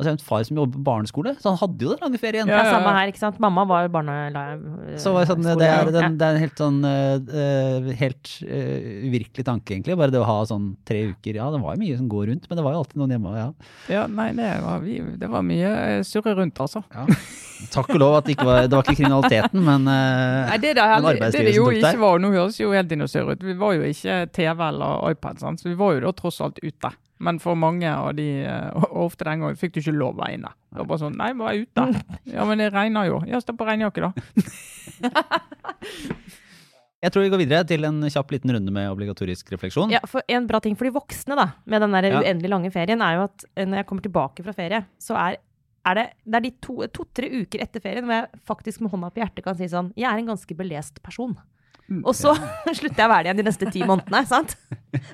altså, 0.00 0.08
jeg 0.08 0.16
har 0.16 0.18
en 0.18 0.26
far 0.26 0.44
som 0.48 0.60
jobber 0.60 0.78
på 0.78 0.84
barneskole, 0.86 1.32
så 1.38 1.52
han 1.52 1.58
hadde 1.60 1.84
jo 1.84 1.92
den 1.92 2.00
lange 2.04 2.20
ferien. 2.22 2.48
Ja, 2.48 2.60
Ja, 2.64 2.72
samme 2.72 2.94
her, 2.96 3.10
ikke 3.12 3.20
sant. 3.20 3.40
Mamma 3.42 3.66
var 3.68 3.90
barnelærer. 3.92 4.62
Så 5.00 5.12
var 5.12 5.26
det, 5.26 5.34
sånn, 5.34 5.44
det, 5.44 5.68
er, 5.68 5.90
den, 5.92 6.16
det 6.20 6.26
er 6.26 6.38
en 6.38 6.42
helt 6.44 6.62
sånn 6.64 6.80
eh, 6.88 7.92
helt 8.00 8.32
eh, 8.46 8.88
uvirkelig 9.10 9.44
tanke, 9.46 9.76
egentlig. 9.76 9.98
Bare 10.00 10.14
det 10.14 10.22
å 10.22 10.26
ha 10.28 10.40
sånn 10.48 10.72
tre 10.88 11.04
uker. 11.12 11.36
Ja, 11.36 11.50
det 11.52 11.60
var 11.62 11.76
jo 11.76 11.84
mye 11.84 12.00
som 12.00 12.08
går 12.10 12.30
rundt, 12.32 12.48
men 12.48 12.60
det 12.60 12.64
var 12.66 12.74
jo 12.74 12.82
alltid 12.82 13.02
noen 13.02 13.14
hjemme. 13.16 13.36
Ja. 13.36 13.52
Ja, 13.92 14.06
nei, 14.10 14.32
det 14.38 14.50
var, 14.64 14.82
vi, 14.84 14.98
det 15.20 15.30
var 15.30 15.46
mye 15.46 16.00
surre 16.08 16.34
rundt, 16.40 16.58
altså. 16.64 16.82
Ja. 16.96 17.06
Takk 17.68 17.90
og 17.92 18.00
lov 18.00 18.14
at 18.16 18.24
det 18.24 18.38
ikke 18.38 18.46
var, 18.48 18.62
det 18.64 18.72
var 18.72 18.86
ikke 18.86 19.02
kriminaliteten, 19.02 19.60
men 19.66 19.84
uh, 19.84 20.48
Nei, 20.48 20.56
det, 20.62 20.72
der, 20.78 20.94
men 20.94 21.10
arbeidslivet 21.10 21.54
som 21.58 21.66
tok 21.66 21.74
der. 21.74 21.90
ikke 21.90 22.02
var, 22.06 22.22
nå 22.22 22.32
høres 22.32 22.56
jo 22.60 22.72
helt 22.72 22.88
dinosaur 22.88 23.34
ut, 23.34 23.44
vi 23.44 23.56
var 23.60 23.76
jo 23.76 23.84
ikke 23.90 24.16
TV 24.32 24.64
eller 24.70 25.10
iPad, 25.12 25.42
sant? 25.42 25.60
så 25.60 25.68
vi 25.68 25.76
var 25.76 25.96
jo 25.96 26.04
da 26.06 26.14
tross 26.16 26.40
alt 26.44 26.60
ute. 26.64 26.92
Men 27.20 27.36
for 27.42 27.54
mange 27.60 27.84
av 27.92 28.14
de, 28.16 28.24
eh, 28.48 28.70
og 28.80 28.94
ofte 29.10 29.26
den 29.28 29.42
gangen, 29.44 29.56
fikk 29.60 29.74
du 29.74 29.80
ikke 29.82 29.92
lov 29.92 30.14
å 30.16 30.22
være 30.22 30.38
inne. 30.38 30.52
Det 30.70 30.78
var 30.80 30.86
bare 30.88 31.02
sånn, 31.02 31.18
nei, 31.20 31.32
bare 31.36 31.64
ute. 31.66 31.84
Ja, 32.36 32.46
men 32.48 32.58
det 32.62 32.70
regner 32.72 33.10
jo. 33.10 33.18
Ja, 33.28 33.40
stå 33.44 33.52
på 33.58 33.66
regnjakke 33.68 34.06
da. 34.06 34.10
jeg 37.00 37.12
tror 37.14 37.24
vi 37.24 37.30
går 37.32 37.40
videre 37.40 37.64
til 37.68 37.84
en 37.88 38.00
kjapp 38.12 38.32
liten 38.34 38.52
runde 38.56 38.72
med 38.74 38.90
obligatorisk 38.92 39.52
refleksjon. 39.54 39.92
Ja, 39.94 40.00
for 40.08 40.24
En 40.28 40.48
bra 40.48 40.60
ting 40.64 40.76
for 40.76 40.88
de 40.88 40.92
voksne 40.96 41.36
da, 41.38 41.46
med 41.64 41.80
den 41.84 41.92
der 41.96 42.08
Ja. 42.10 42.20
uendelig 42.22 42.50
lange 42.52 42.72
ferien, 42.72 43.00
er 43.04 43.16
jo 43.18 43.22
at 43.28 43.44
eh, 43.56 43.64
når 43.68 43.82
jeg 43.82 43.86
kommer 43.88 44.02
tilbake 44.08 44.44
fra 44.44 44.52
ferie, 44.56 44.82
så 45.00 45.16
er, 45.16 45.38
er 45.88 45.94
det, 46.00 46.06
det 46.26 46.36
er 46.40 46.46
de 46.48 46.50
to- 46.60 46.88
to-tre 46.92 47.30
uker 47.42 47.60
etter 47.64 47.80
ferien 47.84 48.04
hvor 48.04 48.16
jeg 48.20 48.42
faktisk 48.48 48.80
med 48.84 48.92
hånda 48.92 49.10
på 49.12 49.20
hjertet 49.24 49.44
kan 49.44 49.56
si 49.56 49.68
sånn 49.68 49.92
Jeg 49.96 50.08
er 50.12 50.18
en 50.20 50.32
ganske 50.32 50.56
belest 50.56 51.00
person. 51.02 51.36
Mm, 51.90 52.04
Og 52.04 52.14
så 52.14 52.32
slutter 52.78 53.00
jeg 53.02 53.08
å 53.08 53.12
være 53.12 53.22
det 53.24 53.30
igjen 53.32 53.40
de 53.40 53.48
neste 53.48 53.70
ti 53.72 53.80
månedene. 53.82 54.20
sant? 54.28 54.56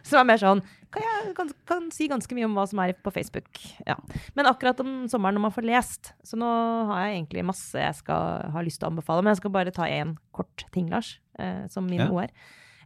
Som 0.03 0.21
er 0.21 0.25
mer 0.35 0.43
sånn 0.43 0.63
kan 0.97 1.05
jeg 1.07 1.35
kan, 1.37 1.51
kan 1.69 1.89
si 1.95 2.09
ganske 2.11 2.37
mye 2.37 2.49
om 2.49 2.57
hva 2.57 2.65
som 2.69 2.81
er 2.83 2.95
på 2.99 3.13
Facebook. 3.15 3.61
Ja. 3.87 3.97
Men 4.39 4.49
akkurat 4.51 4.81
om 4.83 5.07
sommeren 5.13 5.37
når 5.39 5.47
man 5.47 5.55
får 5.55 5.67
lest, 5.69 6.13
så 6.27 6.39
nå 6.41 6.49
har 6.91 7.07
jeg 7.07 7.19
egentlig 7.19 7.47
masse 7.49 7.81
jeg 7.81 7.99
skal 8.01 8.51
ha 8.55 8.65
lyst 8.65 8.81
til 8.81 8.89
å 8.89 8.93
anbefale. 8.95 9.25
Men 9.25 9.35
jeg 9.35 9.43
skal 9.43 9.55
bare 9.55 9.75
ta 9.75 9.89
én 9.91 10.17
kort 10.37 10.67
ting, 10.75 10.89
Lars, 10.93 11.17
eh, 11.39 11.67
som 11.73 11.89
min 11.91 12.01
Ja. 12.05 12.11
HR. 12.11 12.33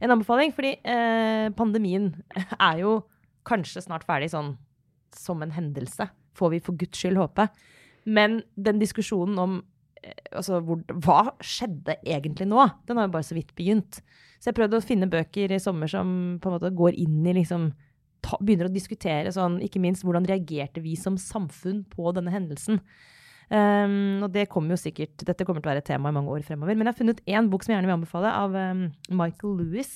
En 0.01 0.15
anbefaling, 0.17 0.55
fordi 0.57 0.79
eh, 0.89 1.51
pandemien 1.57 2.15
er 2.71 2.81
jo 2.81 3.01
kanskje 3.49 3.83
snart 3.85 4.07
ferdig 4.09 4.31
sånn 4.33 4.55
som 5.17 5.43
en 5.45 5.53
hendelse. 5.53 6.09
Får 6.39 6.55
vi 6.55 6.63
for 6.65 6.79
guds 6.81 6.99
skyld 6.99 7.21
håpe. 7.21 7.49
Men 8.09 8.41
den 8.57 8.81
diskusjonen 8.81 9.39
om 9.39 9.59
eh, 10.03 10.17
altså, 10.33 10.63
hvor, 10.65 10.81
hva 11.05 11.35
skjedde 11.45 11.99
egentlig 12.01 12.49
nå? 12.49 12.65
Den 12.89 12.97
har 13.01 13.09
jo 13.09 13.15
bare 13.19 13.29
så 13.29 13.37
vidt 13.37 13.53
begynt. 13.59 14.01
Så 14.41 14.51
jeg 14.51 14.57
prøvde 14.57 14.81
å 14.81 14.85
finne 14.85 15.11
bøker 15.11 15.53
i 15.53 15.61
sommer 15.61 15.91
som 15.91 16.39
på 16.41 16.49
en 16.49 16.57
måte 16.57 16.73
går 16.73 16.97
inn 16.97 17.21
i 17.29 17.37
liksom 17.37 17.71
ta, 18.25 18.39
Begynner 18.41 18.69
å 18.69 18.75
diskutere 18.75 19.33
sånn, 19.35 19.59
ikke 19.65 19.83
minst 19.83 20.05
hvordan 20.07 20.29
reagerte 20.29 20.83
vi 20.85 20.97
som 20.99 21.19
samfunn 21.21 21.85
på 21.91 22.13
denne 22.17 22.33
hendelsen. 22.35 22.81
Um, 23.51 24.23
og 24.23 24.31
det 24.31 24.47
kommer 24.53 24.77
jo 24.77 24.79
sikkert, 24.79 25.25
Dette 25.27 25.43
kommer 25.43 25.59
til 25.59 25.71
å 25.71 25.73
være 25.73 25.83
et 25.83 25.89
tema 25.91 26.13
i 26.13 26.15
mange 26.15 26.31
år 26.31 26.45
fremover. 26.47 26.77
Men 26.77 26.87
jeg 26.87 26.95
har 26.95 27.01
funnet 27.01 27.23
én 27.27 27.51
bok 27.51 27.67
som 27.67 27.73
jeg 27.73 27.81
gjerne 27.81 27.91
vil 27.91 27.99
anbefale, 27.99 28.31
av 28.31 28.55
um, 28.55 28.85
Michael 29.23 29.57
Lewis. 29.59 29.95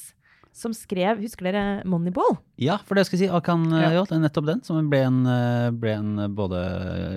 Som 0.54 0.70
skrev 0.70 1.18
Husker 1.18 1.48
dere 1.50 1.62
Moneyball? 1.84 2.36
Ja, 2.62 2.76
for 2.86 2.94
det 2.94 3.02
jeg 3.02 3.08
skulle 3.08 3.22
si, 3.24 3.28
Akan, 3.34 3.64
Ja. 3.74 3.88
ja. 3.90 4.02
er 4.06 4.20
nettopp 4.22 4.46
den 4.46 4.60
som 4.62 4.86
ble 4.88 5.00
en, 5.02 5.16
eh, 5.26 5.70
ble 5.74 5.90
en 5.98 6.12
eh, 6.22 6.28
både 6.30 6.60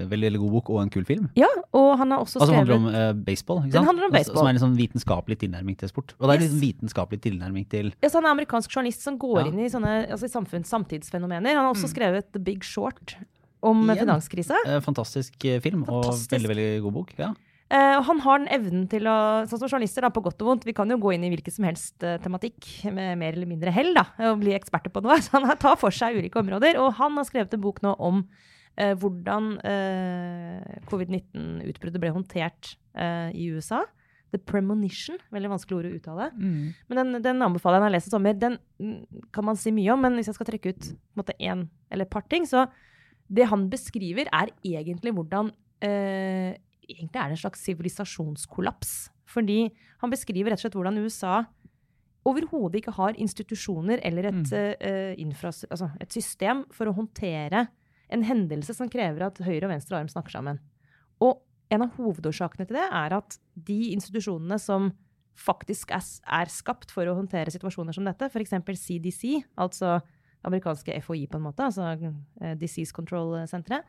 veldig, 0.10 0.26
veldig 0.32 0.40
god 0.42 0.52
bok 0.56 0.70
og 0.74 0.80
en 0.82 0.90
kul 0.90 1.06
film. 1.06 1.28
Ja, 1.38 1.46
og 1.72 2.00
han 2.02 2.10
har 2.16 2.24
også 2.26 2.42
skrevet... 2.42 2.42
Altså 2.42 2.50
som 2.50 2.58
handler 2.58 2.76
om 2.82 2.88
uh, 2.90 3.14
baseball, 3.28 3.58
ikke 3.62 3.72
sant? 3.72 3.74
Den 3.78 3.86
handler 3.92 4.06
om 4.08 4.12
Altså, 4.18 4.18
baseball. 4.34 4.42
Som 4.42 4.48
er 4.48 4.50
en 4.50 4.58
liksom 4.58 4.74
vitenskapelig 4.82 5.38
tilnærming 5.46 5.78
til 5.78 5.90
sport. 5.94 6.16
Og 6.18 6.26
det 6.26 6.34
er 6.34 6.42
Yes. 6.42 6.48
liksom 6.50 6.62
vitenskapelig 6.66 7.22
tilnærming 7.22 7.70
til 7.70 7.94
Ja, 8.02 8.10
så 8.10 8.18
han 8.18 8.26
er 8.26 8.34
amerikansk 8.34 8.74
journalist 8.74 9.02
som 9.06 9.20
går 9.22 9.38
Ja. 9.44 9.46
inn 9.52 9.60
i 9.60 9.70
sånne 9.70 9.94
altså, 10.10 10.26
i 10.26 10.34
samfunns 10.34 10.68
samtidsfenomener. 10.74 11.54
Han 11.54 11.66
har 11.66 11.74
også 11.76 11.86
Mm. 11.88 11.94
skrevet 11.94 12.32
The 12.34 12.40
Big 12.40 12.64
Short 12.64 13.16
om 13.62 13.86
Igjen. 13.86 14.00
finanskrisa. 14.08 14.56
eh, 14.66 14.80
fantastisk 14.82 15.46
eh, 15.46 15.60
film 15.62 15.86
Fantastisk. 15.86 16.34
og 16.34 16.40
veldig, 16.42 16.50
veldig 16.56 16.82
god 16.82 16.94
bok. 16.94 17.14
Ja. 17.20 17.34
Og 17.68 18.04
han 18.08 18.22
har 18.24 18.40
den 18.40 18.50
evnen 18.56 18.86
til 18.88 19.10
å 19.12 19.18
Sånn 19.50 19.60
som 19.60 19.68
journalister, 19.68 20.06
da, 20.06 20.12
på 20.14 20.22
godt 20.24 20.40
og 20.44 20.52
vondt. 20.52 20.68
Vi 20.68 20.76
kan 20.76 20.88
jo 20.88 21.00
gå 21.04 21.12
inn 21.16 21.26
i 21.28 21.32
hvilken 21.34 21.52
som 21.52 21.66
helst 21.68 22.06
uh, 22.06 22.16
tematikk 22.24 22.64
med 22.86 23.18
mer 23.20 23.36
eller 23.36 23.50
mindre 23.50 23.74
hell, 23.76 23.92
da, 23.98 24.06
og 24.30 24.40
bli 24.40 24.54
eksperter 24.56 24.94
på 24.94 25.04
noe. 25.04 25.18
Så 25.24 25.36
han 25.36 25.52
tar 25.60 25.76
for 25.82 25.92
seg 25.92 26.16
ulike 26.16 26.40
områder. 26.40 26.80
Og 26.80 26.94
han 27.02 27.20
har 27.20 27.28
skrevet 27.28 27.58
en 27.58 27.64
bok 27.66 27.84
nå 27.84 27.92
om 28.08 28.24
uh, 28.24 28.94
hvordan 29.02 29.52
eh, 29.68 30.82
covid-19-utbruddet 30.88 32.04
ble 32.04 32.16
håndtert 32.16 32.76
i 32.98 33.52
USA. 33.54 33.84
The 34.34 34.40
Premonition. 34.44 35.20
Veldig 35.34 35.52
vanskelig 35.52 35.78
ord 35.78 35.88
å 35.88 35.94
uttale. 35.96 36.28
Mm. 36.36 36.74
Men 36.90 37.00
den, 37.00 37.20
den 37.24 37.46
anbefaler 37.46 37.78
jeg 37.78 37.84
når 37.84 37.90
jeg 37.90 37.96
leser 37.98 38.14
sommer. 38.14 38.40
Den 38.40 38.58
mm, 38.82 39.22
kan 39.36 39.48
man 39.48 39.60
si 39.60 39.74
mye 39.76 39.94
om, 39.94 40.04
men 40.04 40.18
hvis 40.18 40.32
jeg 40.32 40.38
skal 40.38 40.50
trekke 40.50 40.74
ut 40.74 40.90
på 41.16 41.28
en 41.38 41.68
eller 41.92 42.08
et 42.08 42.14
par 42.14 42.26
ting, 42.28 42.48
så 42.50 42.66
det 43.28 43.48
han 43.52 43.68
beskriver, 43.72 44.30
er 44.36 44.52
egentlig 44.66 45.14
hvordan 45.16 45.52
eh, 45.84 46.56
Egentlig 46.88 47.20
er 47.20 47.30
det 47.30 47.38
en 47.38 47.44
slags 47.44 47.64
sivilisasjonskollaps. 47.68 48.96
Fordi 49.28 49.68
han 50.02 50.14
beskriver 50.14 50.54
rett 50.54 50.62
og 50.62 50.66
slett 50.68 50.78
hvordan 50.80 51.02
USA 51.04 51.42
overhodet 52.28 52.82
ikke 52.82 52.96
har 52.98 53.16
institusjoner 53.20 54.02
eller 54.04 54.30
et, 54.30 54.52
Mm. 54.52 55.32
uh, 55.32 55.72
altså 55.72 55.92
et 56.02 56.12
system 56.12 56.66
for 56.72 56.88
å 56.88 56.96
håndtere 56.96 57.68
en 58.10 58.24
hendelse 58.24 58.74
som 58.76 58.90
krever 58.90 59.26
at 59.28 59.40
høyre 59.44 59.68
og 59.68 59.72
venstre 59.72 59.98
arm 59.98 60.08
snakker 60.08 60.32
sammen. 60.32 60.60
Og 61.20 61.42
en 61.72 61.84
av 61.84 61.96
hovedårsakene 61.98 62.68
til 62.68 62.80
det 62.80 62.88
er 62.88 63.16
at 63.18 63.38
de 63.56 63.92
institusjonene 63.96 64.60
som 64.60 64.92
faktisk 65.38 65.92
er, 65.94 66.04
er 66.26 66.50
skapt 66.50 66.92
for 66.94 67.06
å 67.06 67.16
håndtere 67.20 67.52
situasjoner 67.54 67.94
som 67.94 68.08
dette, 68.08 68.30
f.eks. 68.32 68.56
CDC, 68.80 69.44
altså 69.60 70.00
amerikanske 70.48 70.96
FHI 71.04 71.28
på 71.30 71.38
en 71.38 71.46
måte, 71.46 71.66
altså 71.68 71.92
eh, 72.42 72.56
Disease 72.58 72.96
Control-senteret, 72.96 73.86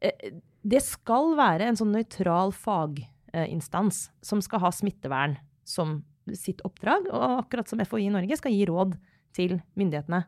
eh, 0.00 0.38
det 0.66 0.82
skal 0.82 1.34
være 1.38 1.68
en 1.68 1.78
sånn 1.78 1.94
nøytral 1.94 2.52
faginstans 2.56 4.06
som 4.24 4.42
skal 4.42 4.64
ha 4.64 4.72
smittevern 4.74 5.36
som 5.66 6.00
sitt 6.34 6.62
oppdrag, 6.66 7.06
og 7.12 7.44
akkurat 7.44 7.70
som 7.70 7.82
FHI 7.82 8.08
i 8.08 8.14
Norge 8.14 8.38
skal 8.38 8.54
gi 8.54 8.64
råd 8.66 8.96
til 9.36 9.60
myndighetene. 9.78 10.24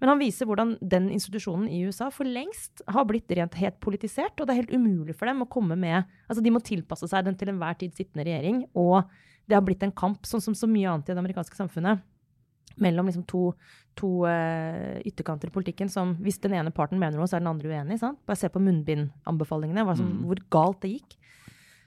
Men 0.00 0.12
han 0.12 0.20
viser 0.20 0.48
hvordan 0.48 0.74
den 0.84 1.08
institusjonen 1.12 1.68
i 1.72 1.82
USA 1.88 2.10
for 2.12 2.28
lengst 2.28 2.82
har 2.92 3.06
blitt 3.08 3.32
rent 3.36 3.56
helt 3.60 3.78
politisert, 3.84 4.36
og 4.36 4.48
det 4.48 4.54
er 4.54 4.62
helt 4.62 4.74
umulig 4.76 5.16
for 5.16 5.28
dem 5.28 5.44
å 5.44 5.48
komme 5.48 5.76
med 5.80 6.04
Altså, 6.28 6.42
de 6.44 6.52
må 6.52 6.60
tilpasse 6.64 7.08
seg 7.08 7.24
den 7.24 7.36
til 7.38 7.52
enhver 7.52 7.78
tid 7.80 7.96
sittende 7.96 8.26
regjering, 8.28 8.64
og 8.76 9.08
det 9.48 9.56
har 9.56 9.64
blitt 9.64 9.84
en 9.86 9.94
kamp, 9.96 10.26
sånn 10.28 10.42
som 10.44 10.56
så 10.58 10.68
mye 10.68 10.90
annet 10.90 11.08
i 11.08 11.14
det 11.14 11.22
amerikanske 11.22 11.56
samfunnet, 11.56 12.02
mellom 12.82 13.08
liksom 13.08 13.24
to, 13.28 13.42
to 13.96 14.08
uh, 14.28 14.98
ytterkanter 15.06 15.48
i 15.48 15.54
politikken 15.54 15.88
som 15.92 16.14
hvis 16.20 16.40
den 16.42 16.56
ene 16.58 16.72
parten 16.74 17.00
mener 17.00 17.16
noe, 17.16 17.28
så 17.30 17.38
er 17.38 17.44
den 17.44 17.52
andre 17.52 17.70
uenig. 17.72 17.98
sant? 18.02 18.18
Bare 18.28 18.36
se 18.40 18.50
på 18.52 18.60
munnbindanbefalingene, 18.62 19.86
som, 19.96 20.10
Mm. 20.10 20.24
hvor 20.28 20.42
galt 20.50 20.80
det 20.84 20.92
gikk. 20.98 21.16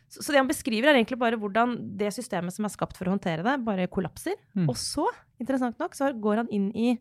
Så, 0.09 0.23
så 0.25 0.33
det 0.33 0.39
han 0.41 0.49
beskriver, 0.49 0.89
er 0.89 0.97
egentlig 0.97 1.19
bare 1.21 1.37
hvordan 1.37 1.75
det 1.99 2.09
systemet 2.15 2.53
som 2.55 2.65
er 2.65 2.73
skapt 2.73 2.97
for 2.97 3.05
å 3.05 3.13
håndtere 3.13 3.45
det, 3.45 3.63
bare 3.63 3.85
kollapser. 3.87 4.33
Mm. 4.57 4.67
Og 4.67 4.75
så, 4.75 5.05
interessant 5.39 5.77
nok, 5.77 5.93
så 5.93 6.09
går 6.17 6.43
han 6.43 6.49
inn 6.51 6.71
i 6.73 6.97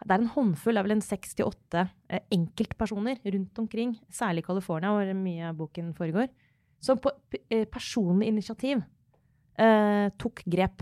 Det 0.00 0.14
er 0.14 0.22
en 0.22 0.30
håndfull, 0.32 0.72
det 0.74 0.80
er 0.80 0.86
vel 0.86 0.94
en 0.96 1.02
seks 1.04 1.34
til 1.36 1.44
åtte 1.44 1.82
eh, 2.08 2.22
enkeltpersoner 2.32 3.18
rundt 3.34 3.58
omkring, 3.60 3.90
særlig 4.08 4.40
i 4.40 4.46
California, 4.46 4.88
hvor 4.96 5.10
mye 5.14 5.50
av 5.50 5.58
boken 5.58 5.90
foregår, 5.92 6.30
som 6.80 6.96
på 6.96 7.12
eh, 7.52 7.66
personlig 7.68 8.30
initiativ 8.32 8.80
eh, 9.60 10.08
tok 10.16 10.40
grep. 10.48 10.80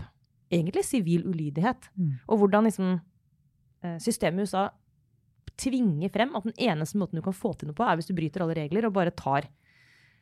Egentlig 0.51 0.83
sivil 0.87 1.25
ulydighet. 1.29 1.89
Mm. 1.95 2.13
Og 2.27 2.39
hvordan 2.41 2.65
liksom 2.69 2.95
eh, 3.83 3.97
systemet 4.01 4.41
i 4.41 4.47
USA 4.47 4.67
tvinger 5.59 6.11
frem 6.13 6.35
at 6.37 6.45
den 6.47 6.55
eneste 6.71 6.97
måten 6.99 7.19
du 7.19 7.23
kan 7.25 7.35
få 7.35 7.51
til 7.59 7.67
noe 7.69 7.75
på, 7.77 7.83
er 7.83 7.97
hvis 7.99 8.07
du 8.09 8.15
bryter 8.17 8.45
alle 8.45 8.55
regler 8.61 8.87
og 8.87 8.93
bare 8.95 9.11
tar 9.11 9.45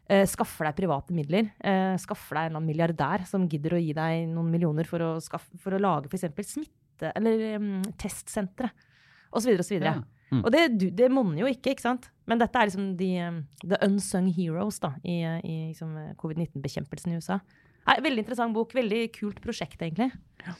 eh, 0.09 0.25
Skaffer 0.29 0.65
deg 0.69 0.77
private 0.79 1.13
midler. 1.15 1.51
Eh, 1.61 1.93
skaffer 2.01 2.39
deg 2.39 2.47
en 2.47 2.49
eller 2.49 2.57
annen 2.61 2.71
milliardær 2.71 3.25
som 3.29 3.45
gidder 3.49 3.77
å 3.77 3.81
gi 3.81 3.93
deg 3.97 4.27
noen 4.33 4.49
millioner 4.51 4.87
for 4.89 5.03
å, 5.05 5.13
skaffe, 5.21 5.59
for 5.61 5.77
å 5.77 5.81
lage 5.81 6.09
f.eks. 6.11 6.27
smitte- 6.55 7.11
eller 7.15 7.57
um, 7.61 7.81
testsentre, 8.01 8.71
osv. 9.31 9.51
osv. 9.61 9.75
Ja. 9.83 9.99
Mm. 10.31 10.39
Og 10.41 10.47
det, 10.51 10.63
du- 10.81 10.89
det 10.91 11.11
monner 11.13 11.43
jo 11.43 11.51
ikke, 11.51 11.75
ikke 11.75 11.85
sant? 11.85 12.09
Men 12.27 12.41
dette 12.41 12.57
er 12.59 12.67
liksom 12.71 12.87
de 12.99 13.11
the 13.61 13.77
unsung 13.85 14.25
heroes 14.33 14.79
da, 14.83 14.89
i, 15.05 15.19
i 15.23 15.57
liksom, 15.69 15.93
covid-19-bekjempelsen 16.19 17.13
i 17.13 17.19
USA. 17.21 17.37
Veldig 17.87 18.25
interessant 18.25 18.55
bok. 18.55 18.73
Veldig 18.75 19.03
kult 19.15 19.39
prosjekt, 19.43 19.79
egentlig. 19.81 20.11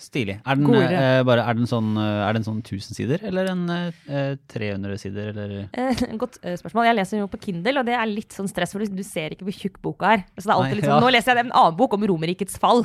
Stilig. 0.01 0.34
Er 0.43 0.57
den, 0.59 0.73
eh, 0.75 1.21
bare, 1.23 1.45
er 1.47 1.55
den 1.55 1.67
sånn, 1.69 1.93
eh, 1.95 2.23
er 2.28 2.34
den 2.36 2.43
sånn 2.43 2.57
1000 2.59 2.95
sider, 2.97 3.21
eller 3.23 3.47
en 3.53 3.61
eh, 3.71 4.34
300 4.51 4.97
sider, 4.99 5.30
eller 5.32 5.53
Eh, 5.78 6.01
godt 6.21 6.39
eh, 6.43 6.57
spørsmål. 6.59 6.88
Jeg 6.89 6.97
leser 6.97 7.21
jo 7.21 7.28
på 7.32 7.39
Kindle, 7.45 7.80
og 7.80 7.88
det 7.88 7.95
er 7.95 8.09
litt 8.09 8.36
sånn 8.36 8.49
stress, 8.51 8.73
for 8.75 8.84
du 8.84 9.03
ser 9.07 9.32
ikke 9.36 9.47
hvor 9.47 9.55
tjukk 9.55 9.78
boka 9.84 10.09
er. 10.17 10.25
Så 10.36 10.43
det 10.47 10.51
er 10.51 10.55
alltid 10.57 10.73
Nei, 10.73 10.80
litt 10.82 10.88
sånn, 10.89 10.97
ja. 10.97 11.05
Nå 11.05 11.11
leser 11.15 11.32
jeg 11.39 11.45
en 11.45 11.53
annen 11.61 11.78
bok 11.80 11.95
om 11.95 12.03
Romerrikets 12.11 12.59
fall. 12.59 12.84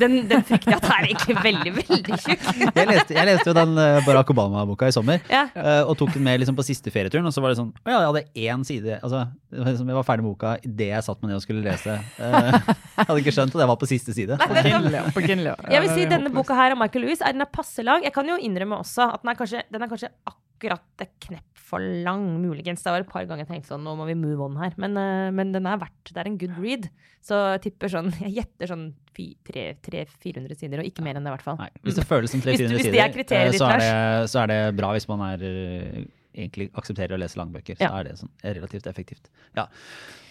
Den, 0.00 0.16
den 0.30 0.42
frykter 0.48 0.72
jeg 0.72 0.80
at 0.80 0.88
er 0.94 1.08
egentlig 1.10 1.36
veldig, 1.44 1.74
veldig 1.82 2.20
tjukk. 2.24 2.48
jeg 2.80 2.90
leste, 2.94 3.18
jeg 3.18 3.28
leste 3.28 3.50
jo 3.52 3.56
den 3.58 3.76
eh, 3.84 3.98
Barack 4.08 4.32
Obama-boka 4.32 4.88
i 4.88 4.96
sommer, 4.96 5.20
Ja. 5.28 5.44
og 5.84 5.94
tok 6.00 6.14
den 6.16 6.24
med 6.24 6.40
liksom 6.40 6.56
på 6.58 6.64
siste 6.66 6.92
ferieturen. 6.94 7.28
Og 7.28 7.34
så 7.36 7.44
var 7.44 7.52
det 7.52 7.60
sånn 7.60 7.74
Å 7.84 7.92
ja, 7.92 7.98
jeg 8.00 8.08
hadde 8.08 8.24
én 8.48 8.64
side 8.66 8.98
altså, 9.02 9.26
liksom, 9.52 9.88
Jeg 9.92 9.98
var 10.00 10.06
ferdig 10.08 10.24
med 10.24 10.32
boka 10.32 10.54
idet 10.64 10.88
jeg 10.94 11.04
satt 11.06 11.20
meg 11.22 11.32
ned 11.34 11.40
og 11.40 11.44
skulle 11.44 11.64
lese. 11.66 11.98
Jeg 12.98 13.06
hadde 13.06 13.20
ikke 13.22 13.32
skjønt 13.36 13.52
at 13.54 13.60
jeg 13.62 13.68
var 13.70 13.76
på 13.78 13.86
siste 13.86 14.10
side. 14.16 14.34
På 14.42 14.54
Kindle, 14.58 14.90
ja, 14.96 15.02
på 15.14 15.22
Kindle, 15.22 15.52
ja. 15.52 15.68
Jeg 15.76 15.82
vil 15.84 15.92
si 15.94 16.06
denne 16.10 16.27
denne 16.28 16.42
boka 16.42 16.56
her 16.58 16.74
av 16.74 16.80
Michael 16.80 17.06
Lewis 17.06 17.22
er 17.24 17.34
den 17.36 17.44
er 17.44 17.50
passe 17.52 17.84
lang. 17.84 18.04
Jeg 18.06 18.14
kan 18.14 18.28
jo 18.28 18.38
innrømme 18.38 18.78
også 18.82 19.08
at 19.14 19.24
den 19.24 19.32
er 19.32 19.38
kanskje, 19.38 19.64
den 19.72 19.84
er 19.84 19.90
kanskje 19.90 20.10
akkurat 20.28 21.04
et 21.04 21.14
knepp 21.26 21.62
for 21.68 21.82
lang, 22.04 22.24
muligens. 22.40 22.82
Det 22.84 22.92
var 22.92 23.04
et 23.04 23.10
par 23.10 23.26
ganger 23.28 23.44
jeg 23.44 23.50
tenkte 23.50 23.72
sånn, 23.74 23.84
nå 23.84 23.94
må 23.98 24.06
vi 24.08 24.16
move 24.18 24.44
on 24.46 24.56
her. 24.60 24.76
Men, 24.80 24.96
eh, 24.96 25.28
men 25.34 25.52
den 25.54 25.68
er 25.68 25.80
verdt 25.80 26.12
Det 26.12 26.22
er 26.22 26.30
en 26.30 26.38
good 26.40 26.56
read. 26.62 26.88
Så 27.24 27.36
jeg 27.56 27.64
tipper 27.68 27.92
sånn 27.92 28.12
Jeg 28.24 28.34
gjetter 28.40 28.72
sånn 28.72 28.86
300-400 29.18 30.54
sider, 30.54 30.82
og 30.82 30.86
ikke 30.86 31.02
mer 31.02 31.18
enn 31.18 31.26
det, 31.26 31.32
i 31.32 31.36
hvert 31.36 31.46
fall. 31.46 31.58
Nei, 31.58 31.72
hvis 31.82 31.98
det 31.98 32.06
føles 32.06 32.30
som 32.30 32.44
300-400 32.44 32.84
sider, 32.86 33.00
er 33.02 33.50
eh, 33.50 33.56
så, 33.58 33.72
det, 33.74 33.90
så 34.30 34.44
er 34.44 34.52
det 34.52 34.60
bra 34.78 34.92
hvis 34.94 35.08
man 35.10 35.24
er 35.26 35.42
eh, 35.48 36.06
egentlig 36.38 36.70
aksepterer 36.78 37.16
å 37.16 37.18
lese 37.20 37.36
langbøker. 37.40 37.76
Så 37.76 37.82
Ja. 37.84 37.90
er 37.98 38.04
det 38.04 38.16
sånn 38.20 38.30
relativt 38.44 38.86
effektivt. 38.86 39.28
Ja. 39.56 39.66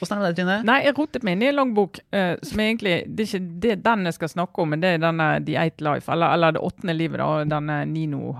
Åssen 0.01 0.18
er 0.18 0.20
det 0.20 0.24
med 0.24 0.36
deg, 0.36 0.39
Trine? 0.45 0.64
Nei, 0.64 0.80
jeg 0.86 0.95
rotet 0.97 1.24
meg 1.24 1.32
inn 1.38 1.43
i 1.43 1.47
en 1.51 1.55
lang 1.55 1.74
bok 1.74 1.99
eh, 2.14 2.36
som 2.43 2.60
egentlig 2.60 3.16
Det 3.16 3.26
er 3.26 3.39
ikke 3.39 3.60
det, 3.60 3.84
den 3.84 4.05
jeg 4.05 4.14
skal 4.14 4.28
snakke 4.30 4.60
om, 4.62 4.70
men 4.70 4.80
det 4.82 4.89
er 4.95 4.97
denne 5.05 5.30
The 5.45 5.55
Eight 5.58 5.82
Life, 5.82 6.12
eller, 6.12 6.34
eller 6.34 6.51
Det 6.58 6.62
åttende 6.62 6.95
livet, 6.97 7.18
da. 7.20 7.43
Denne 7.58 7.86
Nino 7.88 8.32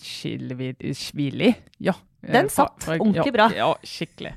Haratishvili. 0.00 1.54
Ja. 1.78 1.92
eh, 2.22 2.32
Den 2.32 2.48
satt 2.48 2.82
fra- 2.82 2.96
ordentlig 2.98 3.32
bra. 3.32 3.50
Ja, 3.54 3.74
skikkelig. 3.84 4.32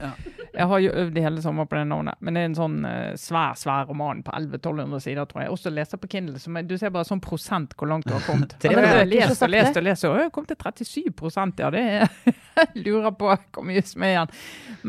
Jeg 0.54 0.68
har 0.68 0.80
jo 0.80 0.90
øvd 0.92 1.18
i 1.18 1.22
hele 1.22 1.42
sommer 1.42 1.66
på 1.66 1.76
det 1.78 1.88
navnet. 1.88 2.16
Men 2.22 2.34
det 2.34 2.42
er 2.42 2.46
en 2.50 2.56
sånn 2.56 2.86
uh, 2.86 3.14
svær 3.16 3.54
svær 3.56 3.88
roman 3.88 4.24
på 4.24 4.32
1100-1200 4.34 5.00
sider, 5.02 5.26
tror 5.26 5.42
jeg. 5.44 5.52
Også 5.54 5.72
leser 5.74 5.98
på 5.98 6.10
Kindle. 6.10 6.40
Som 6.40 6.58
er, 6.58 6.64
du 6.64 6.76
ser 6.78 6.90
bare 6.90 7.06
sånn 7.08 7.22
prosent 7.22 7.76
hvor 7.78 7.88
langt 7.88 8.06
du 8.06 8.14
har 8.14 8.22
kommet. 8.26 8.56
Tre 8.60 8.72
jeg 8.74 8.88
har 8.90 9.06
lest 9.06 9.44
og 9.46 9.50
lest 9.54 9.78
og 9.78 9.84
lest, 9.84 10.04
og 10.06 10.18
jeg 10.18 10.24
har 10.28 10.34
kommet 10.36 10.48
til 10.50 10.58
37 10.86 11.12
prosent, 11.16 11.60
ja. 11.60 11.70
Det 11.70 11.80
er 11.80 12.10
lurer 12.86 13.14
på 13.18 13.30
hvor 13.30 13.66
mye 13.68 13.84
som 13.86 14.06
er 14.06 14.14
igjen. 14.14 14.34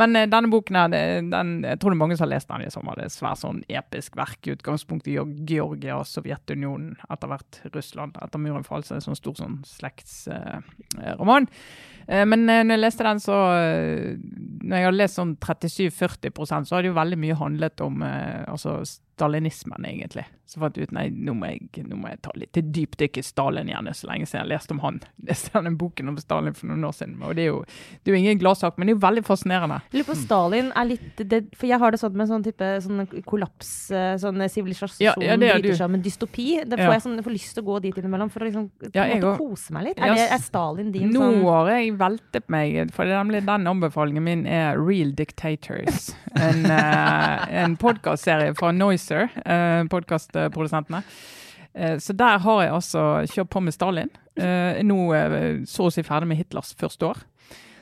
Men 0.01 0.17
eh, 0.19 0.29
denne 0.31 0.51
boken 0.53 0.81
her, 0.81 0.95
den, 0.95 1.53
jeg 1.67 1.81
tror 1.81 1.93
det 1.93 1.99
er 1.99 2.03
mange 2.03 2.19
som 2.19 2.27
har 2.27 2.33
lest 2.35 2.51
den 2.51 2.67
i 2.67 2.73
sommer. 2.73 2.99
Det 2.99 3.09
er 3.09 3.15
svært 3.15 3.43
sånn 3.43 3.63
episk 3.69 4.19
verk. 4.21 4.41
i 4.47 4.57
Utgangspunktet 4.57 5.13
i 5.15 5.19
Georgia, 5.51 6.01
Sovjetunionen, 6.07 6.97
etter 7.11 7.33
hvert 7.33 7.63
Russland. 7.75 8.19
Etter 8.23 8.43
muren 8.43 8.67
falt, 8.67 8.89
så 8.89 8.95
er 8.95 9.01
det 9.01 9.05
en 9.05 9.09
sånn 9.11 9.23
stor 9.23 9.39
sånn 9.41 9.61
slektsroman. 9.69 11.49
Eh, 12.07 12.27
men 12.27 12.49
eh, 12.49 12.63
når 12.65 12.77
jeg 12.77 12.85
leste 12.85 13.07
den, 13.07 13.21
så 13.23 13.37
eh, 13.55 14.17
Når 14.61 14.77
jeg 14.77 14.89
har 14.89 14.97
lest 14.97 15.19
sånn 15.19 15.37
37-40% 15.39 16.69
så 16.69 16.77
har 16.77 16.83
det 16.83 16.91
jo 16.91 16.99
veldig 16.99 17.19
mye 17.21 17.39
handlet 17.39 17.85
om 17.85 18.03
eh, 18.07 18.43
altså 18.51 18.81
stalinismen, 19.21 19.85
egentlig. 19.85 20.25
Så 20.51 20.59
fant 20.59 20.75
jeg 20.75 20.89
ut 20.89 20.95
nei, 20.97 21.05
nå 21.15 21.31
må 21.39 21.47
jeg, 21.53 21.85
nå 21.87 21.95
må 22.01 22.09
jeg 22.11 22.19
ta 22.25 22.33
litt 22.35 22.51
til 22.57 22.67
dypdykk 22.75 23.21
i 23.21 23.23
Stalin 23.23 23.69
igjen. 23.71 23.87
Så 23.95 24.09
lenge 24.09 24.27
siden 24.27 24.41
jeg 24.43 24.51
leste 24.51 24.75
om 24.75 24.81
han. 24.83 24.97
Leste 25.29 25.61
den 25.63 25.77
boken 25.79 26.11
om 26.11 26.17
Stalin 26.19 26.57
for 26.59 26.67
noen 26.67 26.89
år 26.89 26.97
siden. 26.97 27.21
Og 27.23 27.37
det 27.39 27.45
er 27.45 27.51
jo, 27.53 27.61
det 28.03 28.11
er 28.11 28.17
jo 28.17 28.21
ingen 28.25 28.41
gladsak, 28.41 28.75
men 28.75 28.89
det 28.89 28.95
er 28.95 28.97
jo 28.97 29.03
veldig 29.05 29.23
fascinerende. 29.29 29.79
Jeg 29.93 30.01
lurer 30.01 30.09
på 30.09 30.17
Stalin 30.19 30.73
er 30.75 30.89
litt 30.89 31.23
det, 31.31 31.41
For 31.55 31.71
jeg 31.71 31.79
har 31.83 31.95
det 31.95 32.01
sånn 32.03 32.17
med 32.19 32.31
sånn 32.33 32.47
type 32.47 32.71
sånn 32.83 33.05
kollaps, 33.29 33.71
eh, 33.95 34.17
sånn 34.23 34.43
sivilisasjon 34.51 35.05
Ja, 35.05 35.15
ja, 35.23 35.37
bryter 35.39 35.69
du. 35.69 35.77
sammen, 35.79 36.03
dystopi. 36.03 36.49
Det 36.65 36.81
får 36.81 36.87
Ja. 36.87 36.97
jeg, 36.97 37.05
sånn, 37.07 37.15
jeg 37.21 37.27
får 37.29 37.37
lyst 37.37 37.55
til 37.55 37.63
å 37.63 37.67
gå 37.69 37.79
dit 37.87 38.01
innimellom 38.03 38.33
for 38.33 38.43
å 38.43 38.49
liksom 38.49 38.67
Ja, 38.91 39.05
jeg 39.07 39.23
måte 39.23 39.37
kose 39.39 39.77
meg 39.77 39.87
litt. 39.91 40.03
Er, 40.03 40.17
det, 40.19 40.27
er 40.35 40.43
Stalin 40.43 40.91
din 40.91 41.13
Nå 41.15 41.21
sånn 41.21 41.45
har 41.47 41.71
jeg 41.77 41.95
veltet 42.01 42.51
meg, 42.51 42.91
for 42.97 43.07
det 43.07 43.15
er 43.15 43.23
nemlig 43.23 43.45
den 43.47 43.71
anbefalingen 43.71 44.27
min 44.27 44.47
er 44.51 44.81
Real 44.81 45.15
Dictators. 45.15 46.11
En, 46.35 46.65
uh, 46.67 47.47
en 47.63 47.77
podkastserie 47.77 48.55
fra 48.59 48.73
Noiser, 49.11 49.31
eh, 49.45 49.85
podkastprodusentene. 49.91 51.03
Eh, 51.75 51.99
så 51.99 52.13
der 52.13 52.39
har 52.39 52.63
jeg 52.63 52.73
altså 52.73 53.27
kjørt 53.27 53.51
på 53.51 53.61
med 53.61 53.73
Stalin. 53.73 54.11
Er 54.37 54.83
nå 54.83 55.13
eh, 55.15 55.65
så 55.67 55.89
å 55.89 55.93
si 55.93 56.03
ferdig 56.03 56.29
med 56.29 56.39
Hitlers 56.39 56.75
første 56.79 57.07
år. 57.07 57.19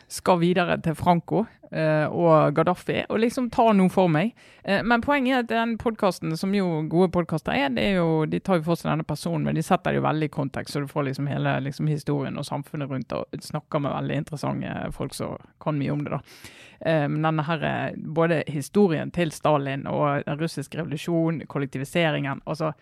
Skal 0.09 0.39
videre 0.41 0.79
til 0.81 0.95
Franco 0.97 1.43
eh, 1.69 2.07
og 2.09 2.55
Gaddafi 2.57 3.03
og 3.11 3.19
liksom 3.21 3.51
tar 3.53 3.75
noe 3.77 3.91
for 3.93 4.09
meg. 4.09 4.31
Eh, 4.65 4.81
men 4.81 5.03
poenget 5.05 5.35
er 5.35 5.43
at 5.43 5.51
den 5.51 5.75
podkasten, 5.81 6.33
som 6.41 6.55
jo 6.57 6.83
gode 6.89 7.11
podkaster 7.13 7.53
er, 7.53 7.69
det 7.77 7.85
er 7.91 7.99
jo, 7.99 8.25
de 8.25 8.41
tar 8.41 8.61
jo 8.61 8.65
for 8.71 8.81
seg 8.81 8.89
denne 8.93 9.05
personen, 9.09 9.45
men 9.45 9.59
de 9.59 9.65
setter 9.67 9.93
det 9.93 10.01
jo 10.01 10.07
veldig 10.07 10.31
i 10.31 10.33
kontekst, 10.33 10.73
så 10.73 10.81
du 10.81 10.89
får 10.89 11.11
liksom 11.11 11.29
hele 11.29 11.59
liksom, 11.67 11.91
historien 11.93 12.41
og 12.41 12.49
samfunnet 12.49 12.89
rundt 12.89 13.13
og 13.13 13.45
snakker 13.45 13.85
med 13.85 13.93
veldig 13.93 14.23
interessante 14.23 14.79
folk 14.97 15.17
som 15.17 15.37
kan 15.61 15.77
mye 15.77 15.93
om 15.93 16.07
det. 16.07 16.17
da. 16.17 16.23
Eh, 16.81 17.09
Men 17.09 17.23
denne 17.29 17.45
her, 17.45 17.65
eh, 17.65 17.97
både 17.97 18.45
historien 18.49 19.11
til 19.11 19.33
Stalin 19.33 19.87
og 19.87 20.25
den 20.25 20.41
russiske 20.41 20.79
revolusjonen, 20.79 21.47
kollektiviseringen 21.47 22.41
altså 22.47 22.73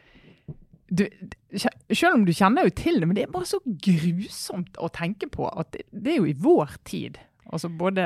du, 0.89 1.07
selv 1.59 2.15
om 2.15 2.27
du 2.27 2.35
kjenner 2.35 2.67
jo 2.67 2.75
til 2.79 3.01
det, 3.01 3.09
men 3.09 3.19
det 3.19 3.27
er 3.27 3.33
bare 3.33 3.49
så 3.49 3.61
grusomt 3.65 4.79
å 4.79 4.91
tenke 4.95 5.31
på 5.33 5.49
at 5.51 5.73
det, 5.75 5.87
det 5.91 6.15
er 6.15 6.21
jo 6.21 6.29
i 6.31 6.37
vår 6.47 6.77
tid. 6.87 7.19
Altså 7.47 7.69
både 7.69 8.03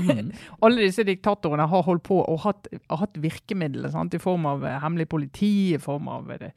Alle 0.64 0.86
disse 0.86 1.04
diktatorene 1.04 1.66
har 1.68 1.84
holdt 1.84 2.04
på 2.08 2.16
og 2.22 2.40
hatt, 2.46 2.68
har 2.88 3.02
hatt 3.02 3.20
virkemidler 3.20 3.92
sant? 3.92 4.16
i 4.16 4.22
form 4.22 4.46
av 4.48 4.64
eh, 4.64 4.78
hemmelig 4.80 5.08
politi, 5.12 5.74
i 5.74 5.80
form 5.80 6.08
av 6.08 6.32
det, 6.40 6.52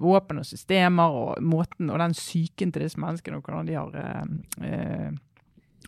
våpen 0.00 0.40
og 0.40 0.48
systemer, 0.48 1.12
og 1.12 1.44
måten 1.44 1.92
og 1.92 2.00
den 2.00 2.16
psyken 2.16 2.72
til 2.72 2.86
disse 2.86 3.00
menneskene, 3.00 3.40
og 3.40 3.48
hvordan 3.48 3.68
de 3.68 3.76
har 3.76 4.00
eh, 4.00 4.70
eh, 4.70 5.10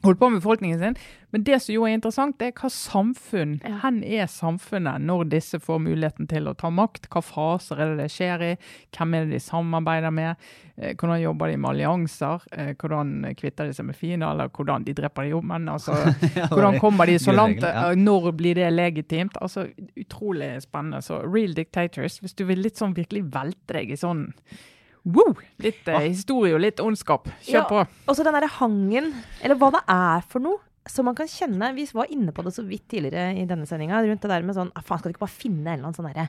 holdt 0.03 0.21
på 0.21 0.29
med 0.31 0.41
befolkningen 0.41 0.79
sin. 0.79 0.97
Men 1.31 1.43
det 1.45 1.59
som 1.61 1.75
jo 1.75 1.83
er 1.85 1.97
interessant, 1.97 2.39
det 2.41 2.47
er 2.49 2.55
hva 2.61 2.69
samfunn 2.73 3.57
Ja. 3.65 3.79
Hen 3.83 3.99
er 4.05 4.27
samfunnet 4.33 5.03
når 5.05 5.29
disse 5.35 5.59
får 5.61 5.81
muligheten 5.85 6.29
til 6.31 6.49
å 6.49 6.55
ta 6.57 6.71
makt? 6.73 7.09
Hva 7.13 7.21
faser 7.25 7.83
er 7.83 7.91
det 7.93 8.05
det 8.05 8.13
skjer 8.15 8.45
i? 8.47 8.53
Hvem 8.97 9.15
er 9.19 9.27
det 9.27 9.37
de 9.37 9.41
samarbeider 9.45 10.15
med? 10.15 10.37
Eh, 10.79 10.95
hvordan 10.95 11.21
jobber 11.21 11.51
de 11.53 11.59
med 11.59 11.71
allianser? 11.75 12.47
Eh, 12.53 12.73
hvordan 12.81 13.35
kvitter 13.37 13.67
de 13.69 13.77
seg 13.77 13.89
med 13.91 13.99
fiender? 13.99 14.31
Eller 14.31 14.49
hvordan 14.49 14.87
de 14.87 14.95
dreper 14.97 15.29
de 15.29 15.35
om? 15.37 15.47
Men 15.53 15.69
altså, 15.69 15.99
hvordan 16.53 16.79
kommer 16.81 17.07
de 17.11 17.19
så 17.19 17.35
langt? 17.37 17.63
Eh, 17.65 17.95
Når 17.99 18.33
blir 18.39 18.55
det 18.55 18.71
legitimt? 18.73 19.37
Altså, 19.43 19.67
Utrolig 19.99 20.63
spennende. 20.63 21.03
Så 21.03 21.21
Real 21.27 21.53
Dictators, 21.55 22.21
hvis 22.23 22.35
du 22.39 22.45
vil 22.49 22.63
litt 22.63 22.79
sånn 22.79 22.95
virkelig 22.97 23.27
velte 23.35 23.75
deg 23.77 23.91
i 23.93 23.97
sånn 23.99 24.29
Woo! 25.09 25.33
Litt 25.65 25.89
eh, 25.89 26.05
historie 26.11 26.53
og 26.57 26.61
litt 26.63 26.81
ondskap. 26.85 27.29
Kjør 27.47 27.63
Ja. 27.63 27.67
på. 27.71 27.83
Og 28.09 28.17
så 28.17 28.25
den 28.27 28.37
derre 28.37 28.51
hangen, 28.59 29.13
eller 29.43 29.57
hva 29.57 29.71
det 29.79 29.85
er 29.89 30.27
for 30.29 30.45
noe. 30.45 30.61
Som 30.89 31.05
man 31.05 31.15
kan 31.19 31.29
kjenne 31.29 31.75
Vi 31.77 31.83
var 31.93 32.07
inne 32.09 32.33
på 32.33 32.41
det 32.47 32.55
så 32.55 32.63
vidt 32.65 32.87
tidligere 32.89 33.35
i 33.37 33.43
denne 33.45 33.67
sendinga. 33.69 33.99
Rundt 34.07 34.23
det 34.25 34.31
der 34.31 34.47
med 34.47 34.57
sånn 34.57 34.71
ah, 34.73 34.81
Faen, 34.81 35.03
skal 35.03 35.11
vi 35.11 35.17
ikke 35.19 35.27
bare 35.27 35.35
finne 35.37 35.67
en 35.67 35.75
eller 35.75 35.91
annen 35.91 35.99
sånn 35.99 36.07
derre 36.09 36.29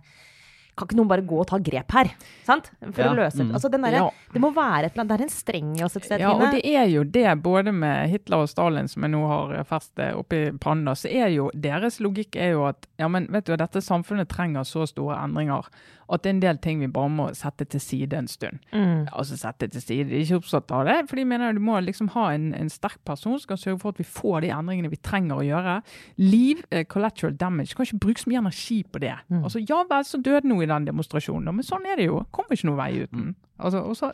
Kan 0.76 0.88
ikke 0.90 0.98
noen 1.00 1.08
bare 1.08 1.24
gå 1.24 1.38
og 1.40 1.48
ta 1.48 1.60
grep 1.64 1.94
her? 1.96 2.10
Sant? 2.44 2.68
For 2.82 3.06
Ja, 3.06 3.14
å 3.14 3.16
løse 3.16 3.40
mm. 3.40 3.54
Altså 3.56 3.72
den 3.72 3.86
derre 3.88 4.02
Ja. 4.02 4.10
Det 4.34 4.42
må 4.44 4.50
være 4.52 4.90
et 4.90 4.98
eller 4.98 5.06
annet 5.06 5.14
Det 5.14 5.20
er 5.22 5.24
en 5.30 5.32
streng 5.32 5.70
i 5.80 5.86
oss 5.88 5.96
et 5.96 6.10
sted, 6.10 6.20
Ja, 6.20 6.34
og 6.36 6.44
det 6.52 6.66
er 6.68 6.90
jo 6.92 7.06
det, 7.08 7.24
både 7.42 7.72
med 7.72 8.10
Hitler 8.12 8.44
og 8.44 8.50
Stalin, 8.52 8.90
som 8.92 9.08
jeg 9.08 9.14
nå 9.16 9.22
har 9.32 9.64
festet 9.70 10.12
oppi 10.20 10.42
panna, 10.60 10.92
så 10.92 11.08
er 11.08 11.32
jo 11.38 11.48
deres 11.56 12.02
logikk 12.04 12.36
er 12.36 12.52
jo 12.58 12.66
at 12.68 12.84
ja, 13.00 13.08
men 13.08 13.30
vet 13.32 13.48
du, 13.48 13.56
dette 13.56 13.80
samfunnet 13.80 14.28
trenger 14.28 14.68
så 14.68 14.84
store 14.92 15.24
endringer 15.24 15.72
at 16.10 16.24
det 16.24 16.30
er 16.30 16.36
en 16.36 16.42
del 16.42 16.60
ting 16.62 16.82
vi 16.82 16.90
bare 16.92 17.12
må 17.14 17.28
sette 17.38 17.68
til 17.70 17.82
side 17.84 18.18
en 18.18 18.28
stund. 18.30 18.60
Mm. 18.74 19.08
Altså 19.14 19.38
sette 19.38 19.70
til 19.70 19.84
side, 19.84 20.08
de 20.10 20.18
er 20.18 20.26
ikke 20.26 20.40
opptatt 20.42 20.74
av 20.76 20.88
det, 20.90 20.98
for 21.10 21.20
de 21.20 21.26
mener 21.30 21.54
du 21.54 21.62
må 21.64 21.78
liksom 21.86 22.12
ha 22.16 22.30
en, 22.34 22.50
en 22.58 22.72
sterk 22.74 22.98
person 23.08 23.38
som 23.38 23.52
kan 23.52 23.62
sørge 23.62 23.82
for 23.84 23.94
at 23.94 24.02
vi 24.02 24.08
får 24.08 24.46
de 24.46 24.54
endringene 24.56 24.92
vi 24.92 25.02
trenger 25.06 25.40
å 25.40 25.46
gjøre. 25.46 25.80
Liv, 26.22 26.64
uh, 26.74 26.84
collateral 26.90 27.38
damage, 27.38 27.76
kan 27.78 27.88
ikke 27.88 28.04
bruke 28.08 28.24
så 28.24 28.32
mye 28.32 28.44
energi 28.44 28.82
på 28.84 29.04
det. 29.06 29.16
Mm. 29.30 29.44
Altså, 29.44 29.64
Ja 29.70 29.84
vel, 29.90 30.06
så 30.08 30.22
døde 30.24 30.50
noe 30.50 30.66
i 30.66 30.70
den 30.70 30.88
demonstrasjonen, 30.90 31.54
men 31.56 31.66
sånn 31.66 31.86
er 31.86 32.02
det 32.02 32.10
jo. 32.10 32.24
Kommer 32.36 32.58
ikke 32.58 32.72
noen 32.72 32.82
vei 32.82 32.94
uten. 33.04 33.36
Altså, 33.60 33.84
og 33.86 33.98
så, 34.00 34.14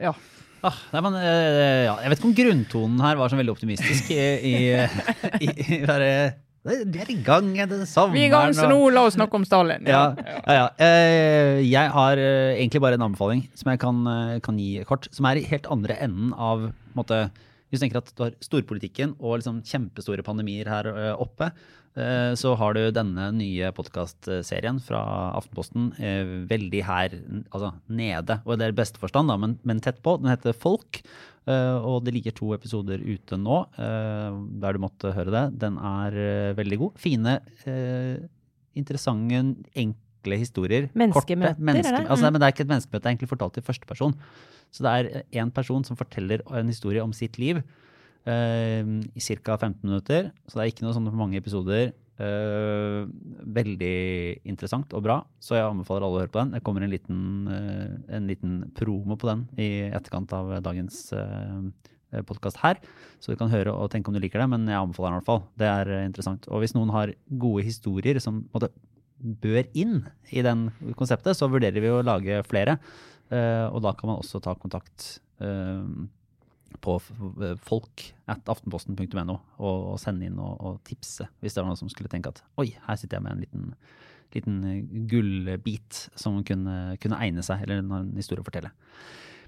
ja. 0.00 0.12
Ah, 0.66 0.78
nei, 0.92 1.00
men, 1.04 1.16
eh, 1.20 1.84
ja, 1.86 1.94
jeg 2.02 2.10
vet 2.10 2.20
ikke 2.20 2.28
om 2.28 2.36
grunntonen 2.40 3.02
her 3.04 3.18
var 3.20 3.30
så 3.30 3.38
veldig 3.38 3.54
optimistisk. 3.54 4.10
I, 4.12 4.24
i, 4.50 5.46
i, 5.46 5.50
i 5.78 5.80
Vi 6.66 6.98
er 7.00 7.10
i 7.12 7.16
gang, 7.22 7.52
det 7.54 7.84
sommeren. 7.86 8.14
Vi 8.16 8.24
er 8.24 8.28
i 8.28 8.32
gang, 8.32 8.54
så 8.56 8.66
nå 8.70 8.78
la 8.90 9.04
oss 9.06 9.14
snakke 9.14 9.38
om 9.38 9.44
Stalin. 9.46 9.86
Ja, 9.86 10.08
ja, 10.18 10.54
ja. 10.56 10.66
Eh, 10.82 11.60
Jeg 11.62 11.92
har 11.94 12.18
eh, 12.18 12.56
egentlig 12.58 12.82
bare 12.82 12.98
en 12.98 13.06
anbefaling 13.06 13.44
som 13.54 13.70
jeg 13.70 13.80
kan, 13.82 14.00
eh, 14.10 14.38
kan 14.42 14.58
gi 14.58 14.82
kort. 14.88 15.06
Som 15.14 15.28
er 15.30 15.38
i 15.38 15.46
helt 15.46 15.68
andre 15.70 15.98
enden 16.02 16.34
av 16.34 16.72
måte, 16.98 17.28
Hvis 17.70 17.80
du 17.80 17.84
tenker 17.86 17.98
at 17.98 18.12
du 18.14 18.20
har 18.22 18.34
storpolitikken 18.40 19.16
og 19.18 19.40
liksom 19.40 19.56
kjempestore 19.66 20.22
pandemier 20.22 20.68
her 20.70 20.86
oppe, 21.18 21.48
så 22.38 22.52
har 22.60 22.76
du 22.76 22.92
denne 22.94 23.24
nye 23.34 23.72
podkastserien 23.74 24.78
fra 24.84 25.00
Aftenposten 25.34 25.88
veldig 26.46 26.82
her 26.86 27.16
altså 27.50 27.72
nede. 27.90 28.38
Og 28.46 28.54
det 28.60 28.68
er 28.68 28.74
i 28.74 28.78
beste 28.78 29.02
forstand, 29.02 29.32
da, 29.32 29.36
men, 29.36 29.58
men 29.66 29.80
tett 29.82 29.98
på. 30.04 30.14
Den 30.20 30.30
heter 30.30 30.54
Folk. 30.54 31.02
Eh, 31.46 31.76
Og 31.86 32.04
det 32.04 32.14
ligger 32.14 32.32
to 32.34 32.52
episoder 32.54 32.98
ute 32.98 33.36
nå, 33.38 33.66
eh, 33.78 34.36
der 34.60 34.72
du 34.72 34.78
måtte 34.82 35.12
høre 35.14 35.30
det. 35.30 35.58
Den 35.58 35.78
er 35.78 36.12
eh, 36.16 36.54
veldig 36.58 36.78
god. 36.78 36.92
Fine, 36.98 37.40
interessante, 38.76 39.56
enkle 39.76 40.38
historier. 40.40 40.88
Menneskemøter, 40.94 41.54
Korte 41.54 41.62
menneske- 41.62 41.92
er 41.92 41.98
det? 42.02 42.08
Altså, 42.10 42.26
Mm. 42.26 42.32
men 42.32 42.40
det 42.40 42.46
er 42.46 42.52
ikke 42.52 42.60
et 42.66 42.72
menneskemøte, 42.74 43.02
det 43.02 43.06
er 43.06 43.14
egentlig 43.16 43.28
fortalt 43.28 43.56
i 43.58 43.60
første 43.60 43.86
person. 43.86 44.14
Så 44.72 44.82
det 44.82 44.90
er 44.92 45.22
én 45.42 45.50
person 45.52 45.84
som 45.84 45.96
forteller 45.96 46.40
en 46.52 46.66
historie 46.66 47.00
om 47.02 47.12
sitt 47.12 47.38
liv 47.38 47.62
i 48.26 49.20
ca. 49.20 49.56
15 49.56 49.84
minutter. 49.84 50.32
Så 50.48 50.54
det 50.54 50.62
er 50.62 50.70
ikke 50.72 50.82
noe 50.82 50.92
sånn 50.94 51.06
for 51.08 51.16
mange 51.16 51.36
episoder. 51.36 51.92
Eh, 52.16 53.02
veldig 53.56 53.96
interessant 54.48 54.94
og 54.96 55.02
bra, 55.04 55.18
så 55.42 55.58
jeg 55.58 55.66
anbefaler 55.66 56.06
alle 56.06 56.16
å 56.16 56.22
høre 56.22 56.32
på 56.32 56.40
den. 56.40 56.54
Det 56.56 56.62
kommer 56.64 56.86
en 56.86 56.92
liten, 56.92 57.18
uh, 57.50 58.14
en 58.16 58.30
liten 58.30 58.54
promo 58.76 59.18
på 59.20 59.28
den 59.28 59.44
i 59.60 59.68
etterkant 59.90 60.32
av 60.32 60.54
dagens 60.64 61.10
uh, 61.12 61.60
podkast 62.24 62.60
her. 62.62 62.80
Så 63.20 63.32
du 63.32 63.40
kan 63.40 63.52
høre 63.52 63.74
og 63.74 63.90
tenke 63.92 64.10
om 64.10 64.16
du 64.16 64.22
liker 64.22 64.42
det, 64.42 64.48
men 64.52 64.66
jeg 64.70 64.78
anbefaler 64.78 65.10
den 65.10 65.16
i 65.16 65.20
hvert 65.20 65.30
fall. 65.30 65.42
Det 65.58 65.68
er 65.70 65.92
eh, 65.92 66.04
interessant. 66.08 66.48
Og 66.50 66.62
hvis 66.62 66.76
noen 66.76 66.92
har 66.94 67.12
gode 67.42 67.64
historier 67.66 68.20
som 68.22 68.44
måtte, 68.54 68.70
bør 69.16 69.64
inn 69.76 70.02
i 70.28 70.44
den 70.44 70.68
konseptet, 70.98 71.38
så 71.38 71.48
vurderer 71.48 71.82
vi 71.82 71.92
å 71.92 72.04
lage 72.04 72.42
flere. 72.48 72.76
Uh, 73.26 73.66
og 73.74 73.80
da 73.82 73.90
kan 73.96 74.12
man 74.12 74.20
også 74.20 74.38
ta 74.38 74.52
kontakt 74.54 75.16
eh, 75.42 75.86
på 76.82 76.96
f- 77.00 77.60
folk 77.66 78.06
at 78.30 78.48
aftenposten.no 78.52 79.36
og, 79.58 79.76
og 79.92 80.00
sende 80.02 80.26
inn 80.28 80.38
og, 80.42 80.56
og 80.60 80.80
tipse 80.86 81.28
hvis 81.40 81.54
det 81.56 81.62
var 81.62 81.70
noen 81.70 81.78
som 81.80 81.90
skulle 81.92 82.10
tenke 82.12 82.32
at 82.34 82.42
oi, 82.60 82.68
her 82.88 82.98
sitter 83.00 83.18
jeg 83.18 83.24
med 83.26 83.36
en 83.36 83.44
liten, 83.44 83.68
liten 84.36 84.58
eh, 84.70 84.82
gullbit 85.10 86.02
som 86.18 86.40
kunne, 86.46 86.96
kunne 87.02 87.20
egne 87.22 87.44
seg, 87.46 87.62
eller 87.66 87.80
en 87.84 88.12
historie 88.18 88.42
å 88.42 88.46
fortelle. 88.48 88.72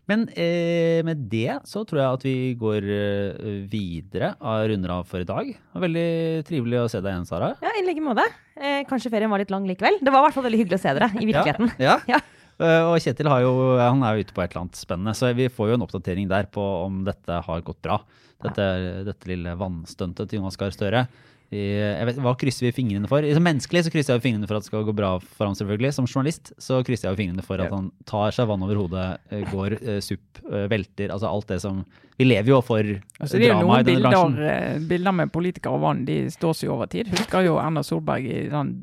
Men 0.08 0.22
eh, 0.40 1.02
med 1.04 1.26
det 1.28 1.58
så 1.68 1.82
tror 1.84 2.00
jeg 2.00 2.16
at 2.16 2.22
vi 2.24 2.36
går 2.56 2.86
eh, 2.94 3.48
videre 3.68 4.30
og 4.40 4.62
runder 4.70 4.94
av 4.94 5.02
for 5.10 5.20
i 5.20 5.26
dag. 5.28 5.50
Veldig 5.76 6.06
trivelig 6.48 6.78
å 6.80 6.86
se 6.88 7.02
deg 7.04 7.12
igjen, 7.12 7.26
Sara. 7.28 7.50
Ja, 7.60 7.74
i 7.76 7.84
like 7.84 8.00
måte. 8.06 8.24
Eh, 8.56 8.86
kanskje 8.88 9.12
ferien 9.12 9.28
var 9.28 9.42
litt 9.42 9.52
lang 9.52 9.68
likevel. 9.68 9.98
Det 10.00 10.08
var 10.14 10.22
i 10.22 10.28
hvert 10.30 10.38
fall 10.38 10.46
veldig 10.48 10.62
hyggelig 10.62 10.78
å 10.80 10.84
se 10.86 10.94
dere 10.96 11.10
i 11.20 11.28
virkeligheten. 11.28 11.74
Ja. 11.84 11.98
Ja. 12.14 12.22
Eh, 12.24 12.37
og 12.58 12.96
Kjetil 13.04 13.28
har 13.30 13.44
jo, 13.44 13.52
han 13.78 14.02
er 14.02 14.16
jo 14.18 14.26
ute 14.26 14.34
på 14.34 14.42
et 14.42 14.50
eller 14.52 14.64
annet 14.66 14.80
spennende, 14.80 15.14
så 15.14 15.30
vi 15.36 15.46
får 15.52 15.70
jo 15.70 15.78
en 15.78 15.86
oppdatering 15.86 16.28
der 16.30 16.48
på 16.50 16.64
om 16.84 17.04
dette 17.06 17.40
har 17.46 17.64
gått 17.66 17.80
bra. 17.84 18.00
Dette, 18.42 18.64
dette 19.06 19.26
lille 19.30 19.54
vannstuntet 19.58 20.28
til 20.30 20.38
Jonas 20.40 20.58
Gahr 20.58 20.70
Støre. 20.74 21.06
I, 21.48 21.62
vet, 22.04 22.18
hva 22.20 22.34
krysser 22.36 22.66
vi 22.66 22.74
fingrene 22.76 23.08
for? 23.08 23.24
Som 23.32 23.46
menneskelig 23.46 23.86
så 23.86 23.92
krysser 23.94 24.18
jeg 24.18 24.24
fingrene 24.26 24.44
for 24.50 24.58
at 24.58 24.66
det 24.66 24.68
skal 24.68 24.82
gå 24.84 24.92
bra 24.92 25.14
for 25.22 25.48
ham, 25.48 25.54
selvfølgelig. 25.56 25.94
Som 25.96 26.04
journalist 26.10 26.50
så 26.60 26.82
krysser 26.84 27.08
jeg 27.08 27.18
fingrene 27.22 27.44
for 27.46 27.62
at 27.64 27.72
han 27.72 27.88
tar 28.10 28.34
seg 28.36 28.50
vann 28.50 28.66
over 28.66 28.76
hodet, 28.82 29.06
eh, 29.32 29.46
går 29.48 29.78
eh, 29.78 30.00
supp, 30.04 30.42
eh, 30.44 30.66
velter. 30.68 31.08
Altså 31.14 31.30
alt 31.30 31.48
det 31.48 31.60
som 31.64 31.80
Vi 32.18 32.26
lever 32.26 32.50
jo 32.52 32.60
for 32.66 32.82
Altså, 32.82 33.38
drama 33.38 33.78
i 33.80 33.86
denne 33.86 33.94
bilder, 33.94 34.10
bransjen. 34.10 34.38
eh, 34.44 34.78
bilder 34.90 35.16
med 35.22 35.32
politikere 35.32 35.78
og 35.78 35.84
vann, 35.86 36.04
de 36.04 36.18
står 36.34 36.54
seg 36.60 36.74
over 36.74 36.90
tid. 36.90 37.08
Husker 37.14 37.46
jo 37.46 37.56
Erna 37.62 37.80
Solberg 37.86 38.26
i 38.28 38.44
den 38.52 38.74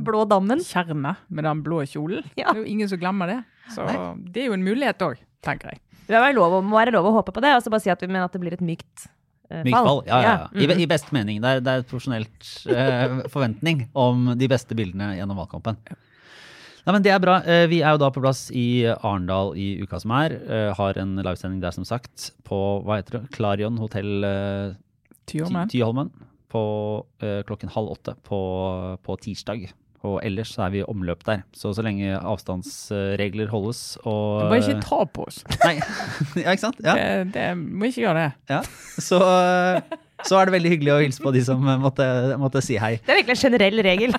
Blå 0.00 0.24
dammen. 0.24 0.60
Kjerne 0.64 1.16
med 1.28 1.44
den 1.44 1.62
blå 1.62 1.82
kjolen. 1.84 2.24
Ja. 2.38 2.52
Det 2.52 2.58
er 2.58 2.62
jo 2.62 2.68
ingen 2.72 2.88
som 2.88 2.98
glemmer 3.02 3.28
det. 3.28 3.40
Så 3.74 3.84
det 4.32 4.44
er 4.44 4.46
jo 4.48 4.54
en 4.56 4.64
mulighet 4.64 5.02
òg, 5.04 5.18
tenker 5.44 5.74
jeg. 5.74 5.80
Det 6.08 6.16
må 6.16 6.22
være 6.24 6.34
lov, 6.36 6.54
må 6.64 6.76
være 6.78 6.92
lov 6.94 7.06
å 7.10 7.12
håpe 7.18 7.32
på 7.36 7.40
det, 7.44 7.52
og 7.56 7.62
så 7.62 7.70
bare 7.70 7.84
si 7.84 7.90
at 7.92 8.00
vi 8.02 8.08
mener 8.10 8.24
at 8.26 8.32
det 8.34 8.40
blir 8.42 8.56
et 8.56 8.64
mykt 8.64 9.04
eh, 9.50 9.62
Mykt 9.62 9.76
fall. 9.76 10.00
Ja, 10.08 10.18
ja, 10.24 10.32
ja. 10.42 10.46
I, 10.56 10.66
Mm. 10.66 10.80
I 10.82 10.86
best 10.90 11.12
mening. 11.12 11.40
Det 11.44 11.48
er, 11.48 11.60
det 11.62 11.70
er 11.74 11.84
et 11.84 11.90
profesjonelt 11.92 12.48
uh, 12.72 13.20
forventning 13.34 13.84
om 13.94 14.32
de 14.36 14.48
beste 14.50 14.74
bildene 14.76 15.12
gjennom 15.18 15.38
valgkampen. 15.38 15.76
Nei, 16.82 16.92
men 16.96 17.02
Det 17.04 17.12
er 17.14 17.20
bra. 17.22 17.36
Eh, 17.46 17.66
Vi 17.70 17.78
er 17.84 17.94
jo 17.94 18.00
da 18.02 18.08
på 18.10 18.20
plass 18.24 18.48
i 18.50 18.82
Arendal 18.90 19.52
i 19.60 19.76
uka 19.84 20.00
som 20.02 20.10
er. 20.16 20.34
Har 20.74 20.98
en 20.98 21.14
livesending 21.20 21.60
der, 21.62 21.70
som 21.76 21.84
sagt, 21.86 22.32
på 22.48 22.58
hva 22.82 22.98
heter 22.98 23.20
det? 23.20 23.30
Klarion 23.36 23.78
hotell 23.78 24.24
Tyholmen 25.30 26.10
på 26.52 26.62
klokken 27.46 27.70
halv 27.72 27.94
åtte 27.94 28.16
på, 28.26 28.38
på 29.00 29.16
tirsdag. 29.22 29.70
Og 30.02 30.16
ellers 30.26 30.50
så 30.56 30.64
er 30.66 30.72
vi 30.74 30.80
i 30.80 30.86
omløp 30.90 31.22
der. 31.28 31.44
Så 31.54 31.70
så 31.76 31.84
lenge 31.86 32.16
avstandsregler 32.18 33.50
holdes 33.52 33.82
og 34.02 34.48
Bare 34.50 34.58
ikke 34.58 34.82
ta 34.82 35.02
på 35.06 35.26
oss. 35.28 35.42
Nei, 35.66 35.76
ja, 36.42 36.48
ikke 36.50 36.64
sant? 36.64 36.80
Ja. 36.82 36.96
Det, 36.98 37.34
det 37.36 37.46
må 37.58 37.90
ikke 37.90 38.02
gjøre 38.06 38.24
det. 38.24 38.32
Ja, 38.50 38.62
så, 38.98 39.20
så 40.26 40.40
er 40.40 40.50
det 40.50 40.56
veldig 40.56 40.74
hyggelig 40.74 40.94
å 40.96 40.98
hilse 41.04 41.22
på 41.22 41.34
de 41.34 41.44
som 41.46 41.62
måtte, 41.84 42.08
måtte 42.42 42.64
si 42.64 42.80
hei. 42.82 42.96
Det 43.04 43.14
er 43.14 43.22
virkelig 43.22 43.38
en 43.38 43.44
generell 43.46 43.86
regel. 43.86 44.18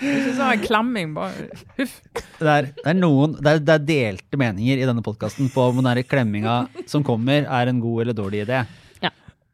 Ikke 0.00 0.32
sånn 0.32 0.62
klemming, 0.64 1.10
bare 1.16 1.50
huff. 1.76 1.96
Det 2.40 2.48
er, 2.48 2.70
det 2.72 2.86
er, 2.88 2.96
noen, 2.96 3.34
det 3.36 3.52
er, 3.52 3.58
det 3.62 3.74
er 3.74 3.88
delte 3.90 4.38
meninger 4.40 4.80
i 4.80 4.86
denne 4.88 5.04
podkasten 5.04 5.50
på 5.52 5.66
om 5.68 5.80
den 5.82 5.90
der 5.90 6.00
klemminga 6.08 6.62
som 6.88 7.04
kommer, 7.06 7.44
er 7.44 7.70
en 7.70 7.82
god 7.82 8.06
eller 8.06 8.16
dårlig 8.16 8.46
idé. 8.46 8.62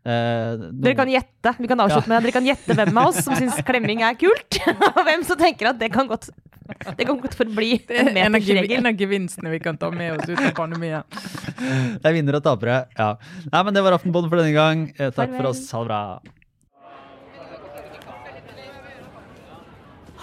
Ja. 0.06 0.16
Eh, 0.16 0.66
Dere 0.86 0.94
kan 0.94 1.08
gjette 1.10 1.52
vi 1.58 1.66
kan 1.70 1.80
avslutte 1.82 2.08
med, 2.12 2.22
dere 2.22 2.34
kan 2.36 2.46
gjette 2.46 2.74
hvem 2.78 2.98
av 3.02 3.08
oss 3.10 3.24
som 3.26 3.34
syns 3.40 3.58
klemming 3.66 4.04
er 4.06 4.14
kult, 4.20 4.58
og 4.94 5.00
hvem 5.06 5.24
som 5.26 5.38
tenker 5.40 5.72
at 5.72 5.80
det 5.80 5.88
kan 5.94 6.06
godt, 6.10 6.28
det 6.98 7.06
kan 7.08 7.18
godt 7.22 7.34
forbli 7.38 7.72
en 7.90 8.12
er 8.12 8.30
metersregel. 8.30 8.78
en 8.78 8.90
av 8.92 9.02
gevinstene 9.02 9.50
vi 9.50 9.60
kan 9.62 9.78
ta 9.78 9.90
med 9.90 10.14
oss 10.16 10.30
ut 10.30 10.38
av 10.38 10.54
pandemien. 10.56 11.02
det 12.00 12.06
er 12.06 12.14
vinnere 12.16 12.38
og 12.40 12.46
tapere. 12.46 12.78
Ja. 12.98 13.12
Nei, 13.50 13.62
men 13.66 13.74
det 13.76 13.82
var 13.86 13.98
Aftenpodden 13.98 14.30
for 14.30 14.38
denne 14.42 14.54
gang. 14.56 14.88
Eh, 14.96 15.10
takk 15.10 15.30
Farvel. 15.34 15.38
for 15.42 15.50
oss. 15.52 15.62
Ha 15.74 15.82
det 15.82 15.90
bra. 15.90 16.02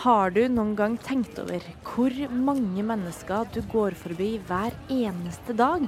Har 0.03 0.34
du 0.36 0.41
noen 0.51 0.73
gang 0.75 0.97
tenkt 0.99 1.38
over 1.39 1.63
hvor 1.88 2.15
mange 2.36 2.84
mennesker 2.84 3.45
du 3.55 3.61
går 3.71 3.95
forbi 3.95 4.34
hver 4.49 4.75
eneste 4.91 5.55
dag? 5.55 5.86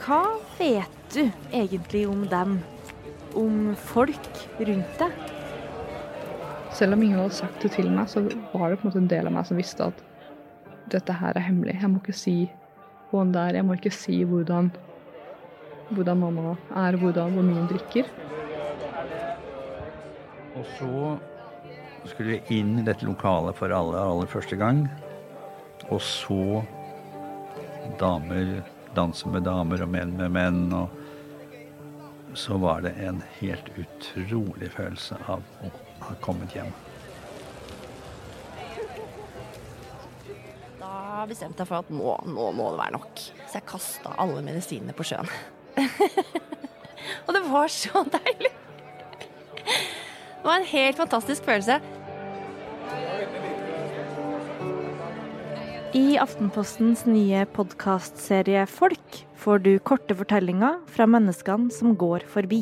Hva 0.00 0.22
vet 0.56 0.95
du 1.14 1.22
egentlig 1.52 2.06
om 2.08 2.26
dem? 2.30 2.58
Om 3.36 3.74
folk 3.76 4.28
rundt 4.58 5.00
deg? 5.00 5.24
Selv 6.76 6.96
om 6.96 7.02
ingen 7.02 7.20
hadde 7.20 7.36
sagt 7.36 7.62
det 7.64 7.72
til 7.76 7.88
meg, 7.92 8.08
så 8.12 8.22
var 8.52 8.70
det 8.70 8.80
på 8.80 8.86
en 8.86 8.90
måte 8.90 9.00
en 9.00 9.10
del 9.10 9.28
av 9.28 9.34
meg 9.36 9.48
som 9.48 9.60
visste 9.60 9.86
at 9.86 10.02
dette 10.92 11.14
her 11.16 11.36
er 11.36 11.46
hemmelig. 11.48 11.78
Jeg 11.80 11.90
må 11.90 12.02
ikke 12.02 12.16
si 12.16 12.36
hvordan 13.10 13.32
det 13.34 13.42
er. 13.42 13.58
Jeg 13.60 13.66
må 13.66 13.76
ikke 13.78 13.94
si 13.94 14.18
hvordan, 14.28 14.70
hvordan 15.90 16.20
mamma 16.20 16.54
er, 16.74 16.98
hvordan, 17.00 17.32
hvor 17.32 17.46
mye 17.46 17.62
hun 17.62 17.70
drikker. 17.70 18.12
Og 20.56 20.68
så 20.76 21.16
skulle 22.06 22.36
vi 22.36 22.58
inn 22.60 22.78
i 22.80 22.86
dette 22.86 23.06
lokalet 23.06 23.56
for 23.58 23.72
aller, 23.74 23.98
aller 23.98 24.30
første 24.30 24.56
gang. 24.58 24.84
Og 25.90 26.00
så 26.02 26.62
damer 28.00 28.60
danse 28.96 29.28
med 29.30 29.44
damer 29.46 29.84
og 29.84 29.92
menn 29.92 30.16
med 30.18 30.32
menn. 30.34 30.64
Og 30.74 32.36
så 32.36 32.56
var 32.60 32.82
det 32.84 32.94
en 33.00 33.22
helt 33.38 33.68
utrolig 33.80 34.70
følelse 34.74 35.18
av 35.28 35.44
å 35.64 35.72
ha 36.06 36.16
kommet 36.24 36.56
hjem. 36.56 36.72
Da 40.80 41.24
bestemte 41.28 41.64
jeg 41.64 41.70
for 41.70 41.80
at 41.80 41.92
nå, 41.92 42.12
nå 42.28 42.50
må 42.56 42.70
det 42.72 42.80
være 42.82 42.96
nok. 42.98 43.24
Så 43.46 43.58
jeg 43.58 43.68
kasta 43.68 44.14
alle 44.20 44.44
medisinene 44.44 44.96
på 44.96 45.06
sjøen. 45.08 45.30
og 47.26 47.36
det 47.36 47.44
var 47.48 47.72
så 47.72 48.04
deilig! 48.16 48.52
Det 49.66 50.44
var 50.44 50.60
en 50.60 50.68
helt 50.70 51.00
fantastisk 51.00 51.48
følelse. 51.48 51.80
I 55.96 56.18
Aftenpostens 56.20 57.06
nye 57.08 57.46
podkastserie 57.56 58.66
Folk 58.68 59.22
får 59.40 59.62
du 59.64 59.70
korte 59.80 60.12
fortellinger 60.18 60.82
fra 60.92 61.06
menneskene 61.08 61.72
som 61.72 61.94
går 61.96 62.26
forbi. 62.28 62.58